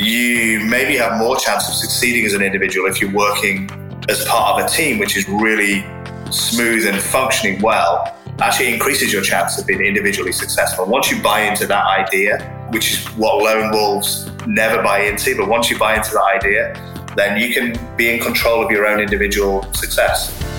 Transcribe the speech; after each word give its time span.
you 0.00 0.60
maybe 0.60 0.96
have 0.96 1.18
more 1.18 1.36
chance 1.36 1.68
of 1.68 1.74
succeeding 1.74 2.24
as 2.24 2.32
an 2.32 2.42
individual 2.42 2.88
if 2.88 3.00
you're 3.00 3.12
working 3.12 3.68
as 4.08 4.24
part 4.24 4.58
of 4.58 4.66
a 4.66 4.68
team, 4.68 4.98
which 4.98 5.16
is 5.16 5.28
really 5.28 5.84
smooth 6.30 6.86
and 6.86 7.00
functioning 7.00 7.60
well, 7.60 8.16
actually 8.40 8.72
increases 8.72 9.12
your 9.12 9.22
chance 9.22 9.58
of 9.58 9.66
being 9.66 9.82
individually 9.82 10.32
successful. 10.32 10.86
Once 10.86 11.10
you 11.10 11.22
buy 11.22 11.42
into 11.42 11.66
that 11.66 11.84
idea, 11.84 12.38
which 12.70 12.92
is 12.92 13.06
what 13.16 13.42
lone 13.42 13.70
wolves 13.72 14.30
never 14.46 14.82
buy 14.82 15.00
into, 15.00 15.36
but 15.36 15.48
once 15.48 15.70
you 15.70 15.78
buy 15.78 15.96
into 15.96 16.12
that 16.12 16.24
idea, 16.36 17.14
then 17.16 17.38
you 17.38 17.52
can 17.52 17.96
be 17.96 18.14
in 18.14 18.20
control 18.20 18.64
of 18.64 18.70
your 18.70 18.86
own 18.86 19.00
individual 19.00 19.62
success. 19.74 20.49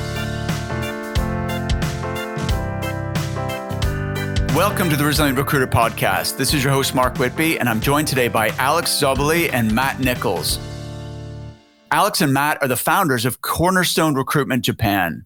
Welcome 4.55 4.89
to 4.89 4.97
the 4.97 5.05
Resilient 5.05 5.37
Recruiter 5.37 5.65
Podcast. 5.65 6.35
This 6.35 6.53
is 6.53 6.61
your 6.61 6.73
host, 6.73 6.93
Mark 6.93 7.17
Whitby, 7.17 7.57
and 7.57 7.69
I'm 7.69 7.79
joined 7.79 8.09
today 8.09 8.27
by 8.27 8.49
Alex 8.57 8.91
Zoboli 8.91 9.49
and 9.53 9.73
Matt 9.73 10.01
Nichols. 10.01 10.59
Alex 11.89 12.19
and 12.19 12.33
Matt 12.33 12.61
are 12.61 12.67
the 12.67 12.75
founders 12.75 13.23
of 13.23 13.39
Cornerstone 13.39 14.13
Recruitment 14.13 14.65
Japan. 14.65 15.23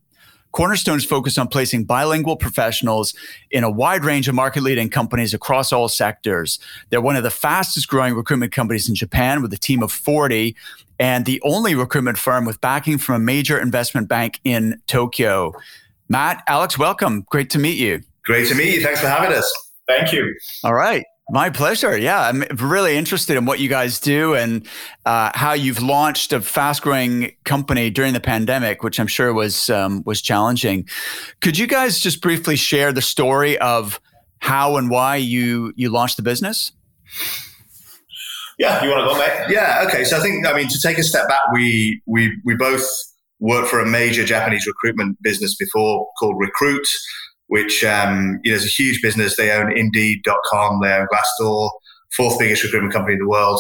Cornerstone 0.52 0.98
is 0.98 1.06
focused 1.06 1.40
on 1.40 1.48
placing 1.48 1.86
bilingual 1.86 2.38
professionals 2.38 3.16
in 3.50 3.64
a 3.64 3.70
wide 3.70 4.06
range 4.06 4.28
of 4.28 4.36
market 4.36 4.62
leading 4.62 4.92
companies 4.92 5.34
across 5.34 5.74
all 5.74 5.90
sectors. 5.90 6.60
They're 6.92 7.02
one 7.02 7.16
of 7.16 7.24
the 7.24 7.32
fastest 7.32 7.88
growing 7.88 8.14
recruitment 8.14 8.52
companies 8.52 8.88
in 8.88 8.94
Japan 8.94 9.42
with 9.42 9.52
a 9.54 9.58
team 9.58 9.82
of 9.82 9.92
40 9.92 10.56
and 11.00 11.26
the 11.26 11.42
only 11.44 11.74
recruitment 11.74 12.20
firm 12.20 12.46
with 12.46 12.62
backing 12.62 13.00
from 13.00 13.16
a 13.16 13.20
major 13.26 13.58
investment 13.58 14.08
bank 14.08 14.40
in 14.44 14.84
Tokyo. 14.86 15.52
Matt, 16.10 16.44
Alex, 16.46 16.78
welcome. 16.78 17.26
Great 17.28 17.50
to 17.50 17.58
meet 17.58 17.80
you. 17.80 18.04
Great 18.26 18.48
to 18.50 18.56
meet 18.56 18.76
you. 18.76 18.82
Thanks 18.82 19.02
for 19.02 19.08
having 19.08 19.36
us. 19.36 19.52
Thank 19.88 20.12
you. 20.12 20.34
All 20.64 20.74
right. 20.74 21.06
My 21.30 21.50
pleasure. 21.50 21.98
Yeah, 21.98 22.22
I'm 22.22 22.44
really 22.58 22.96
interested 22.96 23.36
in 23.36 23.46
what 23.46 23.60
you 23.60 23.68
guys 23.68 24.00
do 24.00 24.36
and 24.36 24.68
uh, 25.08 25.32
how 25.34 25.54
you've 25.54 25.82
launched 25.82 26.34
a 26.34 26.42
fast-growing 26.42 27.32
company 27.46 27.90
during 27.90 28.14
the 28.14 28.20
pandemic, 28.20 28.84
which 28.84 29.00
I'm 29.00 29.08
sure 29.08 29.34
was 29.34 29.70
um, 29.72 30.04
was 30.06 30.22
challenging. 30.22 30.88
Could 31.42 31.58
you 31.58 31.66
guys 31.66 32.00
just 32.00 32.22
briefly 32.22 32.56
share 32.56 32.94
the 32.94 33.02
story 33.02 33.58
of 33.58 34.00
how 34.38 34.78
and 34.78 34.92
why 34.92 35.16
you 35.16 35.74
you 35.76 35.90
launched 35.90 36.18
the 36.18 36.24
business? 36.24 36.72
Yeah, 38.60 38.84
you 38.84 38.90
want 38.92 39.10
to 39.10 39.14
go, 39.14 39.18
mate? 39.18 39.48
Yeah. 39.50 39.84
Okay. 39.88 40.04
So 40.04 40.18
I 40.18 40.20
think 40.20 40.46
I 40.46 40.54
mean 40.54 40.68
to 40.68 40.80
take 40.80 41.00
a 41.00 41.04
step 41.04 41.28
back, 41.28 41.42
we 41.52 42.04
we 42.06 42.40
we 42.46 42.56
both 42.56 42.86
worked 43.40 43.70
for 43.70 43.80
a 43.80 43.86
major 43.86 44.24
Japanese 44.24 44.68
recruitment 44.68 45.18
business 45.24 45.56
before 45.56 46.08
called 46.20 46.36
Recruit 46.40 46.88
which 47.48 47.84
um, 47.84 48.40
you 48.44 48.52
know 48.52 48.58
is 48.58 48.66
a 48.66 48.70
huge 48.70 49.02
business. 49.02 49.36
They 49.36 49.52
own 49.52 49.76
Indeed.com, 49.76 50.80
they 50.82 50.92
own 50.92 51.08
Glassdoor, 51.14 51.72
fourth 52.16 52.40
biggest 52.40 52.64
recruitment 52.64 52.94
company 52.94 53.14
in 53.14 53.20
the 53.20 53.28
world. 53.30 53.60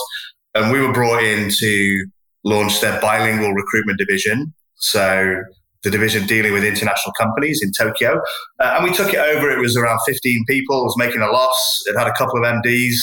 And 0.53 0.71
we 0.71 0.79
were 0.79 0.93
brought 0.93 1.23
in 1.23 1.49
to 1.59 2.05
launch 2.43 2.79
their 2.79 2.99
bilingual 3.01 3.53
recruitment 3.53 3.99
division. 3.99 4.53
So 4.75 5.41
the 5.85 5.91
division 5.91 6.25
dealing 6.25 6.51
with 6.51 6.65
international 6.65 7.13
companies 7.13 7.61
in 7.63 7.71
Tokyo. 7.71 8.19
Uh, 8.59 8.73
and 8.75 8.83
we 8.83 8.91
took 8.91 9.13
it 9.13 9.19
over. 9.19 9.49
It 9.51 9.59
was 9.59 9.77
around 9.77 9.99
15 10.05 10.43
people. 10.49 10.81
It 10.81 10.83
was 10.83 10.97
making 10.97 11.21
a 11.21 11.27
loss. 11.27 11.83
It 11.85 11.97
had 11.97 12.07
a 12.07 12.13
couple 12.13 12.37
of 12.37 12.43
MDs, 12.43 12.95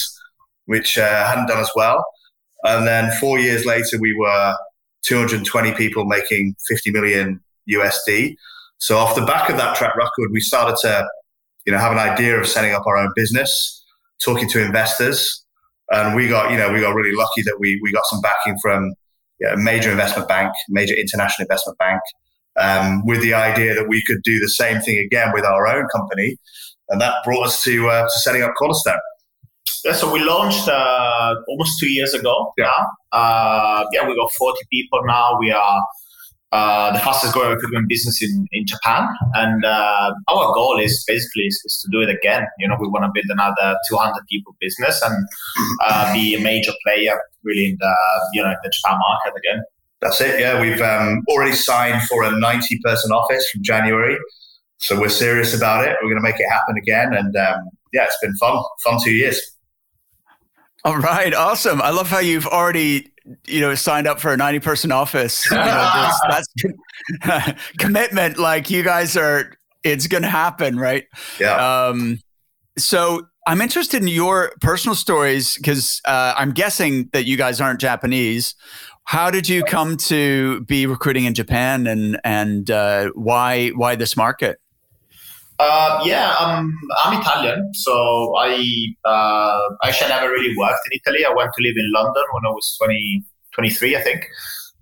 which 0.67 0.99
uh, 0.99 1.27
hadn't 1.27 1.47
done 1.47 1.61
as 1.61 1.71
well. 1.75 2.05
And 2.65 2.87
then 2.87 3.11
four 3.19 3.39
years 3.39 3.65
later, 3.65 3.99
we 4.01 4.15
were 4.19 4.55
220 5.05 5.73
people 5.75 6.05
making 6.05 6.55
50 6.69 6.91
million 6.91 7.41
USD. 7.73 8.37
So 8.83 8.99
off 8.99 9.15
the 9.15 9.25
back 9.25 9.49
of 9.49 9.57
that 9.59 9.77
track 9.77 9.95
record, 9.95 10.31
we 10.33 10.41
started 10.41 10.75
to, 10.83 11.09
you 11.65 11.73
know, 11.73 11.79
have 11.79 11.93
an 11.93 11.99
idea 11.99 12.37
of 12.37 12.49
setting 12.49 12.75
up 12.75 12.85
our 12.85 12.97
own 12.97 13.13
business, 13.15 13.81
talking 14.25 14.49
to 14.49 14.61
investors, 14.61 15.45
and 15.93 16.17
we 16.17 16.27
got, 16.29 16.51
you 16.51 16.57
know, 16.57 16.73
we 16.73 16.81
got 16.81 16.93
really 16.93 17.15
lucky 17.15 17.43
that 17.43 17.59
we 17.61 17.79
we 17.81 17.93
got 17.93 18.03
some 18.07 18.21
backing 18.21 18.59
from 18.61 18.93
a 19.49 19.57
major 19.57 19.93
investment 19.93 20.27
bank, 20.29 20.53
major 20.69 20.95
international 20.95 21.45
investment 21.45 21.79
bank, 21.79 22.01
um, 22.59 23.07
with 23.07 23.23
the 23.23 23.35
idea 23.35 23.73
that 23.73 23.87
we 23.89 24.03
could 24.05 24.21
do 24.25 24.41
the 24.41 24.49
same 24.49 24.81
thing 24.81 24.99
again 24.99 25.31
with 25.33 25.45
our 25.45 25.69
own 25.69 25.87
company, 25.95 26.37
and 26.89 27.01
that 27.01 27.15
brought 27.25 27.47
us 27.47 27.63
to 27.63 27.89
uh, 27.89 28.03
to 28.03 28.19
setting 28.19 28.43
up 28.43 28.51
Cornerstone. 28.59 28.99
Yeah, 29.85 29.93
so 29.93 30.13
we 30.13 30.25
launched 30.25 30.67
uh, 30.67 31.35
almost 31.47 31.79
two 31.79 31.89
years 31.89 32.15
ago. 32.15 32.53
Yeah, 32.59 32.73
uh, 33.13 33.85
yeah, 33.93 34.09
we 34.09 34.17
got 34.17 34.31
forty 34.37 34.63
people 34.73 35.03
now. 35.05 35.39
We 35.39 35.53
are 35.53 35.81
uh, 36.53 36.93
the 36.93 36.99
fastest 36.99 37.33
growing 37.33 37.51
recruitment 37.51 37.89
business 37.89 38.23
in, 38.23 38.47
in 38.53 38.67
Japan. 38.67 39.09
And 39.35 39.65
uh, 39.65 40.13
our 40.29 40.53
goal 40.55 40.79
is 40.79 41.03
basically 41.09 41.45
is, 41.45 41.61
is, 41.65 41.79
to 41.79 41.89
do 41.91 42.03
it 42.03 42.15
again. 42.15 42.47
You 42.59 42.69
know, 42.69 42.77
we 42.79 42.89
want 42.89 43.05
to 43.05 43.11
build 43.13 43.27
another 43.31 43.79
200 43.89 44.27
people 44.29 44.55
business 44.61 45.01
and 45.03 45.27
uh, 45.83 46.13
be 46.13 46.35
a 46.35 46.41
major 46.41 46.73
player 46.85 47.19
really 47.43 47.71
in 47.71 47.79
the, 47.81 47.95
you 48.35 48.43
know, 48.43 48.55
the 48.63 48.71
Japan 48.71 48.99
market 48.99 49.39
again. 49.39 49.63
That's 50.03 50.21
it. 50.21 50.41
Yeah, 50.41 50.61
we've 50.61 50.81
um, 50.83 51.23
already 51.29 51.53
signed 51.53 52.03
for 52.03 52.25
a 52.25 52.39
90 52.39 52.81
person 52.85 53.13
office 53.13 53.49
from 53.51 53.63
January. 53.63 54.19
So 54.79 55.01
we're 55.01 55.09
serious 55.09 55.57
about 55.57 55.87
it. 55.87 55.97
We're 56.03 56.11
going 56.11 56.23
to 56.23 56.29
make 56.29 56.41
it 56.41 56.49
happen 56.51 56.77
again. 56.77 57.15
And 57.15 57.35
um, 57.37 57.71
yeah, 57.93 58.05
it's 58.05 58.19
been 58.21 58.35
fun, 58.37 58.63
fun 58.85 58.99
two 59.03 59.13
years. 59.13 59.41
All 60.85 60.99
right, 60.99 61.33
awesome. 61.33 61.81
I 61.81 61.91
love 61.91 62.09
how 62.09 62.19
you've 62.19 62.49
already 62.49 63.12
you 63.47 63.61
know 63.61 63.75
signed 63.75 64.07
up 64.07 64.21
for 64.21 64.33
a 64.33 64.37
90 64.37 64.61
person 64.61 64.93
office 64.93 65.51
you 65.51 65.57
know, 65.57 65.65
that's, 65.65 66.49
that's 67.25 67.63
commitment 67.79 68.39
like 68.39 68.71
you 68.71 68.83
guys 68.83 69.17
are 69.17 69.53
it's 69.85 70.07
gonna 70.07 70.29
happen 70.29 70.77
right? 70.77 71.05
Yeah. 71.41 71.87
Um 71.87 72.19
so 72.79 73.27
i'm 73.47 73.61
interested 73.61 74.01
in 74.01 74.09
your 74.09 74.53
personal 74.61 74.95
stories 74.95 75.57
because 75.57 76.01
uh, 76.07 76.35
i'm 76.37 76.53
guessing 76.53 77.09
that 77.13 77.27
you 77.27 77.37
guys 77.37 77.61
aren't 77.61 77.81
japanese. 77.81 78.55
How 79.05 79.33
did 79.33 79.49
you 79.49 79.65
come 79.65 79.97
to 79.97 80.61
be 80.63 80.87
recruiting 80.87 81.25
in 81.25 81.35
japan 81.35 81.87
and 81.87 82.21
and 82.25 82.71
uh, 82.71 83.11
why 83.15 83.69
why 83.71 83.97
this 83.97 84.17
market 84.17 84.59
uh, 85.59 86.01
yeah, 86.05 86.35
um, 86.41 86.77
I'm 87.05 87.21
Italian, 87.21 87.73
so 87.75 88.35
I 88.37 88.87
uh, 89.05 89.61
actually 89.85 90.09
never 90.09 90.29
really 90.29 90.57
worked 90.57 90.81
in 90.91 91.01
Italy. 91.05 91.25
I 91.25 91.33
went 91.35 91.51
to 91.57 91.63
live 91.63 91.75
in 91.77 91.91
London 91.95 92.23
when 92.33 92.47
I 92.47 92.51
was 92.51 92.77
20, 92.79 93.25
23, 93.55 93.97
I 93.97 94.01
think. 94.03 94.25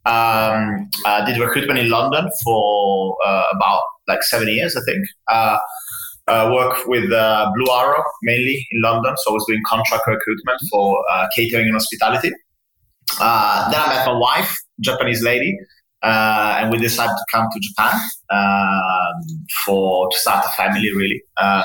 Um, 0.07 0.89
I 1.05 1.25
did 1.27 1.39
recruitment 1.39 1.79
in 1.79 1.91
London 1.91 2.31
for 2.45 3.17
uh, 3.27 3.45
about 3.55 3.83
like 4.09 4.23
seven 4.23 4.49
years, 4.49 4.77
I 4.77 4.81
think. 4.87 5.07
Uh, 5.29 5.59
uh, 6.29 6.51
work 6.55 6.87
with 6.87 7.13
uh, 7.13 7.51
Blue 7.55 7.73
Arrow 7.73 8.03
mainly 8.23 8.67
in 8.71 8.83
London, 8.83 9.15
so 9.19 9.33
I 9.33 9.35
was 9.35 9.45
doing 9.49 9.61
contract 9.67 10.07
recruitment 10.07 10.61
for 10.71 11.05
uh, 11.13 11.27
catering 11.35 11.67
and 11.67 11.75
hospitality. 11.75 12.31
Uh, 13.21 13.71
then 13.71 13.81
I 13.81 13.89
met 13.89 14.07
my 14.07 14.13
wife, 14.13 14.57
Japanese 14.81 15.23
lady, 15.23 15.59
uh, 16.03 16.59
and 16.61 16.73
we 16.73 16.79
decided 16.79 17.13
to 17.13 17.25
come 17.31 17.47
to 17.53 17.61
Japan 17.61 18.01
um, 18.31 19.47
for 19.65 20.09
to 20.11 20.19
start 20.19 20.47
a 20.47 20.49
family, 20.51 20.91
really. 20.95 21.23
Uh, 21.37 21.63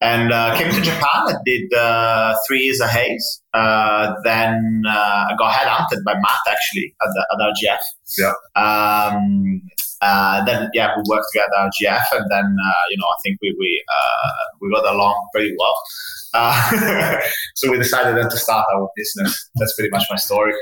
and 0.00 0.32
uh, 0.32 0.56
came 0.58 0.70
to 0.72 0.80
Japan. 0.80 1.00
I 1.28 1.34
did 1.44 1.72
uh, 1.72 2.34
three 2.46 2.64
years 2.64 2.80
at 2.80 2.90
Hays. 2.90 3.42
Uh, 3.54 4.14
then 4.24 4.82
uh, 4.86 5.26
I 5.30 5.34
got 5.38 5.52
headhunted 5.52 6.02
by 6.04 6.14
Matt 6.14 6.42
actually 6.50 6.94
at, 7.00 7.08
the, 7.14 7.26
at 7.32 7.38
RGF. 7.38 7.78
Yeah. 8.18 8.32
Um, 8.60 9.62
then 10.44 10.70
yeah, 10.74 10.94
we 10.96 11.02
worked 11.08 11.26
together 11.32 11.54
at 11.56 11.70
RGF, 11.70 12.18
and 12.18 12.30
then 12.30 12.56
you 12.90 12.98
know 12.98 13.06
I 13.06 13.16
think 13.24 13.38
we 13.40 13.54
we 13.58 13.84
we 14.60 14.70
got 14.70 14.92
along 14.92 15.28
pretty 15.32 15.54
well. 15.56 15.76
so 17.54 17.70
we 17.70 17.76
decided 17.78 18.16
then 18.16 18.28
to 18.28 18.36
start 18.36 18.66
our 18.74 18.88
business. 18.96 19.50
That's 19.54 19.74
pretty 19.74 19.90
much 19.90 20.04
my 20.10 20.16
story. 20.16 20.54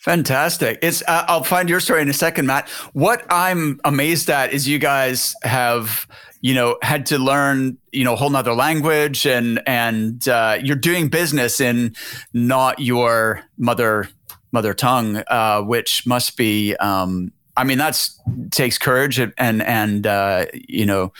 Fantastic. 0.00 0.78
It's 0.80 1.02
uh, 1.06 1.26
I'll 1.28 1.44
find 1.44 1.68
your 1.68 1.78
story 1.78 2.00
in 2.00 2.08
a 2.08 2.14
second, 2.14 2.46
Matt. 2.46 2.68
What 2.94 3.22
I'm 3.28 3.78
amazed 3.84 4.30
at 4.30 4.50
is 4.50 4.66
you 4.66 4.78
guys 4.78 5.34
have, 5.42 6.06
you 6.40 6.54
know, 6.54 6.78
had 6.80 7.04
to 7.06 7.18
learn, 7.18 7.76
you 7.92 8.04
know, 8.04 8.14
a 8.14 8.16
whole 8.16 8.30
nother 8.30 8.54
language 8.54 9.26
and 9.26 9.60
and 9.66 10.26
uh, 10.26 10.56
you're 10.62 10.74
doing 10.74 11.08
business 11.08 11.60
in 11.60 11.94
not 12.32 12.78
your 12.78 13.42
mother 13.58 14.08
mother 14.52 14.72
tongue, 14.72 15.22
uh, 15.26 15.60
which 15.60 16.06
must 16.06 16.34
be 16.38 16.74
um, 16.76 17.30
I 17.58 17.64
mean, 17.64 17.76
that's 17.76 18.18
takes 18.52 18.78
courage 18.78 19.18
and 19.18 19.34
and 19.36 20.06
uh, 20.06 20.46
you 20.54 20.86
know, 20.86 21.12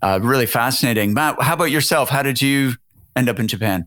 uh, 0.00 0.20
really 0.22 0.46
fascinating. 0.46 1.12
Matt, 1.12 1.36
how 1.42 1.52
about 1.52 1.70
yourself? 1.70 2.08
How 2.08 2.22
did 2.22 2.40
you 2.40 2.76
end 3.14 3.28
up 3.28 3.38
in 3.38 3.46
Japan? 3.46 3.86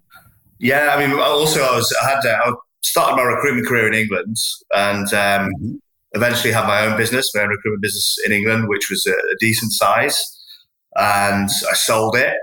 Yeah, 0.59 0.93
I 0.95 1.05
mean, 1.05 1.19
also 1.19 1.63
I 1.63 1.75
was 1.75 1.91
I 2.03 2.09
had 2.09 2.19
I 2.27 2.53
started 2.85 3.15
my 3.15 3.23
recruitment 3.23 3.67
career 3.67 3.87
in 3.87 3.93
England 3.93 4.37
and 4.73 5.07
um, 5.13 5.49
mm-hmm. 5.49 5.75
eventually 6.13 6.53
had 6.53 6.67
my 6.67 6.85
own 6.85 6.95
business, 6.95 7.33
my 7.33 7.41
own 7.41 7.49
recruitment 7.49 7.81
business 7.81 8.17
in 8.25 8.31
England, 8.31 8.69
which 8.69 8.89
was 8.89 9.05
a, 9.07 9.11
a 9.11 9.35
decent 9.39 9.73
size. 9.73 10.17
And 10.95 11.49
I 11.69 11.73
sold 11.73 12.15
it. 12.15 12.35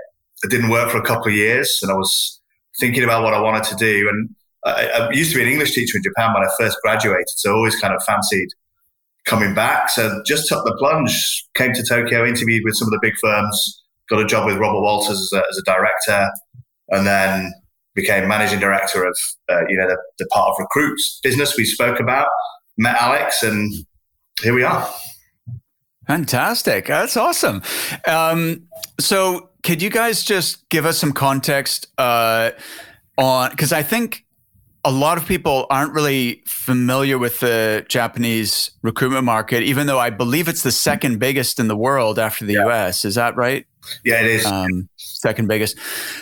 It 0.43 0.51
didn't 0.51 0.69
work 0.69 0.91
for 0.91 0.97
a 0.97 1.05
couple 1.05 1.27
of 1.27 1.33
years, 1.33 1.79
and 1.81 1.91
I 1.91 1.95
was 1.95 2.41
thinking 2.79 3.03
about 3.03 3.23
what 3.23 3.33
I 3.33 3.39
wanted 3.39 3.63
to 3.63 3.75
do. 3.75 4.09
And 4.09 4.29
I, 4.65 4.87
I 4.87 5.11
used 5.11 5.31
to 5.31 5.37
be 5.37 5.43
an 5.43 5.49
English 5.49 5.73
teacher 5.73 5.97
in 5.97 6.03
Japan 6.03 6.33
when 6.33 6.43
I 6.43 6.49
first 6.59 6.77
graduated, 6.83 7.29
so 7.29 7.51
I 7.51 7.55
always 7.55 7.79
kind 7.79 7.95
of 7.95 8.03
fancied 8.03 8.49
coming 9.25 9.55
back. 9.55 9.89
So 9.89 10.21
just 10.25 10.49
took 10.49 10.65
the 10.65 10.75
plunge, 10.77 11.45
came 11.55 11.73
to 11.73 11.83
Tokyo, 11.83 12.25
interviewed 12.25 12.63
with 12.65 12.75
some 12.75 12.89
of 12.89 12.91
the 12.91 12.99
big 13.01 13.13
firms, 13.21 13.83
got 14.09 14.19
a 14.19 14.25
job 14.25 14.45
with 14.45 14.57
Robert 14.57 14.81
Walters 14.81 15.19
as 15.19 15.31
a, 15.33 15.43
as 15.49 15.57
a 15.57 15.63
director, 15.63 16.29
and 16.89 17.07
then 17.07 17.53
became 17.95 18.27
managing 18.27 18.59
director 18.59 19.03
of 19.05 19.17
uh, 19.49 19.61
you 19.67 19.77
know 19.77 19.87
the, 19.87 19.97
the 20.19 20.25
part 20.27 20.49
of 20.49 20.55
recruits 20.59 21.19
business 21.23 21.57
we 21.57 21.65
spoke 21.65 21.99
about. 21.99 22.27
Met 22.77 22.95
Alex, 22.99 23.43
and 23.43 23.71
here 24.41 24.53
we 24.53 24.63
are. 24.63 24.89
Fantastic. 26.07 26.87
That's 26.87 27.15
awesome. 27.15 27.61
Um, 28.07 28.63
so, 28.99 29.49
could 29.63 29.81
you 29.81 29.89
guys 29.89 30.23
just 30.23 30.67
give 30.69 30.85
us 30.85 30.97
some 30.97 31.13
context 31.13 31.87
uh, 31.97 32.51
on? 33.17 33.51
Because 33.51 33.71
I 33.71 33.83
think 33.83 34.25
a 34.85 34.91
lot 34.91 35.17
of 35.17 35.25
people 35.25 35.65
aren't 35.69 35.93
really 35.93 36.43
familiar 36.45 37.17
with 37.17 37.39
the 37.39 37.85
Japanese 37.87 38.71
recruitment 38.81 39.23
market, 39.23 39.63
even 39.63 39.87
though 39.87 39.99
I 39.99 40.09
believe 40.09 40.47
it's 40.47 40.63
the 40.63 40.71
second 40.71 41.19
biggest 41.19 41.59
in 41.59 41.67
the 41.67 41.75
world 41.75 42.19
after 42.19 42.45
the 42.45 42.53
yeah. 42.53 42.67
US. 42.67 43.05
Is 43.05 43.15
that 43.15 43.35
right? 43.35 43.65
Yeah, 44.03 44.21
it 44.21 44.27
is. 44.27 44.45
Um, 44.45 44.89
second 44.97 45.47
biggest. 45.47 45.77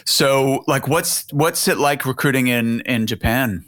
So, 0.06 0.64
like, 0.68 0.88
what's 0.88 1.26
what's 1.32 1.68
it 1.68 1.78
like 1.78 2.06
recruiting 2.06 2.48
in 2.48 2.82
in 2.82 3.08
Japan? 3.08 3.66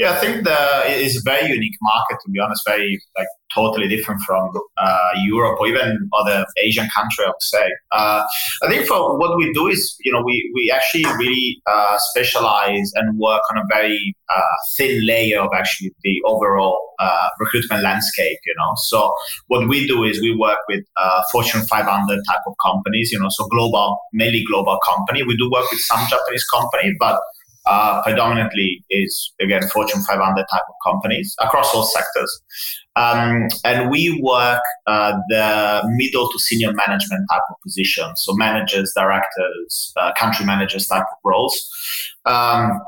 Yeah, 0.00 0.12
I 0.12 0.16
think 0.16 0.44
the 0.44 0.56
it's 0.86 1.18
a 1.18 1.22
very 1.22 1.46
unique 1.46 1.76
market 1.82 2.16
to 2.24 2.30
be 2.30 2.40
honest. 2.40 2.62
Very 2.66 2.98
like 3.18 3.26
totally 3.54 3.86
different 3.86 4.22
from 4.22 4.50
uh, 4.78 5.10
Europe 5.16 5.60
or 5.60 5.66
even 5.66 6.08
other 6.14 6.46
Asian 6.56 6.88
country. 6.96 7.26
I 7.26 7.28
would 7.28 7.42
say. 7.42 7.66
Uh, 7.92 8.22
I 8.62 8.68
think 8.70 8.86
for 8.86 9.18
what 9.18 9.36
we 9.36 9.52
do 9.52 9.66
is 9.66 9.94
you 10.00 10.10
know 10.10 10.22
we 10.24 10.50
we 10.54 10.70
actually 10.70 11.04
really 11.18 11.60
uh, 11.66 11.98
specialize 11.98 12.90
and 12.94 13.18
work 13.18 13.42
on 13.50 13.58
a 13.58 13.64
very 13.68 14.16
uh, 14.34 14.54
thin 14.78 15.06
layer 15.06 15.38
of 15.38 15.50
actually 15.54 15.92
the 16.02 16.22
overall 16.24 16.80
uh, 16.98 17.28
recruitment 17.38 17.82
landscape. 17.82 18.38
You 18.46 18.54
know, 18.56 18.72
so 18.76 19.12
what 19.48 19.68
we 19.68 19.86
do 19.86 20.04
is 20.04 20.18
we 20.22 20.34
work 20.34 20.60
with 20.66 20.82
uh, 20.96 21.20
Fortune 21.30 21.60
500 21.66 22.22
type 22.26 22.40
of 22.46 22.54
companies. 22.64 23.12
You 23.12 23.20
know, 23.20 23.28
so 23.28 23.46
global, 23.48 23.98
mainly 24.14 24.44
global 24.50 24.78
company. 24.82 25.24
We 25.24 25.36
do 25.36 25.50
work 25.50 25.70
with 25.70 25.80
some 25.80 26.00
Japanese 26.08 26.44
company, 26.44 26.94
but 26.98 27.20
uh, 27.70 28.02
predominantly 28.02 28.84
is 28.90 29.32
again 29.40 29.62
Fortune 29.68 30.02
500 30.02 30.44
type 30.52 30.62
of 30.68 30.74
companies 30.84 31.34
across 31.40 31.72
all 31.74 31.84
sectors, 31.84 32.42
um, 32.96 33.48
and 33.64 33.90
we 33.90 34.20
work 34.22 34.62
uh, 34.86 35.12
the 35.28 35.82
middle 35.96 36.28
to 36.28 36.38
senior 36.40 36.72
management 36.72 37.26
type 37.30 37.42
of 37.48 37.56
positions, 37.62 38.22
so 38.24 38.34
managers, 38.34 38.92
directors, 38.96 39.92
uh, 39.96 40.12
country 40.18 40.44
managers 40.44 40.86
type 40.88 41.02
of 41.02 41.18
roles. 41.24 41.54
Um, 42.26 42.80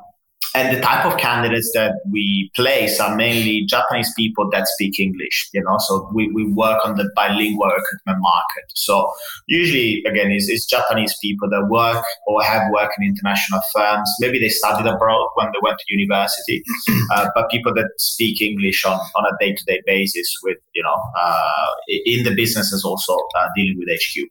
and 0.55 0.77
the 0.77 0.81
type 0.81 1.05
of 1.05 1.19
candidates 1.19 1.71
that 1.75 1.95
we 2.11 2.51
place 2.55 3.01
are 3.01 3.15
mainly 3.17 3.65
Japanese 3.67 4.13
people 4.17 4.49
that 4.51 4.67
speak 4.69 4.99
English, 5.01 5.49
you 5.53 5.63
know, 5.63 5.77
so 5.79 6.11
we, 6.15 6.31
we 6.33 6.45
work 6.53 6.85
on 6.85 6.97
the 6.97 7.11
bilingual 7.17 7.67
recruitment 7.67 8.19
market. 8.21 8.65
So 8.75 9.11
usually, 9.47 10.03
again, 10.05 10.31
it's, 10.31 10.49
it's 10.49 10.67
Japanese 10.67 11.15
people 11.21 11.49
that 11.51 11.67
work 11.69 12.05
or 12.27 12.43
have 12.43 12.71
worked 12.73 12.95
in 12.99 13.07
international 13.07 13.61
firms. 13.75 14.11
Maybe 14.21 14.39
they 14.39 14.49
studied 14.49 14.87
abroad 14.87 15.29
when 15.35 15.47
they 15.49 15.59
went 15.63 15.79
to 15.79 15.85
university, 15.89 16.63
uh, 17.15 17.29
but 17.35 17.51
people 17.51 17.73
that 17.75 17.91
speak 17.99 18.41
English 18.41 18.85
on, 18.85 18.99
on 19.17 19.25
a 19.27 19.37
day-to-day 19.41 19.81
basis 19.87 20.35
with, 20.43 20.59
you 20.75 20.83
know, 20.83 20.97
uh, 21.19 21.67
in 21.89 22.25
the 22.25 22.35
businesses 22.35 22.85
also 22.85 23.15
uh, 23.15 23.49
dealing 23.57 23.79
with 23.79 23.89
HQ. 23.89 24.29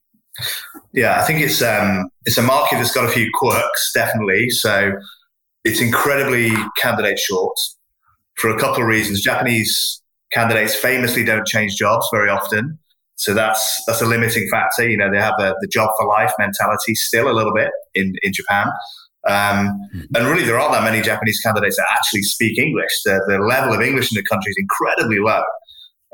Yeah, 0.94 1.20
I 1.22 1.24
think 1.24 1.42
it's 1.42 1.62
um, 1.62 2.10
it's 2.26 2.38
a 2.38 2.42
market 2.42 2.78
that's 2.78 2.94
got 2.94 3.06
a 3.06 3.12
few 3.12 3.30
quirks, 3.34 3.92
definitely. 3.94 4.50
So 4.50 4.94
it's 5.64 5.82
incredibly 5.82 6.52
candidate 6.78 7.20
short 7.20 7.58
for 8.36 8.50
a 8.50 8.60
couple 8.60 8.82
of 8.82 8.88
reasons. 8.88 9.22
Japanese 9.22 10.02
candidates 10.32 10.76
famously 10.76 11.24
don't 11.24 11.46
change 11.46 11.76
jobs 11.76 12.08
very 12.12 12.30
often. 12.30 12.80
So 13.16 13.34
that's 13.34 13.84
that's 13.86 14.02
a 14.02 14.06
limiting 14.06 14.48
factor. 14.50 14.90
You 14.90 14.98
know, 14.98 15.12
they 15.12 15.20
have 15.20 15.36
the, 15.38 15.56
the 15.62 15.68
job 15.68 15.92
for 16.00 16.08
life 16.08 16.34
mentality 16.40 16.96
still 16.96 17.30
a 17.30 17.34
little 17.34 17.54
bit 17.54 17.70
in, 17.94 18.16
in 18.24 18.34
Japan. 18.34 18.68
Um, 19.28 19.80
and 20.16 20.28
really, 20.28 20.44
there 20.44 20.60
aren't 20.60 20.74
that 20.74 20.84
many 20.84 21.02
Japanese 21.02 21.40
candidates 21.42 21.78
that 21.78 21.86
actually 21.92 22.24
speak 22.24 22.58
English. 22.58 23.04
The, 23.06 23.24
the 23.28 23.38
level 23.38 23.74
of 23.74 23.82
English 23.82 24.12
in 24.12 24.16
the 24.16 24.26
country 24.28 24.50
is 24.50 24.58
incredibly 24.58 25.20
low. 25.20 25.44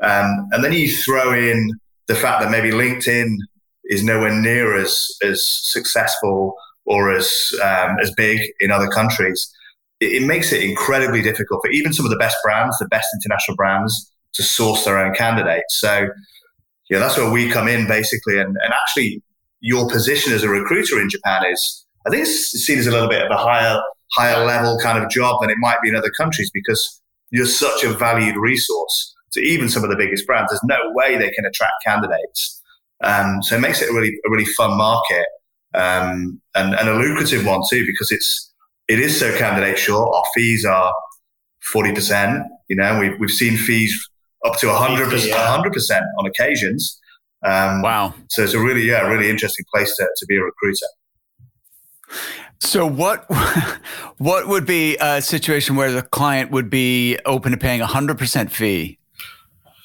Um, 0.02 0.48
and 0.52 0.62
then 0.62 0.74
you 0.74 0.90
throw 0.90 1.32
in 1.32 1.72
the 2.06 2.14
fact 2.14 2.42
that 2.42 2.50
maybe 2.50 2.70
LinkedIn 2.70 3.36
is 3.84 4.02
nowhere 4.02 4.34
near 4.34 4.76
as, 4.76 5.08
as 5.22 5.42
successful 5.46 6.54
or 6.88 7.12
as 7.12 7.52
um, 7.62 7.96
as 8.00 8.10
big 8.16 8.40
in 8.60 8.70
other 8.70 8.88
countries, 8.88 9.52
it, 10.00 10.22
it, 10.22 10.26
makes 10.26 10.52
it 10.52 10.62
incredibly 10.62 11.22
difficult 11.22 11.60
for 11.62 11.70
even 11.70 11.92
some 11.92 12.06
of 12.06 12.10
the 12.10 12.16
best 12.16 12.36
brands, 12.42 12.76
the 12.78 12.88
best 12.88 13.06
international 13.14 13.56
brands, 13.56 14.10
to 14.34 14.42
source 14.42 14.84
their 14.84 14.98
own 14.98 15.14
candidates. 15.14 15.78
So, 15.78 16.08
yeah, 16.88 16.98
that's 16.98 17.16
where 17.16 17.30
we 17.30 17.50
come 17.50 17.68
in 17.68 17.86
basically. 17.86 18.38
And, 18.38 18.56
and 18.62 18.72
actually, 18.72 19.22
your 19.60 19.88
position 19.88 20.32
as 20.32 20.42
a 20.42 20.48
recruiter 20.48 21.00
in 21.00 21.10
Japan 21.10 21.44
is, 21.50 21.86
I 22.06 22.10
think, 22.10 22.22
it's 22.22 22.50
seen 22.52 22.78
as 22.78 22.86
a 22.86 22.90
little 22.90 23.08
bit 23.08 23.22
of 23.22 23.30
a 23.30 23.36
higher 23.36 23.80
higher 24.16 24.42
level 24.46 24.78
kind 24.82 25.02
of 25.02 25.10
job 25.10 25.42
than 25.42 25.50
it 25.50 25.58
might 25.58 25.76
be 25.82 25.90
in 25.90 25.94
other 25.94 26.10
countries 26.16 26.50
because 26.54 27.02
you're 27.30 27.44
such 27.44 27.84
a 27.84 27.92
valued 27.92 28.36
resource 28.36 29.14
to 29.32 29.40
even 29.40 29.68
some 29.68 29.84
of 29.84 29.90
the 29.90 29.96
biggest 29.96 30.26
brands. 30.26 30.50
There's 30.50 30.64
no 30.64 30.78
way 30.94 31.18
they 31.18 31.30
can 31.30 31.44
attract 31.44 31.74
candidates. 31.84 32.62
Um, 33.04 33.42
so 33.42 33.56
it 33.56 33.60
makes 33.60 33.82
it 33.82 33.90
a 33.90 33.92
really 33.92 34.16
a 34.26 34.30
really 34.30 34.46
fun 34.46 34.74
market 34.78 35.26
um, 35.74 36.40
and, 36.54 36.74
and 36.74 36.88
a 36.88 36.94
lucrative 36.94 37.44
one 37.44 37.60
too 37.70 37.84
because 37.86 38.10
it's 38.10 38.52
it 38.88 38.98
is 38.98 39.18
so 39.18 39.36
candidate 39.36 39.78
short. 39.78 40.14
Our 40.14 40.24
fees 40.34 40.64
are 40.64 40.92
forty 41.72 41.92
percent. 41.92 42.42
You 42.68 42.76
know, 42.76 42.98
we've 42.98 43.18
we've 43.18 43.30
seen 43.30 43.56
fees 43.56 43.94
up 44.44 44.58
to 44.60 44.72
hundred 44.72 45.10
percent, 45.10 45.34
hundred 45.34 45.72
percent 45.72 46.04
on 46.18 46.26
occasions. 46.26 46.98
Um, 47.44 47.82
wow! 47.82 48.14
So 48.30 48.42
it's 48.42 48.54
a 48.54 48.58
really 48.58 48.82
yeah, 48.82 49.06
really 49.06 49.30
interesting 49.30 49.64
place 49.72 49.94
to, 49.96 50.08
to 50.16 50.26
be 50.26 50.36
a 50.36 50.42
recruiter. 50.42 50.86
So 52.60 52.86
what 52.86 53.26
what 54.18 54.48
would 54.48 54.66
be 54.66 54.96
a 55.00 55.20
situation 55.20 55.76
where 55.76 55.92
the 55.92 56.02
client 56.02 56.50
would 56.50 56.70
be 56.70 57.18
open 57.26 57.52
to 57.52 57.58
paying 57.58 57.80
a 57.80 57.86
hundred 57.86 58.18
percent 58.18 58.50
fee? 58.50 58.98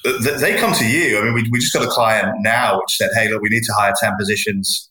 They 0.04 0.58
come 0.58 0.74
to 0.74 0.86
you. 0.86 1.18
I 1.18 1.24
mean, 1.24 1.32
we, 1.32 1.48
we 1.50 1.60
just 1.60 1.72
got 1.72 1.82
a 1.82 1.88
client 1.88 2.28
now 2.40 2.76
which 2.78 2.96
said, 2.96 3.10
"Hey, 3.14 3.30
look, 3.30 3.42
we 3.42 3.48
need 3.50 3.62
to 3.62 3.72
hire 3.74 3.94
ten 4.00 4.12
positions 4.18 4.90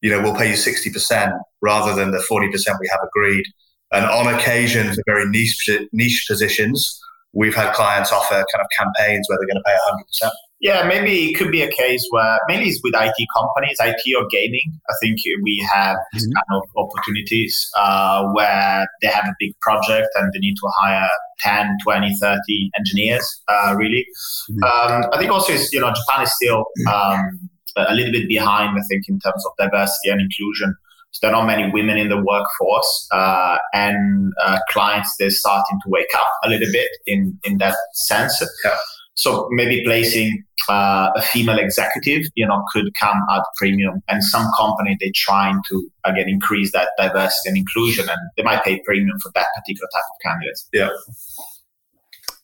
you 0.00 0.10
know, 0.10 0.20
we'll 0.20 0.34
pay 0.34 0.48
you 0.48 0.54
60% 0.54 1.38
rather 1.60 1.94
than 1.94 2.10
the 2.10 2.24
40% 2.30 2.50
we 2.80 2.88
have 2.90 3.00
agreed. 3.04 3.44
And 3.92 4.04
on 4.04 4.32
occasion, 4.32 4.94
for 4.94 5.02
very 5.06 5.28
niche, 5.28 5.68
niche 5.92 6.26
positions, 6.28 7.00
we've 7.32 7.54
had 7.54 7.72
clients 7.72 8.12
offer 8.12 8.34
kind 8.34 8.60
of 8.60 8.66
campaigns 8.76 9.26
where 9.28 9.38
they're 9.38 9.48
going 9.48 9.56
to 9.56 9.64
pay 9.66 10.26
100%. 10.26 10.30
Yeah, 10.60 10.88
maybe 10.88 11.30
it 11.30 11.34
could 11.34 11.52
be 11.52 11.62
a 11.62 11.70
case 11.70 12.04
where 12.10 12.40
mainly 12.48 12.68
it's 12.68 12.80
with 12.82 12.92
IT 12.96 13.28
companies, 13.36 13.76
IT 13.80 14.16
or 14.16 14.26
gaming. 14.28 14.72
I 14.90 14.94
think 15.00 15.20
we 15.42 15.64
have 15.72 15.96
these 16.12 16.26
mm-hmm. 16.26 16.32
kind 16.32 16.62
of 16.62 16.84
opportunities 16.84 17.70
uh, 17.76 18.24
where 18.32 18.84
they 19.00 19.06
have 19.06 19.24
a 19.24 19.34
big 19.38 19.52
project 19.60 20.08
and 20.16 20.32
they 20.32 20.40
need 20.40 20.56
to 20.56 20.68
hire 20.78 21.08
10, 21.40 21.76
20, 21.84 22.12
30 22.20 22.70
engineers, 22.76 23.42
uh, 23.46 23.76
really. 23.78 24.04
Mm-hmm. 24.50 24.64
Um, 24.64 25.10
I 25.12 25.18
think 25.18 25.30
also, 25.30 25.52
is, 25.52 25.72
you 25.72 25.78
know, 25.78 25.92
Japan 25.94 26.24
is 26.24 26.34
still 26.34 26.64
um, 26.92 27.48
a 27.88 27.94
little 27.94 28.12
bit 28.12 28.28
behind, 28.28 28.78
I 28.78 28.82
think, 28.88 29.04
in 29.08 29.18
terms 29.20 29.44
of 29.46 29.52
diversity 29.58 30.10
and 30.10 30.20
inclusion. 30.20 30.74
So 31.12 31.26
there 31.26 31.34
are 31.34 31.40
not 31.40 31.46
many 31.46 31.70
women 31.72 31.96
in 31.96 32.08
the 32.10 32.22
workforce, 32.22 33.08
uh, 33.12 33.56
and 33.72 34.32
uh, 34.44 34.58
clients 34.70 35.14
they're 35.18 35.30
starting 35.30 35.80
to 35.82 35.88
wake 35.88 36.14
up 36.14 36.28
a 36.44 36.48
little 36.48 36.70
bit 36.70 36.90
in 37.06 37.38
in 37.44 37.58
that 37.58 37.76
sense. 37.94 38.42
Yeah. 38.64 38.76
So 39.14 39.48
maybe 39.50 39.82
placing 39.84 40.44
uh, 40.68 41.10
a 41.16 41.22
female 41.22 41.58
executive, 41.58 42.22
you 42.34 42.46
know, 42.46 42.62
could 42.72 42.92
come 43.00 43.20
at 43.30 43.42
premium. 43.56 44.00
And 44.08 44.22
some 44.22 44.46
company 44.56 44.96
they're 45.00 45.10
trying 45.14 45.60
to 45.70 45.90
again 46.04 46.28
increase 46.28 46.72
that 46.72 46.90
diversity 46.98 47.48
and 47.48 47.56
inclusion, 47.56 48.08
and 48.08 48.20
they 48.36 48.42
might 48.42 48.62
pay 48.62 48.80
premium 48.84 49.18
for 49.20 49.32
that 49.34 49.46
particular 49.56 49.88
type 49.94 50.04
of 50.10 50.16
candidates. 50.22 50.68
Yeah. 50.72 50.90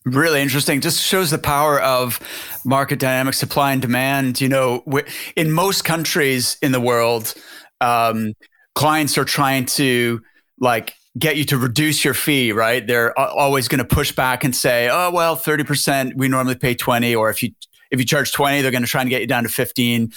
Really 0.05 0.43
interesting. 0.43 0.83
Just 0.83 1.01
shows 1.01 1.31
the 1.31 1.39
power 1.39 1.81
of 1.81 2.21
market 2.65 2.99
dynamics, 2.99 3.39
supply 3.39 3.73
and 3.73 3.81
demand. 3.81 4.39
You 4.39 4.49
know, 4.51 4.85
in 5.35 5.51
most 5.51 5.85
countries 5.85 6.59
in 6.61 6.73
the 6.73 6.81
world, 6.81 7.33
um, 7.81 8.35
clients 8.75 9.17
are 9.17 9.25
trying 9.25 9.65
to 9.67 10.21
like 10.61 10.95
get 11.19 11.37
you 11.37 11.45
to 11.45 11.57
reduce 11.57 12.05
your 12.05 12.13
fee, 12.13 12.53
right? 12.53 12.87
They're 12.87 13.19
always 13.19 13.67
going 13.67 13.79
to 13.79 13.85
push 13.85 14.13
back 14.13 14.45
and 14.45 14.55
say, 14.55 14.91
"Oh, 14.91 15.11
well, 15.11 15.37
thirty 15.37 15.65
percent. 15.65 16.17
We 16.17 16.29
normally 16.29 16.57
pay 16.57 16.75
twenty, 16.75 17.15
or 17.15 17.31
if 17.31 17.43
you 17.43 17.53
if 17.91 17.99
you 17.99 18.05
charge 18.05 18.31
twenty, 18.33 18.61
they're 18.61 18.71
going 18.71 18.85
to 18.85 18.89
try 18.89 19.01
and 19.01 19.09
get 19.09 19.23
you 19.23 19.27
down 19.27 19.45
to 19.45 19.49
fifteen. 19.49 20.13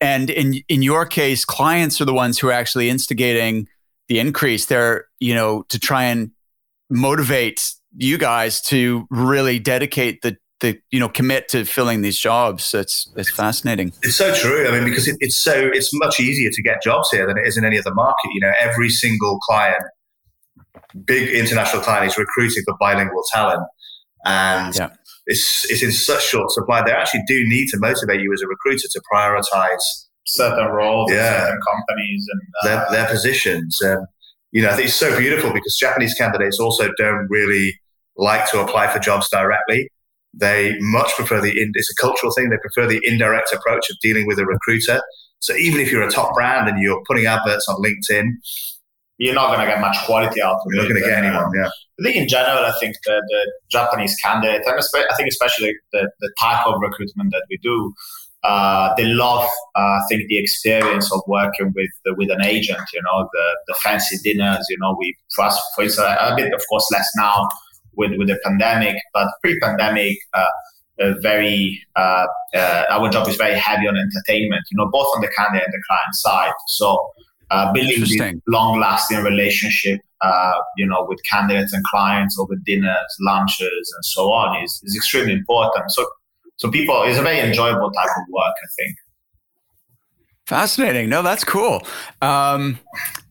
And 0.00 0.30
in 0.30 0.54
in 0.68 0.82
your 0.82 1.06
case, 1.06 1.44
clients 1.44 2.00
are 2.00 2.04
the 2.04 2.14
ones 2.14 2.40
who 2.40 2.48
are 2.48 2.52
actually 2.52 2.88
instigating 2.90 3.68
the 4.08 4.18
increase. 4.18 4.66
They're 4.66 5.06
you 5.20 5.34
know 5.34 5.62
to 5.68 5.78
try 5.78 6.04
and 6.04 6.32
motivate 6.90 7.72
you 7.98 8.16
guys 8.16 8.60
to 8.60 9.06
really 9.10 9.58
dedicate 9.58 10.22
the 10.22 10.36
the 10.60 10.78
you 10.90 10.98
know 10.98 11.08
commit 11.08 11.48
to 11.48 11.64
filling 11.64 12.02
these 12.02 12.18
jobs. 12.18 12.72
It's 12.74 13.10
it's 13.16 13.30
fascinating. 13.30 13.92
It's 14.02 14.16
so 14.16 14.34
true. 14.34 14.66
I 14.66 14.72
mean, 14.72 14.84
because 14.84 15.06
it, 15.08 15.16
it's 15.20 15.36
so 15.36 15.70
it's 15.72 15.90
much 15.94 16.20
easier 16.20 16.50
to 16.50 16.62
get 16.62 16.82
jobs 16.82 17.10
here 17.10 17.26
than 17.26 17.36
it 17.38 17.46
is 17.46 17.56
in 17.56 17.64
any 17.64 17.78
other 17.78 17.94
market. 17.94 18.30
You 18.32 18.40
know, 18.40 18.52
every 18.58 18.88
single 18.88 19.38
client, 19.40 19.82
big 21.04 21.28
international 21.28 21.82
client, 21.82 22.06
is 22.06 22.16
recruiting 22.16 22.62
for 22.64 22.76
bilingual 22.78 23.22
talent, 23.32 23.62
and 24.24 24.74
yeah. 24.74 24.90
it's 25.26 25.70
it's 25.70 25.82
in 25.82 25.92
such 25.92 26.24
short 26.24 26.50
supply. 26.50 26.82
They 26.82 26.92
actually 26.92 27.22
do 27.26 27.44
need 27.46 27.68
to 27.68 27.78
motivate 27.78 28.20
you 28.20 28.32
as 28.32 28.42
a 28.42 28.46
recruiter 28.46 28.88
to 28.90 29.02
prioritize 29.12 30.06
certain 30.26 30.66
roles, 30.66 31.10
yeah. 31.10 31.40
certain 31.40 31.60
companies, 31.66 32.26
and 32.30 32.40
uh, 32.62 32.66
their, 32.66 32.86
their 32.90 33.08
positions. 33.08 33.76
Um, 33.84 34.06
you 34.50 34.62
know, 34.62 34.70
I 34.70 34.74
think 34.74 34.88
it's 34.88 34.96
so 34.96 35.16
beautiful 35.18 35.52
because 35.52 35.76
Japanese 35.76 36.14
candidates 36.14 36.58
also 36.58 36.88
don't 36.96 37.26
really 37.28 37.78
like 38.18 38.50
to 38.50 38.60
apply 38.60 38.88
for 38.88 38.98
jobs 38.98 39.28
directly. 39.30 39.88
They 40.34 40.76
much 40.80 41.14
prefer 41.14 41.40
the, 41.40 41.50
in, 41.50 41.72
it's 41.74 41.90
a 41.90 42.00
cultural 42.00 42.32
thing. 42.32 42.50
They 42.50 42.58
prefer 42.58 42.86
the 42.86 43.00
indirect 43.04 43.52
approach 43.52 43.88
of 43.90 43.96
dealing 44.02 44.26
with 44.26 44.38
a 44.38 44.44
recruiter. 44.44 45.00
So 45.40 45.54
even 45.54 45.80
if 45.80 45.90
you're 45.90 46.02
a 46.02 46.10
top 46.10 46.34
brand 46.34 46.68
and 46.68 46.82
you're 46.82 47.02
putting 47.06 47.26
adverts 47.26 47.66
on 47.68 47.76
LinkedIn, 47.82 48.32
you're 49.18 49.34
not 49.34 49.48
going 49.48 49.66
to 49.66 49.66
get 49.66 49.80
much 49.80 49.96
quality 50.04 50.42
out 50.42 50.54
of 50.54 50.60
it. 50.66 50.74
You're 50.74 50.82
not 50.84 50.90
going 50.90 51.02
to 51.02 51.08
get 51.08 51.24
anyone, 51.24 51.50
yeah. 51.56 51.68
I 52.00 52.04
think 52.04 52.16
in 52.16 52.28
general, 52.28 52.64
I 52.64 52.72
think 52.78 52.94
the, 53.04 53.20
the 53.28 53.52
Japanese 53.70 54.14
candidate, 54.22 54.62
and 54.64 54.78
I 54.78 55.16
think 55.16 55.28
especially 55.28 55.74
the, 55.92 56.08
the 56.20 56.32
type 56.40 56.64
of 56.66 56.74
recruitment 56.80 57.32
that 57.32 57.44
we 57.50 57.58
do, 57.60 57.92
uh, 58.44 58.94
they 58.96 59.04
love, 59.04 59.48
uh, 59.74 59.80
I 59.80 60.00
think, 60.08 60.28
the 60.28 60.38
experience 60.38 61.12
of 61.12 61.20
working 61.26 61.72
with 61.74 61.90
with 62.16 62.30
an 62.30 62.40
agent. 62.40 62.80
You 62.94 63.02
know, 63.02 63.28
the 63.32 63.56
the 63.66 63.74
fancy 63.82 64.16
dinners. 64.22 64.64
You 64.70 64.76
know, 64.80 64.94
we 64.96 65.12
for 65.34 65.46
us, 65.46 65.60
for 65.74 65.82
instance, 65.82 66.16
a 66.20 66.36
bit 66.36 66.54
of 66.54 66.62
course 66.68 66.86
less 66.92 67.08
now 67.16 67.48
with 67.98 68.12
with 68.18 68.28
the 68.28 68.38
pandemic, 68.44 68.96
but 69.12 69.28
pre-pandemic. 69.42 70.16
Uh, 70.32 70.46
very 71.22 71.80
uh, 71.94 72.26
uh, 72.56 72.82
our 72.90 73.08
job 73.08 73.28
is 73.28 73.36
very 73.36 73.56
heavy 73.56 73.86
on 73.86 73.96
entertainment 73.96 74.62
you 74.68 74.76
know 74.76 74.88
both 74.90 75.06
on 75.14 75.20
the 75.20 75.28
candidate 75.28 75.64
and 75.64 75.72
the 75.72 75.82
client 75.88 76.12
side. 76.14 76.52
So 76.66 76.98
uh, 77.52 77.72
building 77.72 78.42
long 78.48 78.80
lasting 78.80 79.22
relationship 79.22 80.00
uh, 80.22 80.54
you 80.76 80.84
know 80.84 81.06
with 81.08 81.20
candidates 81.30 81.72
and 81.72 81.84
clients 81.84 82.36
over 82.36 82.56
dinners 82.66 83.16
lunches 83.20 83.94
and 83.94 84.04
so 84.04 84.32
on 84.32 84.60
is, 84.64 84.80
is 84.82 84.96
extremely 84.96 85.34
important. 85.34 85.88
So 85.92 86.04
so 86.58 86.70
people 86.70 87.02
it's 87.04 87.18
a 87.18 87.22
very 87.22 87.40
enjoyable 87.40 87.90
type 87.90 88.10
of 88.16 88.24
work 88.30 88.54
i 88.62 88.68
think 88.76 88.96
Fascinating. 90.48 91.10
No, 91.10 91.20
that's 91.20 91.44
cool. 91.44 91.86
Um, 92.22 92.78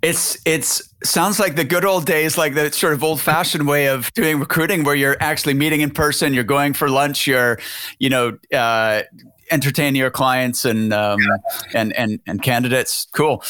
it's 0.03 0.37
it's 0.45 0.93
sounds 1.03 1.39
like 1.39 1.55
the 1.55 1.63
good 1.63 1.83
old 1.83 2.05
days, 2.05 2.37
like 2.37 2.53
the 2.53 2.71
sort 2.71 2.93
of 2.93 3.03
old 3.03 3.19
fashioned 3.19 3.67
way 3.67 3.87
of 3.87 4.13
doing 4.13 4.39
recruiting, 4.39 4.83
where 4.83 4.93
you're 4.93 5.17
actually 5.19 5.55
meeting 5.55 5.81
in 5.81 5.89
person, 5.89 6.31
you're 6.31 6.43
going 6.43 6.73
for 6.73 6.91
lunch, 6.91 7.25
you're, 7.25 7.57
you 7.97 8.11
know, 8.11 8.37
uh, 8.53 9.01
entertaining 9.49 9.95
your 9.95 10.11
clients 10.11 10.63
and 10.63 10.93
um, 10.93 11.17
and 11.73 11.91
and 11.97 12.19
and 12.27 12.43
candidates. 12.43 13.07
Cool. 13.15 13.43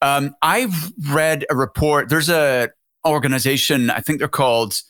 Um, 0.00 0.36
I've 0.40 0.92
read 1.10 1.44
a 1.50 1.56
report. 1.56 2.10
There's 2.10 2.30
a 2.30 2.68
organization. 3.04 3.90
I 3.90 3.98
think 3.98 4.20
they're 4.20 4.28
called 4.28 4.80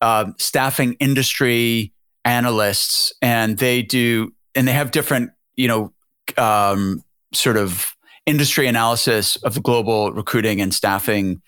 uh, 0.00 0.26
Staffing 0.38 0.92
Industry 1.00 1.92
Analysts, 2.24 3.12
and 3.20 3.58
they 3.58 3.82
do 3.82 4.32
and 4.54 4.68
they 4.68 4.72
have 4.72 4.92
different, 4.92 5.32
you 5.56 5.66
know. 5.66 5.92
Um, 6.38 7.02
sort 7.34 7.56
of 7.56 7.94
industry 8.26 8.66
analysis 8.66 9.36
of 9.36 9.54
the 9.54 9.60
global 9.60 10.12
recruiting 10.12 10.60
and 10.60 10.72
staffing 10.72 11.42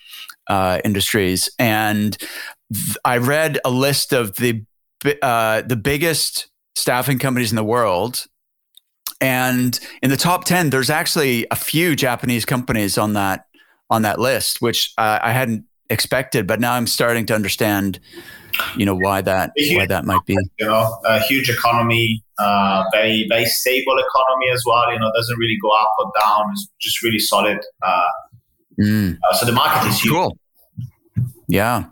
uh, 0.49 0.81
industries, 0.85 1.49
and 1.59 2.17
th- 2.73 2.97
I 3.05 3.19
read 3.19 3.59
a 3.65 3.71
list 3.71 4.13
of 4.13 4.37
the 4.37 4.65
uh, 5.23 5.63
the 5.63 5.77
biggest 5.77 6.49
staffing 6.75 7.19
companies 7.19 7.53
in 7.53 7.57
the 7.57 7.65
world. 7.65 8.27
And 9.21 9.79
in 10.03 10.11
the 10.11 10.17
top 10.17 10.45
ten, 10.45 10.71
there's 10.71 10.91
actually 10.91 11.47
a 11.51 11.57
few 11.57 11.97
Japanese 11.97 12.45
companies 12.45 12.99
on 12.99 13.13
that 13.15 13.47
on 13.89 14.03
that 14.03 14.19
list, 14.19 14.61
which 14.61 14.93
uh, 14.99 15.19
I 15.23 15.33
hadn't 15.33 15.65
expected. 15.89 16.47
But 16.47 16.61
now 16.61 16.75
I'm 16.75 16.87
starting 16.87 17.27
to 17.27 17.35
understand 17.35 18.01
you 18.77 18.87
know 18.87 18.95
why 18.95 19.21
that 19.21 19.53
huge, 19.57 19.77
why 19.77 19.87
that 19.87 20.05
might 20.05 20.25
be. 20.27 20.35
you 20.59 20.67
know 20.67 20.99
a 21.05 21.21
huge 21.21 21.51
economy 21.51 22.23
uh, 22.39 22.85
very 22.93 23.27
very 23.29 23.45
stable 23.45 23.97
economy 23.99 24.51
as 24.53 24.63
well. 24.67 24.93
You 24.93 24.99
know 24.99 25.11
doesn't 25.15 25.39
really 25.39 25.59
go 25.61 25.71
up 25.71 25.91
or 25.99 26.13
down. 26.21 26.51
It's 26.53 26.69
just 26.81 27.03
really 27.03 27.19
solid 27.19 27.61
uh, 27.83 28.03
mm. 28.81 29.19
uh, 29.23 29.35
so 29.35 29.47
the 29.47 29.53
market 29.53 29.89
is 29.89 30.01
huge. 30.01 30.15
Cool. 30.15 30.39
Yeah. 31.49 31.85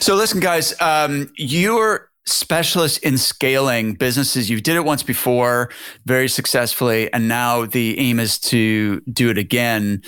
So 0.00 0.14
listen 0.14 0.40
guys 0.40 0.74
um, 0.80 1.30
you're 1.36 2.08
specialist 2.24 3.02
in 3.02 3.18
scaling 3.18 3.94
businesses. 3.94 4.48
You 4.48 4.60
did 4.60 4.76
it 4.76 4.84
once 4.84 5.02
before 5.02 5.70
very 6.06 6.28
successfully 6.28 7.12
and 7.12 7.28
now 7.28 7.66
the 7.66 7.98
aim 7.98 8.20
is 8.20 8.38
to 8.38 9.00
do 9.12 9.28
it 9.30 9.38
again. 9.38 10.02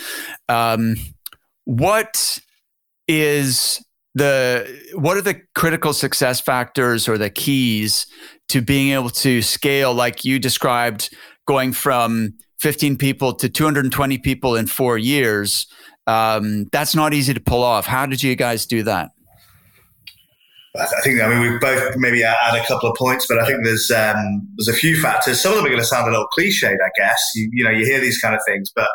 Um, 0.47 0.95
what 1.65 2.39
is 3.07 3.84
the 4.15 4.65
what 4.93 5.17
are 5.17 5.21
the 5.21 5.39
critical 5.53 5.93
success 5.93 6.39
factors 6.39 7.07
or 7.07 7.17
the 7.17 7.29
keys 7.29 8.07
to 8.47 8.61
being 8.61 8.93
able 8.93 9.09
to 9.09 9.41
scale 9.41 9.93
like 9.93 10.25
you 10.25 10.39
described 10.39 11.13
going 11.45 11.73
from 11.73 12.33
15 12.59 12.97
people 12.97 13.33
to 13.33 13.49
220 13.49 14.17
people 14.19 14.55
in 14.55 14.65
four 14.65 14.97
years 14.97 15.67
um, 16.07 16.65
that's 16.71 16.95
not 16.95 17.13
easy 17.13 17.33
to 17.33 17.41
pull 17.41 17.61
off 17.61 17.85
how 17.85 18.05
did 18.05 18.23
you 18.23 18.35
guys 18.35 18.65
do 18.65 18.81
that 18.83 19.11
I 20.77 21.01
think 21.03 21.21
I 21.21 21.29
mean 21.29 21.39
we 21.39 21.57
both 21.59 21.95
maybe 21.97 22.23
add 22.23 22.53
a 22.53 22.65
couple 22.65 22.89
of 22.89 22.97
points, 22.97 23.25
but 23.29 23.39
I 23.39 23.45
think 23.45 23.63
there's 23.63 23.89
um, 23.91 24.45
there's 24.57 24.67
a 24.67 24.77
few 24.77 24.99
factors. 25.01 25.39
Some 25.39 25.53
of 25.53 25.57
them 25.57 25.65
are 25.65 25.69
going 25.69 25.79
to 25.79 25.87
sound 25.87 26.07
a 26.07 26.11
little 26.11 26.27
cliched, 26.37 26.65
I 26.65 26.89
guess. 26.97 27.31
You, 27.33 27.49
you 27.53 27.63
know, 27.63 27.69
you 27.69 27.85
hear 27.85 28.01
these 28.01 28.19
kind 28.19 28.35
of 28.35 28.41
things, 28.45 28.71
but 28.75 28.89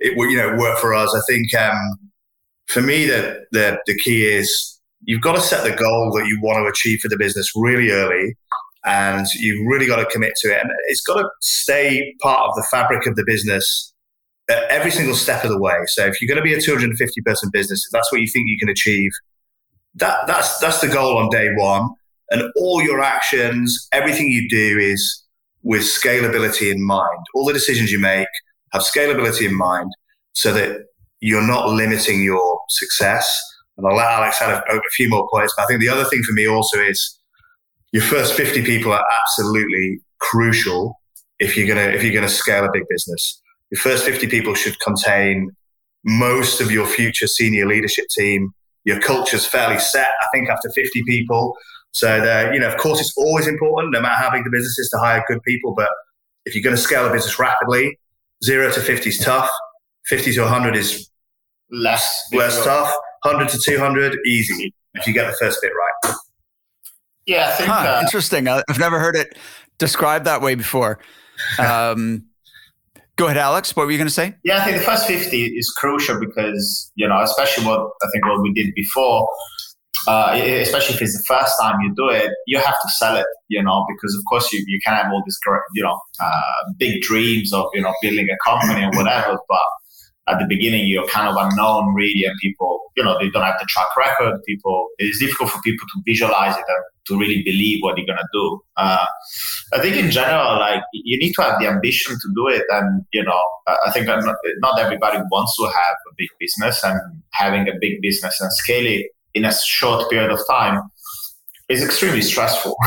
it 0.00 0.16
you 0.16 0.36
know 0.36 0.56
work 0.56 0.78
for 0.78 0.94
us. 0.94 1.14
I 1.14 1.20
think 1.30 1.54
um, 1.54 1.76
for 2.66 2.82
me, 2.82 3.06
the, 3.06 3.44
the, 3.52 3.78
the 3.86 3.96
key 3.96 4.26
is 4.26 4.80
you've 5.02 5.22
got 5.22 5.34
to 5.36 5.40
set 5.40 5.64
the 5.64 5.76
goal 5.76 6.12
that 6.16 6.26
you 6.26 6.38
want 6.42 6.58
to 6.58 6.66
achieve 6.66 7.00
for 7.00 7.08
the 7.08 7.16
business 7.16 7.52
really 7.54 7.90
early 7.90 8.34
and 8.84 9.26
you've 9.34 9.66
really 9.66 9.86
got 9.86 9.96
to 9.96 10.06
commit 10.06 10.34
to 10.36 10.48
it. 10.48 10.60
And 10.60 10.70
it's 10.88 11.00
got 11.02 11.20
to 11.20 11.28
stay 11.40 12.14
part 12.22 12.48
of 12.48 12.54
the 12.54 12.66
fabric 12.70 13.06
of 13.06 13.16
the 13.16 13.24
business 13.26 13.92
at 14.48 14.62
every 14.70 14.92
single 14.92 15.16
step 15.16 15.42
of 15.44 15.50
the 15.50 15.60
way. 15.60 15.74
So 15.88 16.06
if 16.06 16.20
you're 16.20 16.28
going 16.28 16.38
to 16.38 16.42
be 16.42 16.54
a 16.54 16.60
250 16.60 17.20
person 17.22 17.50
business, 17.52 17.84
if 17.86 17.92
that's 17.92 18.10
what 18.12 18.20
you 18.20 18.28
think 18.28 18.48
you 18.48 18.58
can 18.58 18.68
achieve, 18.68 19.10
that, 19.96 20.26
that's, 20.26 20.58
that's 20.58 20.80
the 20.80 20.88
goal 20.88 21.18
on 21.18 21.30
day 21.30 21.48
one. 21.56 21.88
And 22.30 22.42
all 22.56 22.82
your 22.82 23.00
actions, 23.00 23.88
everything 23.92 24.28
you 24.28 24.48
do 24.48 24.78
is 24.78 25.24
with 25.62 25.82
scalability 25.82 26.70
in 26.72 26.84
mind. 26.84 27.18
All 27.34 27.44
the 27.44 27.52
decisions 27.52 27.90
you 27.90 27.98
make 27.98 28.28
have 28.72 28.82
scalability 28.82 29.48
in 29.48 29.56
mind 29.56 29.90
so 30.32 30.52
that 30.52 30.78
you're 31.20 31.46
not 31.46 31.70
limiting 31.70 32.22
your 32.22 32.55
success. 32.70 33.42
And 33.76 33.86
I'll 33.86 33.96
let 33.96 34.06
Alex 34.06 34.40
add 34.40 34.50
a, 34.50 34.74
a 34.74 34.80
few 34.94 35.08
more 35.08 35.28
points. 35.32 35.52
But 35.56 35.64
I 35.64 35.66
think 35.66 35.80
the 35.80 35.88
other 35.88 36.04
thing 36.04 36.22
for 36.22 36.32
me 36.32 36.48
also 36.48 36.78
is 36.80 37.18
your 37.92 38.02
first 38.02 38.34
50 38.34 38.64
people 38.64 38.92
are 38.92 39.04
absolutely 39.22 40.00
crucial 40.18 40.98
if 41.38 41.56
you're 41.56 41.68
gonna 41.68 41.94
if 41.94 42.02
you're 42.02 42.14
gonna 42.14 42.28
scale 42.28 42.64
a 42.64 42.70
big 42.72 42.84
business. 42.88 43.40
Your 43.70 43.80
first 43.80 44.04
50 44.04 44.28
people 44.28 44.54
should 44.54 44.78
contain 44.80 45.50
most 46.04 46.60
of 46.60 46.70
your 46.70 46.86
future 46.86 47.26
senior 47.26 47.66
leadership 47.66 48.06
team. 48.16 48.52
Your 48.84 49.00
culture's 49.00 49.44
fairly 49.44 49.78
set, 49.78 50.06
I 50.06 50.26
think, 50.32 50.48
after 50.48 50.70
50 50.70 51.02
people. 51.04 51.54
So, 51.90 52.14
you 52.52 52.60
know, 52.60 52.68
of 52.68 52.76
course, 52.76 53.00
it's 53.00 53.12
always 53.16 53.48
important, 53.48 53.92
no 53.92 54.00
matter 54.00 54.14
how 54.14 54.30
big 54.30 54.44
the 54.44 54.50
business 54.50 54.78
is, 54.78 54.88
to 54.90 54.98
hire 54.98 55.24
good 55.26 55.42
people. 55.42 55.74
But 55.74 55.88
if 56.44 56.54
you're 56.54 56.62
going 56.62 56.76
to 56.76 56.80
scale 56.80 57.06
a 57.06 57.12
business 57.12 57.38
rapidly, 57.38 57.98
zero 58.44 58.70
to 58.70 58.80
50 58.80 59.08
is 59.08 59.18
tough. 59.18 59.50
50 60.06 60.32
to 60.34 60.42
100 60.42 60.76
is 60.76 61.10
less 61.70 62.22
less 62.32 62.62
tough. 62.64 62.92
100 63.22 63.48
to 63.48 63.58
200, 63.58 64.18
easy 64.26 64.72
if 64.94 65.06
you 65.06 65.12
get 65.12 65.26
the 65.26 65.36
first 65.38 65.58
bit 65.60 65.72
right. 65.72 66.14
Yeah, 67.26 67.48
I 67.48 67.52
think. 67.52 67.68
Huh, 67.68 67.74
uh, 67.74 68.00
interesting. 68.02 68.46
I've 68.46 68.78
never 68.78 69.00
heard 69.00 69.16
it 69.16 69.36
described 69.78 70.26
that 70.26 70.40
way 70.40 70.54
before. 70.54 70.98
Um, 71.58 72.24
go 73.16 73.26
ahead, 73.26 73.36
Alex. 73.36 73.76
What 73.76 73.84
were 73.84 73.92
you 73.92 73.98
going 73.98 74.08
to 74.08 74.14
say? 74.14 74.34
Yeah, 74.42 74.56
I 74.56 74.64
think 74.64 74.78
the 74.78 74.84
first 74.84 75.06
50 75.06 75.44
is 75.44 75.68
crucial 75.76 76.18
because, 76.18 76.90
you 76.94 77.06
know, 77.06 77.20
especially 77.20 77.66
what 77.66 77.80
I 77.80 78.06
think 78.10 78.24
what 78.24 78.40
we 78.40 78.54
did 78.54 78.72
before, 78.74 79.28
uh, 80.08 80.32
especially 80.34 80.94
if 80.94 81.02
it's 81.02 81.12
the 81.12 81.24
first 81.28 81.52
time 81.60 81.78
you 81.82 81.92
do 81.94 82.08
it, 82.08 82.30
you 82.46 82.58
have 82.58 82.74
to 82.74 82.88
sell 82.96 83.16
it, 83.16 83.26
you 83.48 83.62
know, 83.62 83.84
because 83.86 84.14
of 84.14 84.22
course 84.30 84.50
you, 84.50 84.64
you 84.66 84.80
can 84.82 84.94
have 84.94 85.12
all 85.12 85.22
these, 85.26 85.38
you 85.74 85.82
know, 85.82 86.00
uh, 86.20 86.72
big 86.78 87.02
dreams 87.02 87.52
of, 87.52 87.66
you 87.74 87.82
know, 87.82 87.92
building 88.00 88.28
a 88.30 88.50
company 88.50 88.82
or 88.82 88.90
whatever, 88.92 89.38
but 89.46 89.60
at 90.28 90.38
the 90.38 90.46
beginning 90.46 90.86
you're 90.86 91.06
kind 91.08 91.28
of 91.28 91.36
unknown 91.38 91.94
really 91.94 92.24
and 92.24 92.36
people 92.40 92.80
you 92.96 93.04
know 93.04 93.16
they 93.18 93.30
don't 93.30 93.44
have 93.44 93.58
the 93.60 93.66
track 93.66 93.96
record. 93.96 94.40
People 94.46 94.88
it's 94.98 95.18
difficult 95.18 95.50
for 95.50 95.60
people 95.62 95.86
to 95.94 96.02
visualize 96.06 96.56
it 96.56 96.64
and 96.68 96.84
to 97.06 97.18
really 97.18 97.42
believe 97.42 97.82
what 97.82 97.96
you're 97.96 98.06
going 98.06 98.18
to 98.18 98.28
do. 98.32 98.60
Uh, 98.76 99.06
i 99.74 99.80
think 99.80 99.96
in 99.96 100.10
general 100.10 100.58
like 100.58 100.82
you 100.92 101.18
need 101.18 101.32
to 101.32 101.42
have 101.42 101.60
the 101.60 101.66
ambition 101.66 102.14
to 102.14 102.28
do 102.34 102.48
it. 102.48 102.62
And 102.70 103.04
you 103.12 103.22
know 103.22 103.42
i 103.86 103.90
think 103.90 104.06
not, 104.06 104.24
not 104.58 104.80
everybody 104.80 105.18
wants 105.30 105.56
to 105.56 105.64
have 105.64 105.96
a 106.10 106.14
big 106.16 106.28
business 106.40 106.82
and 106.84 107.00
having 107.32 107.68
a 107.68 107.72
big 107.80 108.00
business 108.02 108.40
and 108.40 108.52
scale 108.52 108.86
it 108.86 109.06
in 109.34 109.44
a 109.44 109.52
short 109.52 110.08
period 110.10 110.30
of 110.30 110.40
time 110.48 110.82
is 111.68 111.82
extremely 111.84 112.22
stressful. 112.22 112.76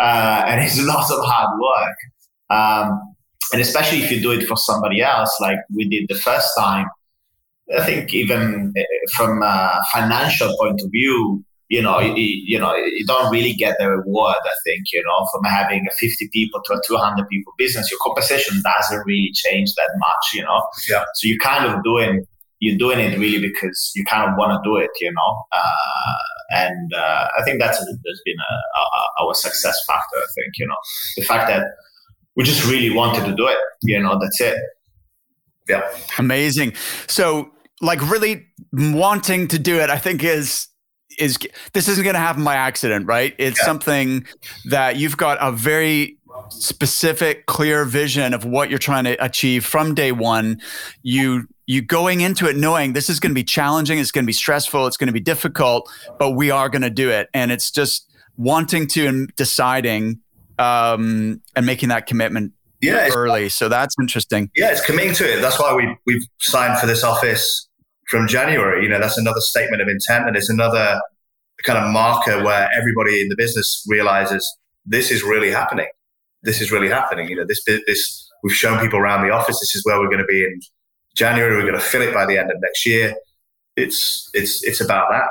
Uh, 0.00 0.44
and 0.46 0.64
it's 0.64 0.80
lots 0.80 1.10
of 1.10 1.18
hard 1.24 1.48
work. 1.60 1.96
Um, 2.50 3.16
and 3.52 3.60
especially 3.60 3.98
if 3.98 4.10
you 4.10 4.20
do 4.20 4.32
it 4.32 4.46
for 4.46 4.56
somebody 4.56 5.00
else, 5.00 5.34
like 5.40 5.58
we 5.74 5.88
did 5.88 6.08
the 6.08 6.20
first 6.20 6.48
time. 6.56 6.86
I 7.76 7.84
think 7.84 8.14
even 8.14 8.72
eh, 8.76 8.84
from 9.14 9.42
a 9.42 9.80
financial 9.92 10.56
point 10.58 10.80
of 10.82 10.90
view, 10.90 11.44
you 11.68 11.82
know, 11.82 12.00
you, 12.00 12.14
you 12.16 12.58
know, 12.58 12.74
you 12.74 13.04
don't 13.06 13.30
really 13.30 13.52
get 13.52 13.76
the 13.78 13.90
reward. 13.90 14.36
I 14.42 14.54
think 14.64 14.84
you 14.92 15.02
know, 15.04 15.26
from 15.32 15.44
having 15.44 15.86
a 15.86 15.94
50 15.94 16.30
people 16.32 16.62
to 16.64 16.74
a 16.74 16.80
200 16.86 17.28
people 17.28 17.52
business, 17.58 17.90
your 17.90 18.00
compensation 18.02 18.62
doesn't 18.62 19.06
really 19.06 19.30
change 19.34 19.74
that 19.74 19.90
much. 19.98 20.34
You 20.34 20.44
know, 20.44 20.62
yeah. 20.88 21.04
So 21.14 21.28
you're 21.28 21.38
kind 21.38 21.66
of 21.66 21.82
doing 21.84 22.24
you're 22.60 22.78
doing 22.78 22.98
it 22.98 23.18
really 23.18 23.40
because 23.40 23.92
you 23.94 24.04
kind 24.04 24.28
of 24.28 24.36
want 24.36 24.52
to 24.52 24.68
do 24.68 24.76
it, 24.76 24.90
you 25.00 25.12
know. 25.12 25.44
Uh, 25.52 26.14
and 26.50 26.92
uh, 26.94 27.28
I 27.38 27.42
think 27.44 27.60
that's 27.60 27.78
has 27.78 28.20
been 28.24 28.36
a, 28.38 28.80
a, 28.80 29.24
our 29.24 29.34
success 29.34 29.78
factor. 29.86 30.16
I 30.16 30.26
think 30.34 30.54
you 30.56 30.66
know 30.66 30.76
the 31.16 31.22
fact 31.22 31.48
that 31.48 31.66
we 32.38 32.44
just 32.44 32.64
really 32.64 32.90
wanted 32.90 33.24
to 33.26 33.34
do 33.34 33.48
it. 33.48 33.58
You 33.82 34.00
know, 34.00 34.16
that's 34.18 34.40
it. 34.40 34.56
Yeah, 35.68 35.82
amazing. 36.18 36.72
So, 37.08 37.50
like, 37.82 38.00
really 38.08 38.46
wanting 38.72 39.48
to 39.48 39.58
do 39.58 39.80
it, 39.80 39.90
I 39.90 39.98
think 39.98 40.24
is 40.24 40.68
is 41.18 41.36
this 41.72 41.88
isn't 41.88 42.04
going 42.04 42.14
to 42.14 42.20
happen 42.20 42.44
by 42.44 42.54
accident, 42.54 43.06
right? 43.06 43.34
It's 43.38 43.58
yeah. 43.60 43.66
something 43.66 44.26
that 44.66 44.96
you've 44.96 45.16
got 45.16 45.36
a 45.40 45.50
very 45.50 46.16
specific, 46.48 47.46
clear 47.46 47.84
vision 47.84 48.32
of 48.32 48.44
what 48.44 48.70
you're 48.70 48.78
trying 48.78 49.04
to 49.04 49.22
achieve 49.22 49.64
from 49.66 49.94
day 49.94 50.12
one. 50.12 50.60
You 51.02 51.48
you 51.66 51.82
going 51.82 52.20
into 52.20 52.48
it 52.48 52.56
knowing 52.56 52.92
this 52.92 53.10
is 53.10 53.18
going 53.18 53.32
to 53.32 53.34
be 53.34 53.44
challenging, 53.44 53.98
it's 53.98 54.12
going 54.12 54.24
to 54.24 54.28
be 54.28 54.32
stressful, 54.32 54.86
it's 54.86 54.96
going 54.96 55.08
to 55.08 55.12
be 55.12 55.20
difficult, 55.20 55.90
but 56.20 56.30
we 56.30 56.52
are 56.52 56.68
going 56.68 56.82
to 56.82 56.90
do 56.90 57.10
it. 57.10 57.28
And 57.34 57.50
it's 57.50 57.70
just 57.70 58.08
wanting 58.36 58.86
to 58.86 59.06
and 59.08 59.34
deciding 59.34 60.20
um, 60.58 61.40
and 61.56 61.66
making 61.66 61.88
that 61.90 62.06
commitment 62.06 62.52
yeah, 62.80 63.08
early. 63.14 63.48
So 63.48 63.68
that's 63.68 63.94
interesting. 64.00 64.50
Yeah, 64.54 64.70
it's 64.70 64.84
committing 64.84 65.14
to 65.14 65.32
it. 65.32 65.40
That's 65.40 65.58
why 65.58 65.74
we 65.74 65.96
we've 66.06 66.22
signed 66.38 66.78
for 66.78 66.86
this 66.86 67.02
office 67.02 67.68
from 68.08 68.28
January. 68.28 68.82
You 68.82 68.88
know, 68.88 69.00
that's 69.00 69.18
another 69.18 69.40
statement 69.40 69.82
of 69.82 69.88
intent, 69.88 70.26
and 70.26 70.36
it's 70.36 70.50
another 70.50 71.00
kind 71.64 71.78
of 71.78 71.90
marker 71.92 72.42
where 72.44 72.68
everybody 72.76 73.20
in 73.20 73.28
the 73.28 73.36
business 73.36 73.84
realizes 73.88 74.48
this 74.86 75.10
is 75.10 75.24
really 75.24 75.50
happening 75.50 75.88
this 76.42 76.60
is 76.60 76.70
really 76.70 76.88
happening. 76.88 77.28
You 77.28 77.36
know, 77.36 77.44
this 77.46 77.62
this 77.64 78.30
we've 78.42 78.54
shown 78.54 78.80
people 78.80 78.98
around 78.98 79.26
the 79.26 79.32
office. 79.32 79.58
This 79.60 79.74
is 79.74 79.84
where 79.84 79.98
we're 79.98 80.08
going 80.08 80.18
to 80.18 80.24
be 80.24 80.44
in 80.44 80.60
January. 81.16 81.56
We're 81.56 81.68
going 81.68 81.74
to 81.74 81.80
fill 81.80 82.02
it 82.02 82.14
by 82.14 82.26
the 82.26 82.38
end 82.38 82.50
of 82.50 82.56
next 82.60 82.86
year. 82.86 83.14
It's 83.76 84.30
it's 84.34 84.62
it's 84.64 84.80
about 84.80 85.08
that. 85.10 85.28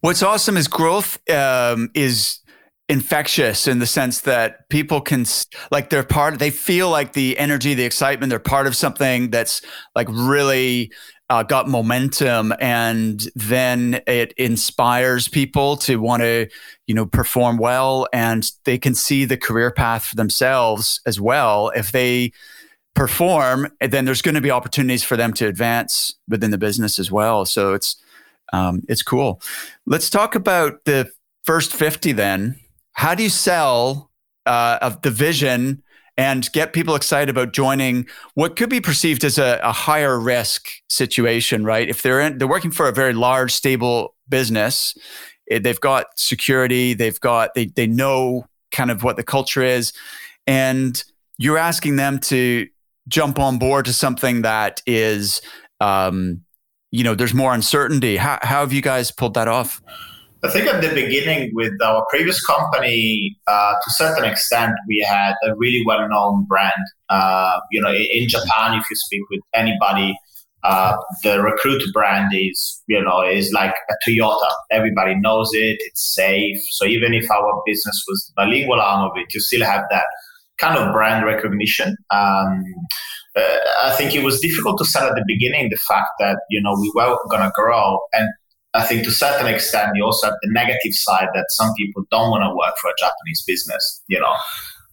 What's 0.00 0.22
awesome 0.22 0.56
is 0.56 0.68
growth 0.68 1.18
um, 1.30 1.90
is 1.94 2.40
infectious 2.88 3.66
in 3.66 3.80
the 3.80 3.86
sense 3.86 4.20
that 4.20 4.68
people 4.68 5.00
can 5.00 5.24
like 5.72 5.90
they're 5.90 6.04
part 6.04 6.38
they 6.38 6.50
feel 6.50 6.88
like 6.88 7.14
the 7.14 7.36
energy 7.36 7.74
the 7.74 7.82
excitement 7.82 8.30
they're 8.30 8.38
part 8.38 8.68
of 8.68 8.76
something 8.76 9.28
that's 9.28 9.60
like 9.96 10.06
really 10.08 10.92
uh, 11.28 11.42
got 11.42 11.68
momentum 11.68 12.52
and 12.60 13.28
then 13.34 14.00
it 14.06 14.32
inspires 14.36 15.26
people 15.26 15.76
to 15.76 16.00
want 16.00 16.22
to 16.22 16.46
you 16.86 16.94
know 16.94 17.04
perform 17.04 17.56
well 17.56 18.06
and 18.12 18.52
they 18.64 18.78
can 18.78 18.94
see 18.94 19.24
the 19.24 19.36
career 19.36 19.70
path 19.70 20.04
for 20.04 20.16
themselves 20.16 21.00
as 21.06 21.20
well. 21.20 21.70
If 21.74 21.92
they 21.92 22.32
perform 22.94 23.68
then 23.80 24.04
there's 24.04 24.22
going 24.22 24.36
to 24.36 24.40
be 24.40 24.50
opportunities 24.50 25.02
for 25.02 25.16
them 25.16 25.32
to 25.34 25.46
advance 25.46 26.14
within 26.28 26.50
the 26.50 26.58
business 26.58 26.98
as 26.98 27.10
well. 27.10 27.44
So 27.44 27.74
it's 27.74 27.96
um, 28.52 28.82
it's 28.88 29.02
cool. 29.02 29.42
Let's 29.86 30.08
talk 30.08 30.36
about 30.36 30.84
the 30.84 31.10
first 31.42 31.72
50 31.74 32.12
then 32.12 32.60
how 32.96 33.14
do 33.14 33.22
you 33.22 33.28
sell 33.28 34.10
uh, 34.46 34.78
of 34.80 35.02
the 35.02 35.10
vision 35.10 35.82
and 36.16 36.50
get 36.52 36.72
people 36.72 36.94
excited 36.94 37.28
about 37.28 37.52
joining 37.52 38.06
what 38.34 38.56
could 38.56 38.70
be 38.70 38.80
perceived 38.80 39.22
as 39.22 39.36
a, 39.38 39.60
a 39.62 39.72
higher 39.72 40.18
risk 40.18 40.68
situation, 40.88 41.62
right? 41.62 41.88
If 41.88 42.00
they're 42.00 42.20
in, 42.22 42.38
they're 42.38 42.48
working 42.48 42.70
for 42.70 42.88
a 42.88 42.92
very 42.92 43.12
large, 43.12 43.52
stable 43.52 44.14
business, 44.28 44.96
eh, 45.50 45.58
they've 45.58 45.80
got 45.80 46.18
security, 46.18 46.94
they've 46.94 47.20
got 47.20 47.52
they 47.54 47.66
they 47.66 47.86
know 47.86 48.46
kind 48.70 48.90
of 48.90 49.02
what 49.02 49.16
the 49.16 49.22
culture 49.22 49.62
is, 49.62 49.92
and 50.46 51.04
you're 51.36 51.58
asking 51.58 51.96
them 51.96 52.18
to 52.18 52.66
jump 53.08 53.38
on 53.38 53.58
board 53.58 53.84
to 53.84 53.92
something 53.92 54.40
that 54.42 54.80
is, 54.86 55.42
um, 55.80 56.40
you 56.90 57.04
know, 57.04 57.14
there's 57.14 57.34
more 57.34 57.52
uncertainty. 57.52 58.16
How, 58.16 58.38
how 58.40 58.60
have 58.60 58.72
you 58.72 58.82
guys 58.82 59.10
pulled 59.10 59.34
that 59.34 59.48
off? 59.48 59.82
I 60.42 60.50
think 60.50 60.66
at 60.66 60.82
the 60.82 60.88
beginning 60.88 61.50
with 61.54 61.72
our 61.82 62.04
previous 62.10 62.44
company, 62.44 63.36
uh, 63.46 63.72
to 63.72 63.88
a 63.88 63.90
certain 63.90 64.24
extent, 64.24 64.72
we 64.86 65.04
had 65.08 65.34
a 65.44 65.56
really 65.56 65.82
well-known 65.86 66.44
brand. 66.44 66.72
Uh, 67.08 67.58
you 67.70 67.80
know, 67.80 67.92
in 67.92 68.28
Japan, 68.28 68.78
if 68.78 68.84
you 68.90 68.96
speak 68.96 69.22
with 69.30 69.40
anybody, 69.54 70.14
uh, 70.62 70.96
the 71.22 71.40
Recruit 71.42 71.82
brand 71.92 72.32
is, 72.34 72.82
you 72.86 73.02
know, 73.02 73.22
is 73.22 73.52
like 73.52 73.74
a 73.88 73.94
Toyota. 74.08 74.50
Everybody 74.70 75.14
knows 75.14 75.50
it. 75.52 75.78
It's 75.80 76.14
safe. 76.14 76.58
So 76.72 76.84
even 76.84 77.14
if 77.14 77.30
our 77.30 77.62
business 77.64 78.04
was 78.08 78.32
bilingual 78.36 78.80
arm 78.80 79.10
of 79.10 79.16
it, 79.16 79.32
you 79.32 79.40
still 79.40 79.64
have 79.64 79.84
that 79.90 80.06
kind 80.58 80.76
of 80.76 80.92
brand 80.92 81.24
recognition. 81.24 81.96
Um, 82.10 82.62
uh, 83.36 83.56
I 83.82 83.94
think 83.96 84.14
it 84.14 84.24
was 84.24 84.40
difficult 84.40 84.78
to 84.78 84.84
sell 84.84 85.08
at 85.08 85.14
the 85.14 85.24
beginning 85.26 85.68
the 85.70 85.76
fact 85.76 86.08
that 86.18 86.38
you 86.50 86.60
know 86.60 86.74
we 86.80 86.90
were 86.94 87.16
going 87.30 87.42
to 87.42 87.52
grow 87.54 88.00
and 88.12 88.28
I 88.76 88.84
think 88.84 89.04
to 89.04 89.08
a 89.08 89.12
certain 89.12 89.46
extent, 89.46 89.92
you 89.94 90.04
also 90.04 90.26
have 90.26 90.36
the 90.42 90.50
negative 90.52 90.92
side 90.92 91.28
that 91.34 91.46
some 91.50 91.72
people 91.76 92.04
don't 92.10 92.30
want 92.30 92.44
to 92.44 92.54
work 92.54 92.74
for 92.80 92.88
a 92.90 92.94
Japanese 92.98 93.42
business, 93.46 94.02
you 94.08 94.20
know. 94.20 94.34